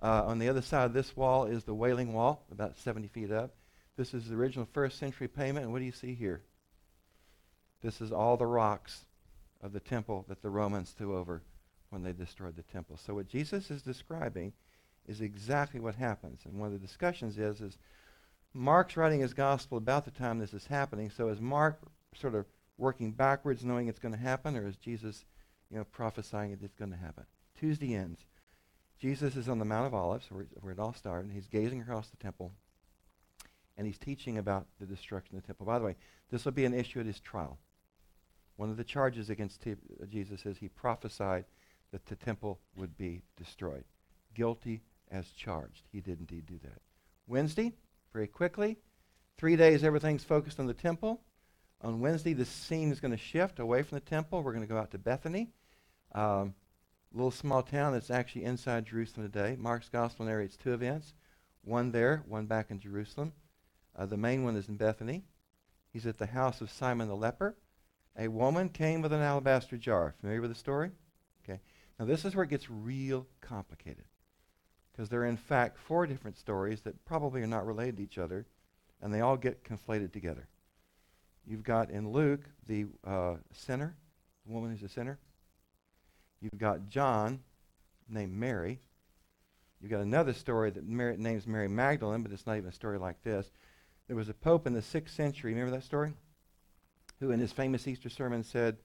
Uh, 0.00 0.24
on 0.24 0.38
the 0.38 0.48
other 0.48 0.62
side 0.62 0.84
of 0.84 0.92
this 0.92 1.16
wall 1.16 1.44
is 1.44 1.64
the 1.64 1.74
Wailing 1.74 2.12
Wall, 2.12 2.46
about 2.50 2.76
70 2.76 3.08
feet 3.08 3.32
up. 3.32 3.56
This 3.96 4.14
is 4.14 4.28
the 4.28 4.36
original 4.36 4.68
first 4.72 4.98
century 4.98 5.26
payment. 5.26 5.64
And 5.64 5.72
what 5.72 5.80
do 5.80 5.84
you 5.84 5.92
see 5.92 6.14
here? 6.14 6.42
This 7.82 8.00
is 8.00 8.12
all 8.12 8.36
the 8.36 8.46
rocks 8.46 9.04
of 9.60 9.72
the 9.72 9.80
temple 9.80 10.24
that 10.28 10.42
the 10.42 10.48
Romans 10.48 10.92
threw 10.92 11.16
over 11.16 11.42
when 11.90 12.02
they 12.02 12.12
destroyed 12.12 12.54
the 12.54 12.62
temple. 12.62 12.96
So 12.96 13.14
what 13.14 13.26
Jesus 13.26 13.70
is 13.70 13.82
describing 13.82 14.52
is 15.08 15.20
exactly 15.20 15.80
what 15.80 15.96
happens. 15.96 16.42
And 16.44 16.58
one 16.58 16.68
of 16.68 16.72
the 16.72 16.86
discussions 16.86 17.36
is, 17.36 17.60
is 17.60 17.78
Mark's 18.54 18.96
writing 18.96 19.20
his 19.20 19.34
gospel 19.34 19.76
about 19.76 20.04
the 20.04 20.12
time 20.12 20.38
this 20.38 20.54
is 20.54 20.66
happening. 20.66 21.10
So 21.10 21.28
is 21.28 21.40
Mark 21.40 21.80
sort 22.14 22.36
of 22.36 22.46
working 22.78 23.10
backwards, 23.10 23.64
knowing 23.64 23.88
it's 23.88 23.98
going 23.98 24.14
to 24.14 24.20
happen, 24.20 24.56
or 24.56 24.66
is 24.66 24.76
Jesus, 24.76 25.24
you 25.70 25.78
know, 25.78 25.84
prophesying 25.84 26.50
that 26.50 26.62
it's 26.62 26.74
going 26.74 26.90
to 26.90 26.96
happen? 26.96 27.24
Tuesday 27.58 27.94
ends. 27.94 28.20
Jesus 28.98 29.36
is 29.36 29.48
on 29.48 29.58
the 29.58 29.64
Mount 29.64 29.86
of 29.86 29.94
Olives, 29.94 30.30
where, 30.30 30.46
where 30.60 30.72
it 30.72 30.78
all 30.78 30.92
started. 30.92 31.26
And 31.26 31.32
he's 31.32 31.46
gazing 31.46 31.80
across 31.80 32.08
the 32.08 32.16
temple, 32.16 32.52
and 33.76 33.86
he's 33.86 33.98
teaching 33.98 34.38
about 34.38 34.66
the 34.78 34.86
destruction 34.86 35.36
of 35.36 35.42
the 35.42 35.46
temple. 35.46 35.66
By 35.66 35.78
the 35.78 35.84
way, 35.84 35.96
this 36.30 36.44
will 36.44 36.52
be 36.52 36.64
an 36.66 36.74
issue 36.74 37.00
at 37.00 37.06
his 37.06 37.20
trial. 37.20 37.58
One 38.56 38.68
of 38.68 38.76
the 38.76 38.84
charges 38.84 39.30
against 39.30 39.62
t- 39.62 39.76
Jesus 40.08 40.44
is 40.44 40.58
he 40.58 40.68
prophesied 40.68 41.46
that 41.92 42.04
the 42.06 42.16
temple 42.16 42.60
would 42.76 42.96
be 42.98 43.22
destroyed. 43.36 43.84
Guilty 44.34 44.82
as 45.10 45.30
charged. 45.30 45.82
He 45.90 46.00
did 46.00 46.20
indeed 46.20 46.46
do 46.46 46.58
that. 46.62 46.80
Wednesday, 47.26 47.72
very 48.12 48.26
quickly, 48.26 48.76
three 49.38 49.56
days 49.56 49.82
everything's 49.82 50.24
focused 50.24 50.60
on 50.60 50.66
the 50.66 50.74
temple. 50.74 51.22
On 51.80 52.00
Wednesday, 52.00 52.34
the 52.34 52.44
scene 52.44 52.92
is 52.92 53.00
going 53.00 53.12
to 53.12 53.16
shift 53.16 53.58
away 53.58 53.82
from 53.82 53.96
the 53.96 54.04
temple. 54.04 54.42
We're 54.42 54.52
going 54.52 54.66
to 54.66 54.72
go 54.72 54.78
out 54.78 54.90
to 54.90 54.98
Bethany, 54.98 55.48
um, 56.12 56.54
little 57.12 57.30
small 57.30 57.62
town 57.62 57.92
that's 57.92 58.10
actually 58.10 58.44
inside 58.44 58.86
Jerusalem 58.86 59.30
today. 59.30 59.56
Mark's 59.58 59.88
gospel 59.88 60.26
narrates 60.26 60.56
two 60.56 60.72
events 60.72 61.14
one 61.62 61.92
there, 61.92 62.22
one 62.26 62.46
back 62.46 62.70
in 62.70 62.80
Jerusalem. 62.80 63.32
Uh, 63.96 64.06
the 64.06 64.16
main 64.16 64.44
one 64.44 64.56
is 64.56 64.68
in 64.68 64.76
Bethany. 64.76 65.24
He's 65.92 66.06
at 66.06 66.18
the 66.18 66.26
house 66.26 66.60
of 66.60 66.70
Simon 66.70 67.08
the 67.08 67.16
leper. 67.16 67.56
A 68.16 68.28
woman 68.28 68.68
came 68.68 69.02
with 69.02 69.12
an 69.12 69.20
alabaster 69.20 69.76
jar. 69.76 70.14
Familiar 70.20 70.40
with 70.40 70.50
the 70.50 70.56
story? 70.56 70.90
Okay. 71.44 71.60
Now, 71.98 72.06
this 72.06 72.24
is 72.24 72.34
where 72.34 72.44
it 72.44 72.50
gets 72.50 72.70
real 72.70 73.26
complicated. 73.40 74.04
Because 74.90 75.08
there 75.08 75.20
are, 75.20 75.26
in 75.26 75.36
fact, 75.36 75.78
four 75.78 76.06
different 76.06 76.38
stories 76.38 76.80
that 76.82 77.04
probably 77.04 77.42
are 77.42 77.46
not 77.46 77.66
related 77.66 77.98
to 77.98 78.02
each 78.02 78.18
other, 78.18 78.46
and 79.00 79.12
they 79.12 79.20
all 79.20 79.36
get 79.36 79.64
conflated 79.64 80.12
together. 80.12 80.48
You've 81.46 81.62
got 81.62 81.90
in 81.90 82.10
Luke 82.10 82.42
the 82.66 82.86
uh, 83.06 83.36
sinner, 83.52 83.96
the 84.46 84.52
woman 84.52 84.70
who's 84.70 84.82
a 84.82 84.88
sinner. 84.92 85.18
You've 86.40 86.58
got 86.58 86.88
John, 86.88 87.40
named 88.08 88.32
Mary. 88.32 88.80
You've 89.80 89.90
got 89.90 90.00
another 90.00 90.32
story 90.32 90.70
that 90.70 90.86
Mary, 90.86 91.16
names 91.16 91.46
Mary 91.46 91.68
Magdalene, 91.68 92.22
but 92.22 92.32
it's 92.32 92.46
not 92.46 92.56
even 92.56 92.68
a 92.68 92.72
story 92.72 92.98
like 92.98 93.22
this. 93.22 93.50
There 94.06 94.16
was 94.16 94.28
a 94.28 94.34
pope 94.34 94.66
in 94.66 94.72
the 94.72 94.80
6th 94.80 95.10
century, 95.10 95.52
remember 95.52 95.76
that 95.76 95.84
story? 95.84 96.12
Who, 97.20 97.30
in 97.30 97.40
his 97.40 97.52
famous 97.52 97.86
Easter 97.86 98.08
sermon, 98.08 98.42
said, 98.42 98.78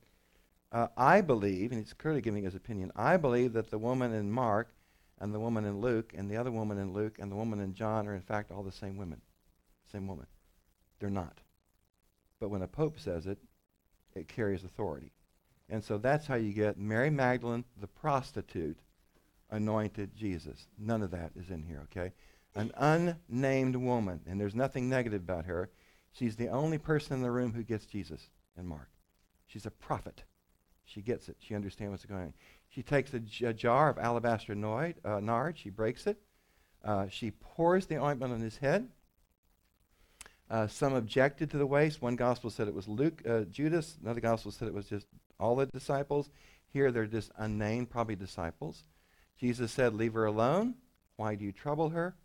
uh, 0.72 0.88
I 0.97 1.22
believe, 1.22 1.72
and 1.72 1.80
he's 1.80 1.93
clearly 1.93 2.22
giving 2.22 2.43
his 2.43 2.56
opinion, 2.56 2.91
I 2.95 3.18
believe 3.18 3.53
that 3.53 3.72
the 3.72 3.78
woman 3.78 4.14
in 4.14 4.32
Mark 4.32 4.74
and 5.20 5.34
the 5.34 5.39
woman 5.39 5.66
in 5.66 5.80
Luke 5.80 6.14
and 6.16 6.30
the 6.30 6.38
other 6.38 6.51
woman 6.51 6.78
in 6.78 6.93
Luke 6.93 7.18
and 7.20 7.32
the 7.32 7.36
woman 7.36 7.60
in 7.60 7.74
John 7.74 8.08
are, 8.08 8.16
in 8.16 8.22
fact, 8.22 8.51
all 8.51 8.64
the 8.64 8.72
same 8.72 8.97
women. 8.97 9.22
Same 9.91 10.08
woman. 10.08 10.28
They're 10.99 11.10
not. 11.10 11.39
But 12.39 12.49
when 12.49 12.62
a 12.62 12.68
pope 12.68 12.99
says 12.99 13.26
it, 13.26 13.38
it 14.14 14.28
carries 14.28 14.64
authority. 14.64 15.12
And 15.70 15.84
so 15.84 15.97
that's 15.97 16.28
how 16.28 16.36
you 16.36 16.53
get 16.53 16.78
Mary 16.78 17.09
Magdalene, 17.09 17.66
the 17.80 17.88
prostitute, 17.88 18.78
anointed 19.49 20.16
Jesus. 20.16 20.68
None 20.78 21.01
of 21.01 21.11
that 21.11 21.32
is 21.36 21.49
in 21.49 21.63
here, 21.63 21.88
okay? 21.91 22.13
An 22.55 22.72
unnamed 22.78 23.76
woman, 23.76 24.22
and 24.28 24.39
there's 24.39 24.55
nothing 24.55 24.89
negative 24.89 25.22
about 25.22 25.45
her. 25.45 25.70
She's 26.11 26.36
the 26.36 26.49
only 26.49 26.78
person 26.78 27.16
in 27.16 27.22
the 27.22 27.32
room 27.32 27.53
who 27.53 27.63
gets 27.63 27.86
Jesus 27.86 28.30
in 28.57 28.66
Mark. 28.68 28.89
She's 29.47 29.66
a 29.66 29.72
prophet. 29.72 30.24
She 30.86 31.01
gets 31.01 31.30
it. 31.30 31.38
She 31.39 31.55
understands 31.55 31.91
what's 31.91 32.05
going 32.05 32.22
on. 32.22 32.34
She 32.70 32.84
takes 32.84 33.13
a, 33.13 33.20
j- 33.20 33.47
a 33.47 33.53
jar 33.53 33.89
of 33.89 33.97
alabaster 33.97 34.55
nard, 34.55 34.95
uh, 35.03 35.20
nard. 35.20 35.57
She 35.57 35.70
breaks 35.70 36.07
it. 36.07 36.18
Uh, 36.84 37.07
she 37.09 37.32
pours 37.32 37.88
the 37.88 37.97
ointment 37.97 38.32
on 38.32 38.39
his 38.39 38.57
head. 38.57 38.88
Uh, 40.49 40.68
some 40.68 40.93
objected 40.93 41.49
to 41.49 41.57
the 41.57 41.66
waste. 41.66 42.01
One 42.01 42.16
gospel 42.16 42.51
said 42.51 42.68
it 42.68 42.76
was 42.76 42.88
Luke, 42.88 43.24
uh, 43.28 43.41
Judas. 43.41 43.97
Another 44.01 44.22
gospel 44.22 44.51
said 44.51 44.68
it 44.68 44.74
was 44.74 44.88
just 44.88 45.07
all 45.40 45.56
the 45.56 45.66
disciples. 45.66 46.30
Here 46.68 46.92
they're 46.92 47.06
just 47.06 47.32
unnamed, 47.38 47.90
probably 47.90 48.16
disciples. 48.16 48.84
Jesus 49.38 49.72
said, 49.72 49.94
Leave 49.94 50.14
her 50.14 50.26
alone. 50.26 50.76
Why 51.16 51.36
do 51.36 51.46
you 51.46 51.52
trouble 51.52 51.90
her? 51.90 52.16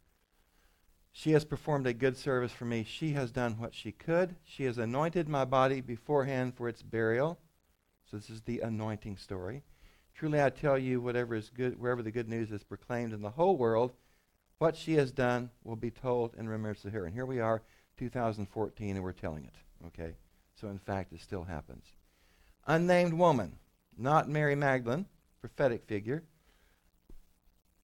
She 1.12 1.32
has 1.32 1.44
performed 1.44 1.86
a 1.86 1.92
good 1.92 2.16
service 2.16 2.52
for 2.52 2.64
me. 2.64 2.84
She 2.84 3.12
has 3.12 3.30
done 3.30 3.58
what 3.58 3.74
she 3.74 3.92
could. 3.92 4.36
She 4.44 4.64
has 4.64 4.78
anointed 4.78 5.28
my 5.28 5.44
body 5.44 5.80
beforehand 5.80 6.54
for 6.54 6.68
its 6.68 6.82
burial. 6.82 7.38
So 8.10 8.16
this 8.16 8.30
is 8.30 8.42
the 8.42 8.60
anointing 8.60 9.16
story. 9.16 9.62
Truly 10.14 10.42
I 10.42 10.50
tell 10.50 10.78
you, 10.78 11.00
whatever 11.00 11.34
is 11.34 11.50
good, 11.50 11.80
wherever 11.80 12.02
the 12.02 12.10
good 12.10 12.28
news 12.28 12.50
is 12.50 12.62
proclaimed 12.62 13.12
in 13.12 13.22
the 13.22 13.30
whole 13.30 13.56
world, 13.56 13.92
what 14.58 14.76
she 14.76 14.94
has 14.94 15.10
done 15.10 15.50
will 15.64 15.76
be 15.76 15.90
told 15.90 16.34
in 16.34 16.48
remembrance 16.48 16.84
of 16.84 16.92
her. 16.92 17.06
And 17.06 17.14
here 17.14 17.26
we 17.26 17.40
are, 17.40 17.62
2014, 17.98 18.96
and 18.96 19.04
we're 19.04 19.12
telling 19.12 19.44
it. 19.44 19.54
Okay? 19.86 20.14
So 20.60 20.68
in 20.68 20.78
fact, 20.78 21.12
it 21.12 21.20
still 21.20 21.44
happens. 21.44 21.84
Unnamed 22.70 23.14
woman, 23.14 23.56
not 23.98 24.28
Mary 24.28 24.54
Magdalene, 24.54 25.06
prophetic 25.40 25.84
figure. 25.86 26.22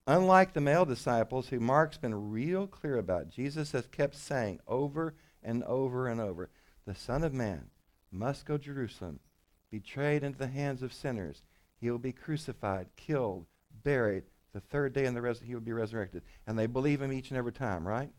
Unlike 0.07 0.53
the 0.53 0.61
male 0.61 0.85
disciples, 0.85 1.49
who 1.49 1.59
Mark's 1.59 1.99
been 1.99 2.31
real 2.31 2.69
clear 2.69 2.97
about, 2.97 3.29
Jesus 3.29 3.73
has 3.73 3.89
kept 3.89 4.15
saying 4.15 4.61
over 4.69 5.17
and 5.43 5.65
over 5.65 6.07
and 6.07 6.21
over, 6.21 6.51
the 6.87 6.95
Son 6.95 7.25
of 7.25 7.35
Man 7.35 7.67
must 8.13 8.47
go 8.47 8.57
to 8.57 8.63
Jerusalem, 8.63 9.19
betrayed 9.73 10.23
into 10.23 10.39
the 10.39 10.47
hands 10.47 10.85
of 10.85 10.93
sinners. 10.93 11.43
He 11.81 11.91
will 11.91 11.99
be 11.99 12.13
crucified, 12.13 12.87
killed, 12.95 13.47
buried. 13.83 14.23
The 14.53 14.61
third 14.61 14.93
day 14.93 15.07
in 15.07 15.15
the 15.15 15.21
res- 15.21 15.41
he 15.41 15.55
will 15.55 15.63
be 15.63 15.73
resurrected. 15.73 16.23
And 16.47 16.57
they 16.57 16.67
believe 16.67 17.03
him 17.03 17.13
each 17.13 17.31
and 17.31 17.39
every 17.39 17.53
time, 17.53 17.85
right? 17.89 18.13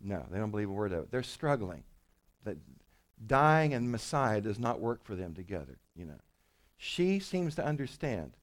No, 0.00 0.26
they 0.28 0.38
don't 0.38 0.50
believe 0.50 0.70
a 0.70 0.72
word 0.72 0.92
of 0.92 1.04
it. 1.04 1.12
They're 1.12 1.22
struggling. 1.22 1.84
Dying 3.26 3.74
and 3.74 3.90
Messiah 3.90 4.40
does 4.40 4.58
not 4.58 4.80
work 4.80 5.04
for 5.04 5.14
them 5.14 5.34
together, 5.34 5.78
you 5.94 6.04
know. 6.04 6.20
She 6.76 7.18
seems 7.18 7.54
to 7.56 7.64
understand. 7.64 8.36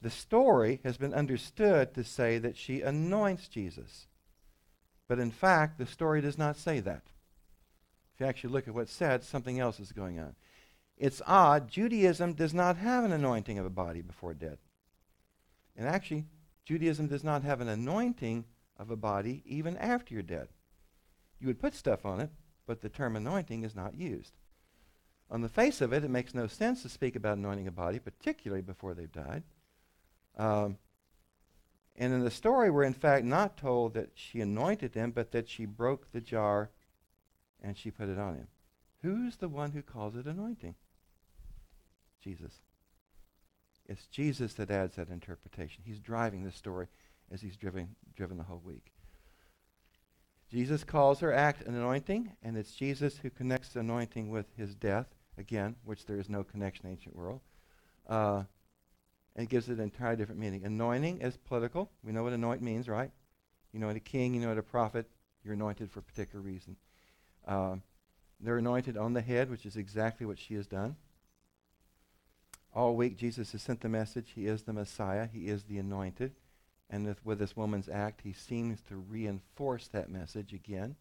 The 0.00 0.10
story 0.10 0.80
has 0.84 0.98
been 0.98 1.14
understood 1.14 1.94
to 1.94 2.04
say 2.04 2.38
that 2.38 2.56
she 2.56 2.82
anoints 2.82 3.48
Jesus. 3.48 4.06
But 5.08 5.18
in 5.18 5.30
fact, 5.30 5.78
the 5.78 5.86
story 5.86 6.20
does 6.20 6.36
not 6.36 6.56
say 6.56 6.80
that. 6.80 7.02
If 8.14 8.20
you 8.20 8.26
actually 8.26 8.52
look 8.52 8.68
at 8.68 8.74
what's 8.74 8.92
said, 8.92 9.24
something 9.24 9.58
else 9.58 9.80
is 9.80 9.92
going 9.92 10.20
on. 10.20 10.34
It's 10.96 11.22
odd. 11.26 11.68
Judaism 11.68 12.34
does 12.34 12.54
not 12.54 12.76
have 12.76 13.04
an 13.04 13.12
anointing 13.12 13.58
of 13.58 13.66
a 13.66 13.70
body 13.70 14.02
before 14.02 14.34
dead. 14.34 14.58
And 15.76 15.88
actually, 15.88 16.26
Judaism 16.64 17.08
does 17.08 17.24
not 17.24 17.42
have 17.42 17.60
an 17.60 17.68
anointing 17.68 18.44
of 18.78 18.90
a 18.90 18.96
body 18.96 19.42
even 19.46 19.76
after 19.76 20.14
you're 20.14 20.22
dead. 20.22 20.48
You 21.40 21.48
would 21.48 21.60
put 21.60 21.74
stuff 21.74 22.06
on 22.06 22.20
it, 22.20 22.30
but 22.66 22.80
the 22.80 22.88
term 22.88 23.16
anointing 23.16 23.64
is 23.64 23.74
not 23.74 23.94
used. 23.94 24.32
On 25.30 25.40
the 25.40 25.48
face 25.48 25.80
of 25.80 25.92
it, 25.92 26.04
it 26.04 26.10
makes 26.10 26.34
no 26.34 26.46
sense 26.46 26.82
to 26.82 26.88
speak 26.88 27.16
about 27.16 27.38
anointing 27.38 27.66
a 27.66 27.72
body, 27.72 27.98
particularly 27.98 28.62
before 28.62 28.94
they've 28.94 29.10
died. 29.10 29.42
Um, 30.36 30.78
and 31.96 32.12
in 32.12 32.24
the 32.24 32.30
story, 32.30 32.70
we're 32.70 32.82
in 32.82 32.92
fact 32.92 33.24
not 33.24 33.56
told 33.56 33.94
that 33.94 34.10
she 34.14 34.40
anointed 34.40 34.94
him, 34.94 35.12
but 35.12 35.32
that 35.32 35.48
she 35.48 35.64
broke 35.64 36.10
the 36.12 36.20
jar 36.20 36.70
and 37.62 37.76
she 37.76 37.90
put 37.90 38.08
it 38.08 38.18
on 38.18 38.34
him. 38.34 38.48
Who's 39.02 39.36
the 39.36 39.48
one 39.48 39.72
who 39.72 39.82
calls 39.82 40.16
it 40.16 40.26
anointing? 40.26 40.74
Jesus. 42.22 42.52
It's 43.86 44.06
Jesus 44.06 44.54
that 44.54 44.70
adds 44.70 44.96
that 44.96 45.10
interpretation. 45.10 45.82
He's 45.84 46.00
driving 46.00 46.42
this 46.42 46.56
story 46.56 46.86
as 47.30 47.42
he's 47.42 47.56
driven, 47.56 47.96
driven 48.16 48.38
the 48.38 48.44
whole 48.44 48.62
week. 48.64 48.93
Jesus 50.54 50.84
calls 50.84 51.18
her 51.18 51.32
act 51.32 51.66
an 51.66 51.74
anointing, 51.74 52.30
and 52.40 52.56
it's 52.56 52.76
Jesus 52.76 53.18
who 53.18 53.28
connects 53.28 53.70
the 53.70 53.80
anointing 53.80 54.30
with 54.30 54.46
his 54.56 54.76
death, 54.76 55.08
again, 55.36 55.74
which 55.82 56.06
there 56.06 56.20
is 56.20 56.28
no 56.28 56.44
connection 56.44 56.86
in 56.86 56.92
the 56.92 56.96
ancient 56.96 57.16
world. 57.16 57.40
Uh, 58.08 58.44
and 59.34 59.48
gives 59.48 59.68
it 59.68 59.78
an 59.78 59.80
entirely 59.80 60.14
different 60.14 60.40
meaning. 60.40 60.64
Anointing 60.64 61.22
is 61.22 61.36
political. 61.36 61.90
We 62.04 62.12
know 62.12 62.22
what 62.22 62.32
anoint 62.34 62.62
means, 62.62 62.88
right? 62.88 63.10
You 63.72 63.80
know 63.80 63.88
a 63.88 63.98
king, 63.98 64.32
you 64.32 64.40
know 64.42 64.52
a 64.52 64.62
prophet, 64.62 65.10
you're 65.42 65.54
anointed 65.54 65.90
for 65.90 65.98
a 65.98 66.04
particular 66.04 66.40
reason. 66.40 66.76
Uh, 67.44 67.76
they're 68.38 68.58
anointed 68.58 68.96
on 68.96 69.12
the 69.12 69.22
head, 69.22 69.50
which 69.50 69.66
is 69.66 69.74
exactly 69.74 70.24
what 70.24 70.38
she 70.38 70.54
has 70.54 70.68
done. 70.68 70.94
All 72.72 72.94
week, 72.94 73.16
Jesus 73.16 73.50
has 73.50 73.62
sent 73.62 73.80
the 73.80 73.88
message. 73.88 74.34
He 74.36 74.46
is 74.46 74.62
the 74.62 74.72
Messiah. 74.72 75.26
He 75.26 75.48
is 75.48 75.64
the 75.64 75.78
anointed. 75.78 76.36
And 76.90 77.06
with, 77.06 77.24
with 77.24 77.38
this 77.38 77.56
woman's 77.56 77.88
act, 77.88 78.20
he 78.22 78.32
seems 78.32 78.80
to 78.82 78.96
reinforce 78.96 79.88
that 79.88 80.10
message 80.10 80.52
again. 80.52 80.96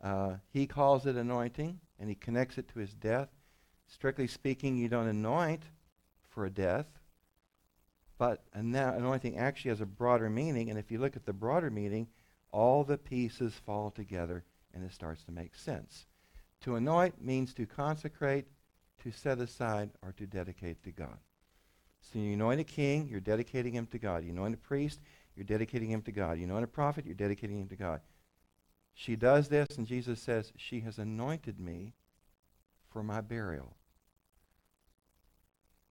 Uh, 0.00 0.36
he 0.50 0.66
calls 0.66 1.06
it 1.06 1.16
anointing, 1.16 1.80
and 1.98 2.08
he 2.08 2.14
connects 2.14 2.58
it 2.58 2.68
to 2.68 2.78
his 2.78 2.94
death. 2.94 3.28
Strictly 3.86 4.26
speaking, 4.26 4.76
you 4.76 4.88
don't 4.88 5.08
anoint 5.08 5.62
for 6.28 6.46
a 6.46 6.50
death, 6.50 6.86
but 8.18 8.42
anointing 8.52 9.36
actually 9.36 9.70
has 9.70 9.80
a 9.80 9.86
broader 9.86 10.30
meaning. 10.30 10.70
And 10.70 10.78
if 10.78 10.90
you 10.90 10.98
look 10.98 11.16
at 11.16 11.26
the 11.26 11.32
broader 11.32 11.70
meaning, 11.70 12.08
all 12.50 12.84
the 12.84 12.98
pieces 12.98 13.54
fall 13.66 13.90
together, 13.90 14.44
and 14.72 14.84
it 14.84 14.92
starts 14.92 15.24
to 15.24 15.32
make 15.32 15.54
sense. 15.54 16.06
To 16.62 16.76
anoint 16.76 17.20
means 17.20 17.52
to 17.54 17.66
consecrate, 17.66 18.46
to 19.02 19.10
set 19.10 19.38
aside, 19.38 19.90
or 20.02 20.12
to 20.12 20.26
dedicate 20.26 20.82
to 20.84 20.92
God. 20.92 21.18
So 22.12 22.18
you 22.18 22.34
anoint 22.34 22.60
a 22.60 22.64
king, 22.64 23.08
you're 23.08 23.20
dedicating 23.20 23.74
him 23.74 23.86
to 23.86 23.98
God. 23.98 24.24
You 24.24 24.30
anoint 24.30 24.54
a 24.54 24.58
priest, 24.58 25.00
you're 25.34 25.44
dedicating 25.44 25.90
him 25.90 26.02
to 26.02 26.12
God. 26.12 26.38
You 26.38 26.44
anoint 26.44 26.64
a 26.64 26.68
prophet, 26.68 27.06
you're 27.06 27.14
dedicating 27.14 27.60
him 27.60 27.68
to 27.68 27.76
God. 27.76 28.00
She 28.94 29.16
does 29.16 29.48
this, 29.48 29.76
and 29.76 29.86
Jesus 29.86 30.20
says, 30.20 30.52
She 30.56 30.80
has 30.80 30.98
anointed 30.98 31.58
me 31.58 31.94
for 32.90 33.02
my 33.02 33.20
burial. 33.20 33.74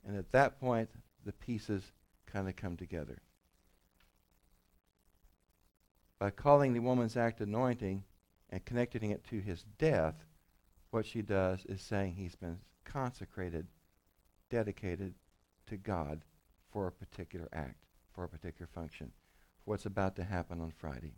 And 0.08 0.18
at 0.18 0.32
that 0.32 0.60
point, 0.60 0.90
the 1.26 1.34
pieces 1.34 1.92
kind 2.26 2.48
of 2.48 2.56
come 2.56 2.78
together. 2.78 3.22
By 6.20 6.30
calling 6.30 6.74
the 6.74 6.80
woman's 6.80 7.18
act 7.18 7.42
anointing 7.42 8.04
and 8.50 8.66
connecting 8.66 9.12
it 9.12 9.26
to 9.30 9.40
his 9.42 9.66
death, 9.78 10.26
what 10.92 11.06
she 11.06 11.22
does 11.22 11.66
is 11.66 11.82
saying 11.82 12.16
he's 12.16 12.36
been 12.36 12.60
consecrated, 12.86 13.68
dedicated 14.50 15.16
to 15.68 15.78
God 15.78 16.24
for 16.72 16.88
a 16.88 16.92
particular 16.92 17.48
act, 17.54 17.86
for 18.14 18.24
a 18.24 18.30
particular 18.30 18.68
function, 18.68 19.12
for 19.64 19.72
what's 19.72 19.86
about 19.86 20.16
to 20.16 20.24
happen 20.24 20.60
on 20.60 20.72
Friday. 20.72 21.14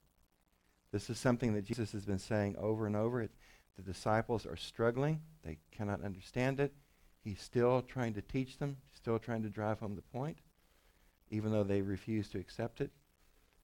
This 0.91 1.10
is 1.10 1.18
something 1.18 1.54
that 1.54 1.66
Jesus 1.66 1.91
has 1.91 2.06
been 2.06 2.20
saying 2.20 2.56
over 2.58 2.86
and 2.88 2.96
over. 2.96 3.22
It, 3.22 3.32
the 3.76 3.84
disciples 3.84 4.46
are 4.46 4.56
struggling. 4.56 5.22
They 5.43 5.58
cannot 5.72 6.04
understand 6.04 6.60
it. 6.60 6.74
He's 7.24 7.41
still 7.41 7.82
trying 7.82 8.14
to 8.14 8.22
teach 8.22 8.60
them, 8.60 8.78
still 8.93 9.20
trying 9.20 9.43
to 9.43 9.50
drive 9.50 9.80
home 9.80 9.96
the 9.96 10.02
point, 10.02 10.38
even 11.30 11.52
though 11.52 11.64
they 11.64 11.82
refuse 11.82 12.30
to 12.30 12.39
accept 12.39 12.82
it. 12.82 12.91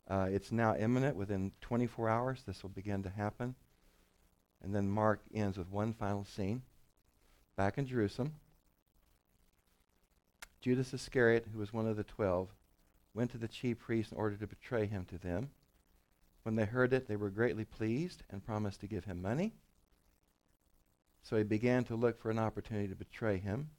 Uh, 0.09 0.27
it's 0.29 0.51
now 0.51 0.75
imminent. 0.75 1.15
Within 1.15 1.51
24 1.61 2.09
hours, 2.09 2.43
this 2.45 2.63
will 2.63 2.71
begin 2.71 3.03
to 3.03 3.09
happen. 3.09 3.55
And 4.63 4.75
then 4.75 4.89
Mark 4.89 5.21
ends 5.33 5.57
with 5.57 5.69
one 5.69 5.93
final 5.93 6.25
scene. 6.25 6.63
Back 7.55 7.77
in 7.77 7.85
Jerusalem, 7.85 8.33
Judas 10.61 10.93
Iscariot, 10.93 11.47
who 11.51 11.59
was 11.59 11.73
one 11.73 11.87
of 11.87 11.97
the 11.97 12.03
twelve, 12.03 12.49
went 13.13 13.31
to 13.31 13.37
the 13.37 13.47
chief 13.47 13.79
priests 13.79 14.11
in 14.11 14.17
order 14.17 14.35
to 14.37 14.47
betray 14.47 14.85
him 14.85 15.05
to 15.05 15.17
them. 15.17 15.49
When 16.43 16.55
they 16.55 16.65
heard 16.65 16.93
it, 16.93 17.07
they 17.07 17.15
were 17.15 17.29
greatly 17.29 17.65
pleased 17.65 18.23
and 18.29 18.45
promised 18.45 18.79
to 18.81 18.87
give 18.87 19.05
him 19.05 19.21
money. 19.21 19.53
So 21.23 21.37
he 21.37 21.43
began 21.43 21.83
to 21.85 21.95
look 21.95 22.19
for 22.19 22.31
an 22.31 22.39
opportunity 22.39 22.87
to 22.87 22.95
betray 22.95 23.37
him. 23.37 23.69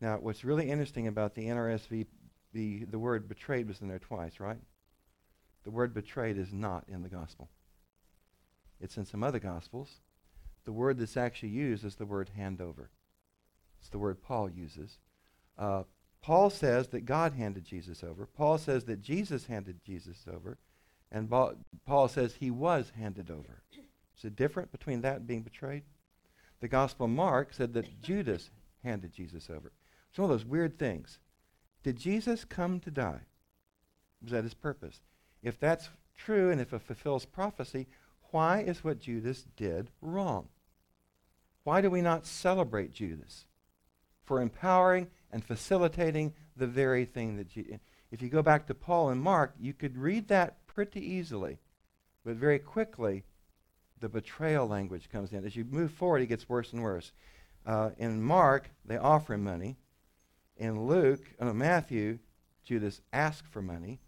Now, 0.00 0.18
what's 0.18 0.44
really 0.44 0.70
interesting 0.70 1.06
about 1.06 1.34
the 1.34 1.46
NRSV, 1.46 2.06
the, 2.52 2.84
the 2.84 2.98
word 2.98 3.28
betrayed 3.28 3.68
was 3.68 3.80
in 3.80 3.88
there 3.88 3.98
twice, 3.98 4.38
right? 4.38 4.60
The 5.64 5.70
word 5.70 5.92
betrayed 5.92 6.38
is 6.38 6.52
not 6.52 6.84
in 6.88 7.02
the 7.02 7.08
gospel. 7.08 7.50
It's 8.80 8.96
in 8.96 9.04
some 9.04 9.24
other 9.24 9.40
gospels. 9.40 10.00
The 10.64 10.72
word 10.72 10.98
that's 10.98 11.16
actually 11.16 11.50
used 11.50 11.84
is 11.84 11.96
the 11.96 12.06
word 12.06 12.30
hand 12.36 12.60
over. 12.60 12.90
It's 13.80 13.90
the 13.90 13.98
word 13.98 14.22
Paul 14.22 14.50
uses. 14.50 14.98
Uh, 15.58 15.82
Paul 16.28 16.50
says 16.50 16.88
that 16.88 17.06
God 17.06 17.32
handed 17.32 17.64
Jesus 17.64 18.04
over. 18.04 18.26
Paul 18.26 18.58
says 18.58 18.84
that 18.84 19.00
Jesus 19.00 19.46
handed 19.46 19.82
Jesus 19.82 20.26
over. 20.30 20.58
And 21.10 21.30
Paul 21.30 22.08
says 22.08 22.34
he 22.34 22.50
was 22.50 22.92
handed 22.94 23.30
over. 23.30 23.62
Is 24.14 24.26
it 24.26 24.36
different 24.36 24.70
between 24.70 25.00
that 25.00 25.16
and 25.16 25.26
being 25.26 25.40
betrayed? 25.40 25.84
The 26.60 26.68
Gospel 26.68 27.06
of 27.06 27.12
Mark 27.12 27.54
said 27.54 27.72
that 27.72 28.02
Judas 28.02 28.50
handed 28.84 29.14
Jesus 29.14 29.48
over. 29.48 29.72
It's 30.10 30.18
one 30.18 30.30
of 30.30 30.38
those 30.38 30.44
weird 30.44 30.78
things. 30.78 31.18
Did 31.82 31.96
Jesus 31.96 32.44
come 32.44 32.78
to 32.80 32.90
die? 32.90 33.22
Was 34.20 34.32
that 34.32 34.44
his 34.44 34.52
purpose? 34.52 35.00
If 35.42 35.58
that's 35.58 35.88
true 36.14 36.50
and 36.50 36.60
if 36.60 36.74
it 36.74 36.82
fulfills 36.82 37.24
prophecy, 37.24 37.86
why 38.32 38.60
is 38.60 38.84
what 38.84 39.00
Judas 39.00 39.46
did 39.56 39.88
wrong? 40.02 40.48
Why 41.64 41.80
do 41.80 41.88
we 41.88 42.02
not 42.02 42.26
celebrate 42.26 42.92
Judas 42.92 43.46
for 44.26 44.42
empowering 44.42 45.06
and 45.32 45.44
facilitating 45.44 46.32
the 46.56 46.66
very 46.66 47.04
thing 47.04 47.36
that 47.36 47.48
Jesus. 47.48 47.78
If 48.10 48.22
you 48.22 48.28
go 48.28 48.42
back 48.42 48.66
to 48.66 48.74
Paul 48.74 49.10
and 49.10 49.20
Mark, 49.20 49.54
you 49.60 49.74
could 49.74 49.96
read 49.96 50.28
that 50.28 50.66
pretty 50.66 51.04
easily, 51.04 51.58
but 52.24 52.36
very 52.36 52.58
quickly 52.58 53.24
the 54.00 54.08
betrayal 54.08 54.66
language 54.66 55.08
comes 55.10 55.32
in. 55.32 55.44
As 55.44 55.56
you 55.56 55.64
move 55.64 55.92
forward, 55.92 56.22
it 56.22 56.26
gets 56.26 56.48
worse 56.48 56.72
and 56.72 56.82
worse. 56.82 57.12
Uh, 57.66 57.90
in 57.98 58.22
Mark, 58.22 58.70
they 58.84 58.96
offer 58.96 59.34
him 59.34 59.44
money. 59.44 59.76
In 60.56 60.86
Luke, 60.86 61.20
uh, 61.38 61.52
Matthew, 61.52 62.18
Judas 62.64 63.00
asks 63.12 63.48
for 63.50 63.60
money. 63.60 64.00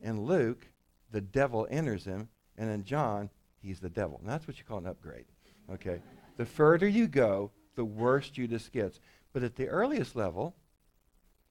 In 0.00 0.24
Luke, 0.24 0.66
the 1.10 1.20
devil 1.20 1.66
enters 1.70 2.04
him. 2.04 2.28
And 2.56 2.70
in 2.70 2.84
John, 2.84 3.30
he's 3.62 3.80
the 3.80 3.90
devil. 3.90 4.18
And 4.20 4.28
that's 4.28 4.46
what 4.46 4.58
you 4.58 4.64
call 4.64 4.78
an 4.78 4.86
upgrade. 4.86 5.26
Okay? 5.72 6.00
the 6.36 6.46
further 6.46 6.88
you 6.88 7.06
go, 7.06 7.50
the 7.74 7.84
worse 7.84 8.30
Judas 8.30 8.68
gets. 8.68 8.98
But 9.32 9.42
at 9.42 9.56
the 9.56 9.68
earliest 9.68 10.16
level, 10.16 10.56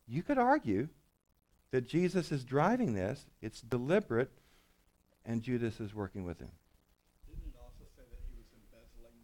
you 0.07 0.23
could 0.23 0.37
argue 0.37 0.89
that 1.71 1.87
Jesus 1.87 2.31
is 2.31 2.43
driving 2.43 2.93
this. 2.93 3.25
It's 3.41 3.61
deliberate, 3.61 4.31
and 5.25 5.41
Judas 5.41 5.79
is 5.79 5.93
working 5.93 6.25
with 6.25 6.39
him. 6.39 6.51
Didn't 7.27 7.43
it 7.47 7.59
also 7.61 7.85
say 7.95 8.03
that 8.09 8.19
he 8.27 8.35
was 8.35 8.47
embezzling 8.53 9.15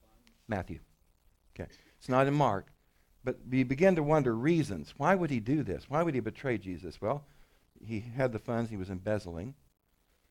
funds? 0.00 0.32
Matthew. 0.46 0.80
Okay. 1.54 1.70
It's 1.98 2.08
not 2.08 2.26
in 2.26 2.34
Mark. 2.34 2.68
But 3.24 3.38
we 3.50 3.64
begin 3.64 3.96
to 3.96 4.02
wonder 4.02 4.34
reasons. 4.34 4.94
Why 4.96 5.14
would 5.14 5.30
he 5.30 5.40
do 5.40 5.62
this? 5.62 5.84
Why 5.88 6.02
would 6.02 6.14
he 6.14 6.20
betray 6.20 6.56
Jesus? 6.58 7.00
Well, 7.00 7.24
he 7.84 8.00
had 8.00 8.32
the 8.32 8.38
funds 8.38 8.70
he 8.70 8.76
was 8.76 8.90
embezzling. 8.90 9.54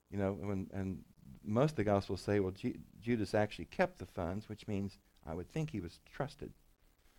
You 0.09 0.17
know, 0.17 0.31
when, 0.33 0.69
and 0.73 1.03
most 1.43 1.71
of 1.71 1.75
the 1.77 1.83
Gospels 1.83 2.21
say, 2.21 2.39
well, 2.39 2.51
G- 2.51 2.77
Judas 3.01 3.33
actually 3.33 3.65
kept 3.65 3.99
the 3.99 4.05
funds, 4.05 4.47
which 4.47 4.67
means 4.67 4.97
I 5.25 5.33
would 5.33 5.51
think 5.51 5.69
he 5.69 5.79
was 5.79 5.99
trusted. 6.11 6.53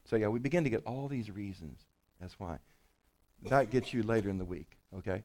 So, 0.08 0.16
yeah, 0.16 0.28
we 0.28 0.38
begin 0.38 0.64
to 0.64 0.70
get 0.70 0.84
all 0.86 1.08
these 1.08 1.30
reasons. 1.30 1.78
That's 2.20 2.38
why. 2.40 2.58
That 3.48 3.70
gets 3.70 3.92
you 3.92 4.02
later 4.02 4.30
in 4.30 4.38
the 4.38 4.44
week, 4.44 4.78
okay? 4.96 5.22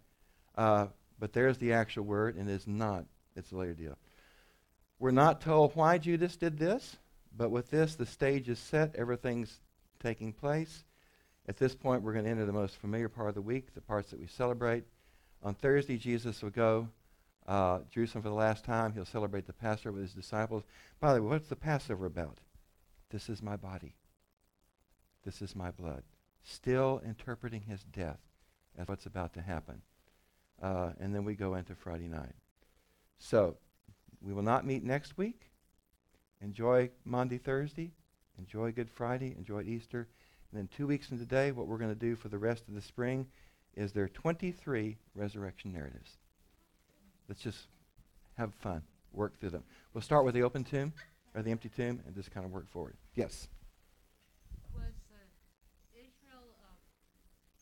Uh, 0.56 0.88
but 1.20 1.34
there's 1.34 1.58
the 1.58 1.74
actual 1.74 2.04
word, 2.04 2.36
and 2.36 2.50
it's 2.50 2.68
not. 2.68 3.06
It's 3.36 3.52
a 3.52 3.56
later 3.56 3.74
deal. 3.74 3.98
We're 5.00 5.12
not 5.12 5.42
told 5.42 5.76
why 5.76 5.98
Judas 5.98 6.36
did 6.36 6.60
this, 6.60 6.98
but 7.36 7.50
with 7.50 7.72
this, 7.72 7.96
the 7.96 8.06
stage 8.06 8.50
is 8.50 8.60
set. 8.60 8.96
Everything's 8.96 9.60
taking 10.02 10.34
place. 10.34 10.84
At 11.48 11.58
this 11.58 11.76
point, 11.76 12.04
we're 12.04 12.14
going 12.14 12.26
to 12.26 12.32
enter 12.32 12.46
the 12.46 12.54
most 12.54 12.76
familiar 12.78 13.10
part 13.10 13.30
of 13.30 13.36
the 13.36 13.42
week, 13.42 13.74
the 13.74 13.82
parts 13.82 14.12
that 14.12 14.20
we 14.20 14.28
celebrate. 14.28 14.84
On 15.42 15.56
Thursday, 15.56 15.98
Jesus 15.98 16.42
will 16.42 16.52
go 16.52 16.88
uh, 17.48 17.80
Jerusalem 17.90 18.22
for 18.22 18.30
the 18.30 18.36
last 18.36 18.64
time. 18.64 18.94
He'll 18.94 19.06
celebrate 19.06 19.48
the 19.48 19.54
Passover 19.54 19.94
with 19.94 20.04
his 20.04 20.14
disciples. 20.14 20.64
By 21.00 21.14
the 21.14 21.22
way, 21.22 21.30
what's 21.30 21.48
the 21.48 21.56
Passover 21.56 22.06
about? 22.06 22.38
This 23.10 23.30
is 23.30 23.42
my 23.42 23.58
body. 23.58 23.96
This 25.24 25.42
is 25.42 25.56
my 25.56 25.72
blood 25.72 26.04
still 26.44 27.02
interpreting 27.06 27.62
his 27.62 27.84
death 27.84 28.20
as 28.78 28.88
what's 28.88 29.06
about 29.06 29.34
to 29.34 29.42
happen. 29.42 29.82
Uh, 30.62 30.92
and 31.00 31.14
then 31.14 31.26
we 31.26 31.36
go 31.36 31.56
into 31.56 31.76
Friday 31.76 32.08
night. 32.08 32.36
So, 33.18 33.58
we 34.22 34.34
will 34.34 34.44
not 34.44 34.66
meet 34.66 34.84
next 34.84 35.18
week. 35.18 35.52
Enjoy 36.42 36.90
Maundy, 37.06 37.38
Thursday. 37.38 37.92
Enjoy 38.38 38.72
Good 38.72 38.90
Friday. 38.90 39.36
Enjoy 39.38 39.62
Easter. 39.62 40.08
And 40.52 40.60
then 40.60 40.70
two 40.76 40.88
weeks 40.88 41.08
from 41.08 41.20
today, 41.20 41.52
what 41.52 41.68
we're 41.68 41.78
going 41.78 41.94
to 41.94 42.00
do 42.00 42.16
for 42.16 42.30
the 42.30 42.38
rest 42.38 42.68
of 42.68 42.76
the 42.76 42.82
spring 42.82 43.28
is 43.76 43.92
there 43.92 44.04
are 44.04 44.10
23 44.10 44.98
resurrection 45.16 45.74
narratives. 45.74 46.18
Let's 47.28 47.42
just 47.42 47.68
have 48.38 48.54
fun, 48.56 48.84
work 49.14 49.40
through 49.40 49.52
them. 49.52 49.64
We'll 49.94 50.02
start 50.02 50.26
with 50.26 50.36
the 50.36 50.44
open 50.44 50.64
tomb, 50.64 50.94
or 51.34 51.42
the 51.42 51.52
empty 51.52 51.70
tomb, 51.70 52.02
and 52.06 52.16
just 52.16 52.32
kind 52.32 52.46
of 52.46 52.52
work 52.52 52.70
forward. 52.70 52.96
Yes? 53.16 53.48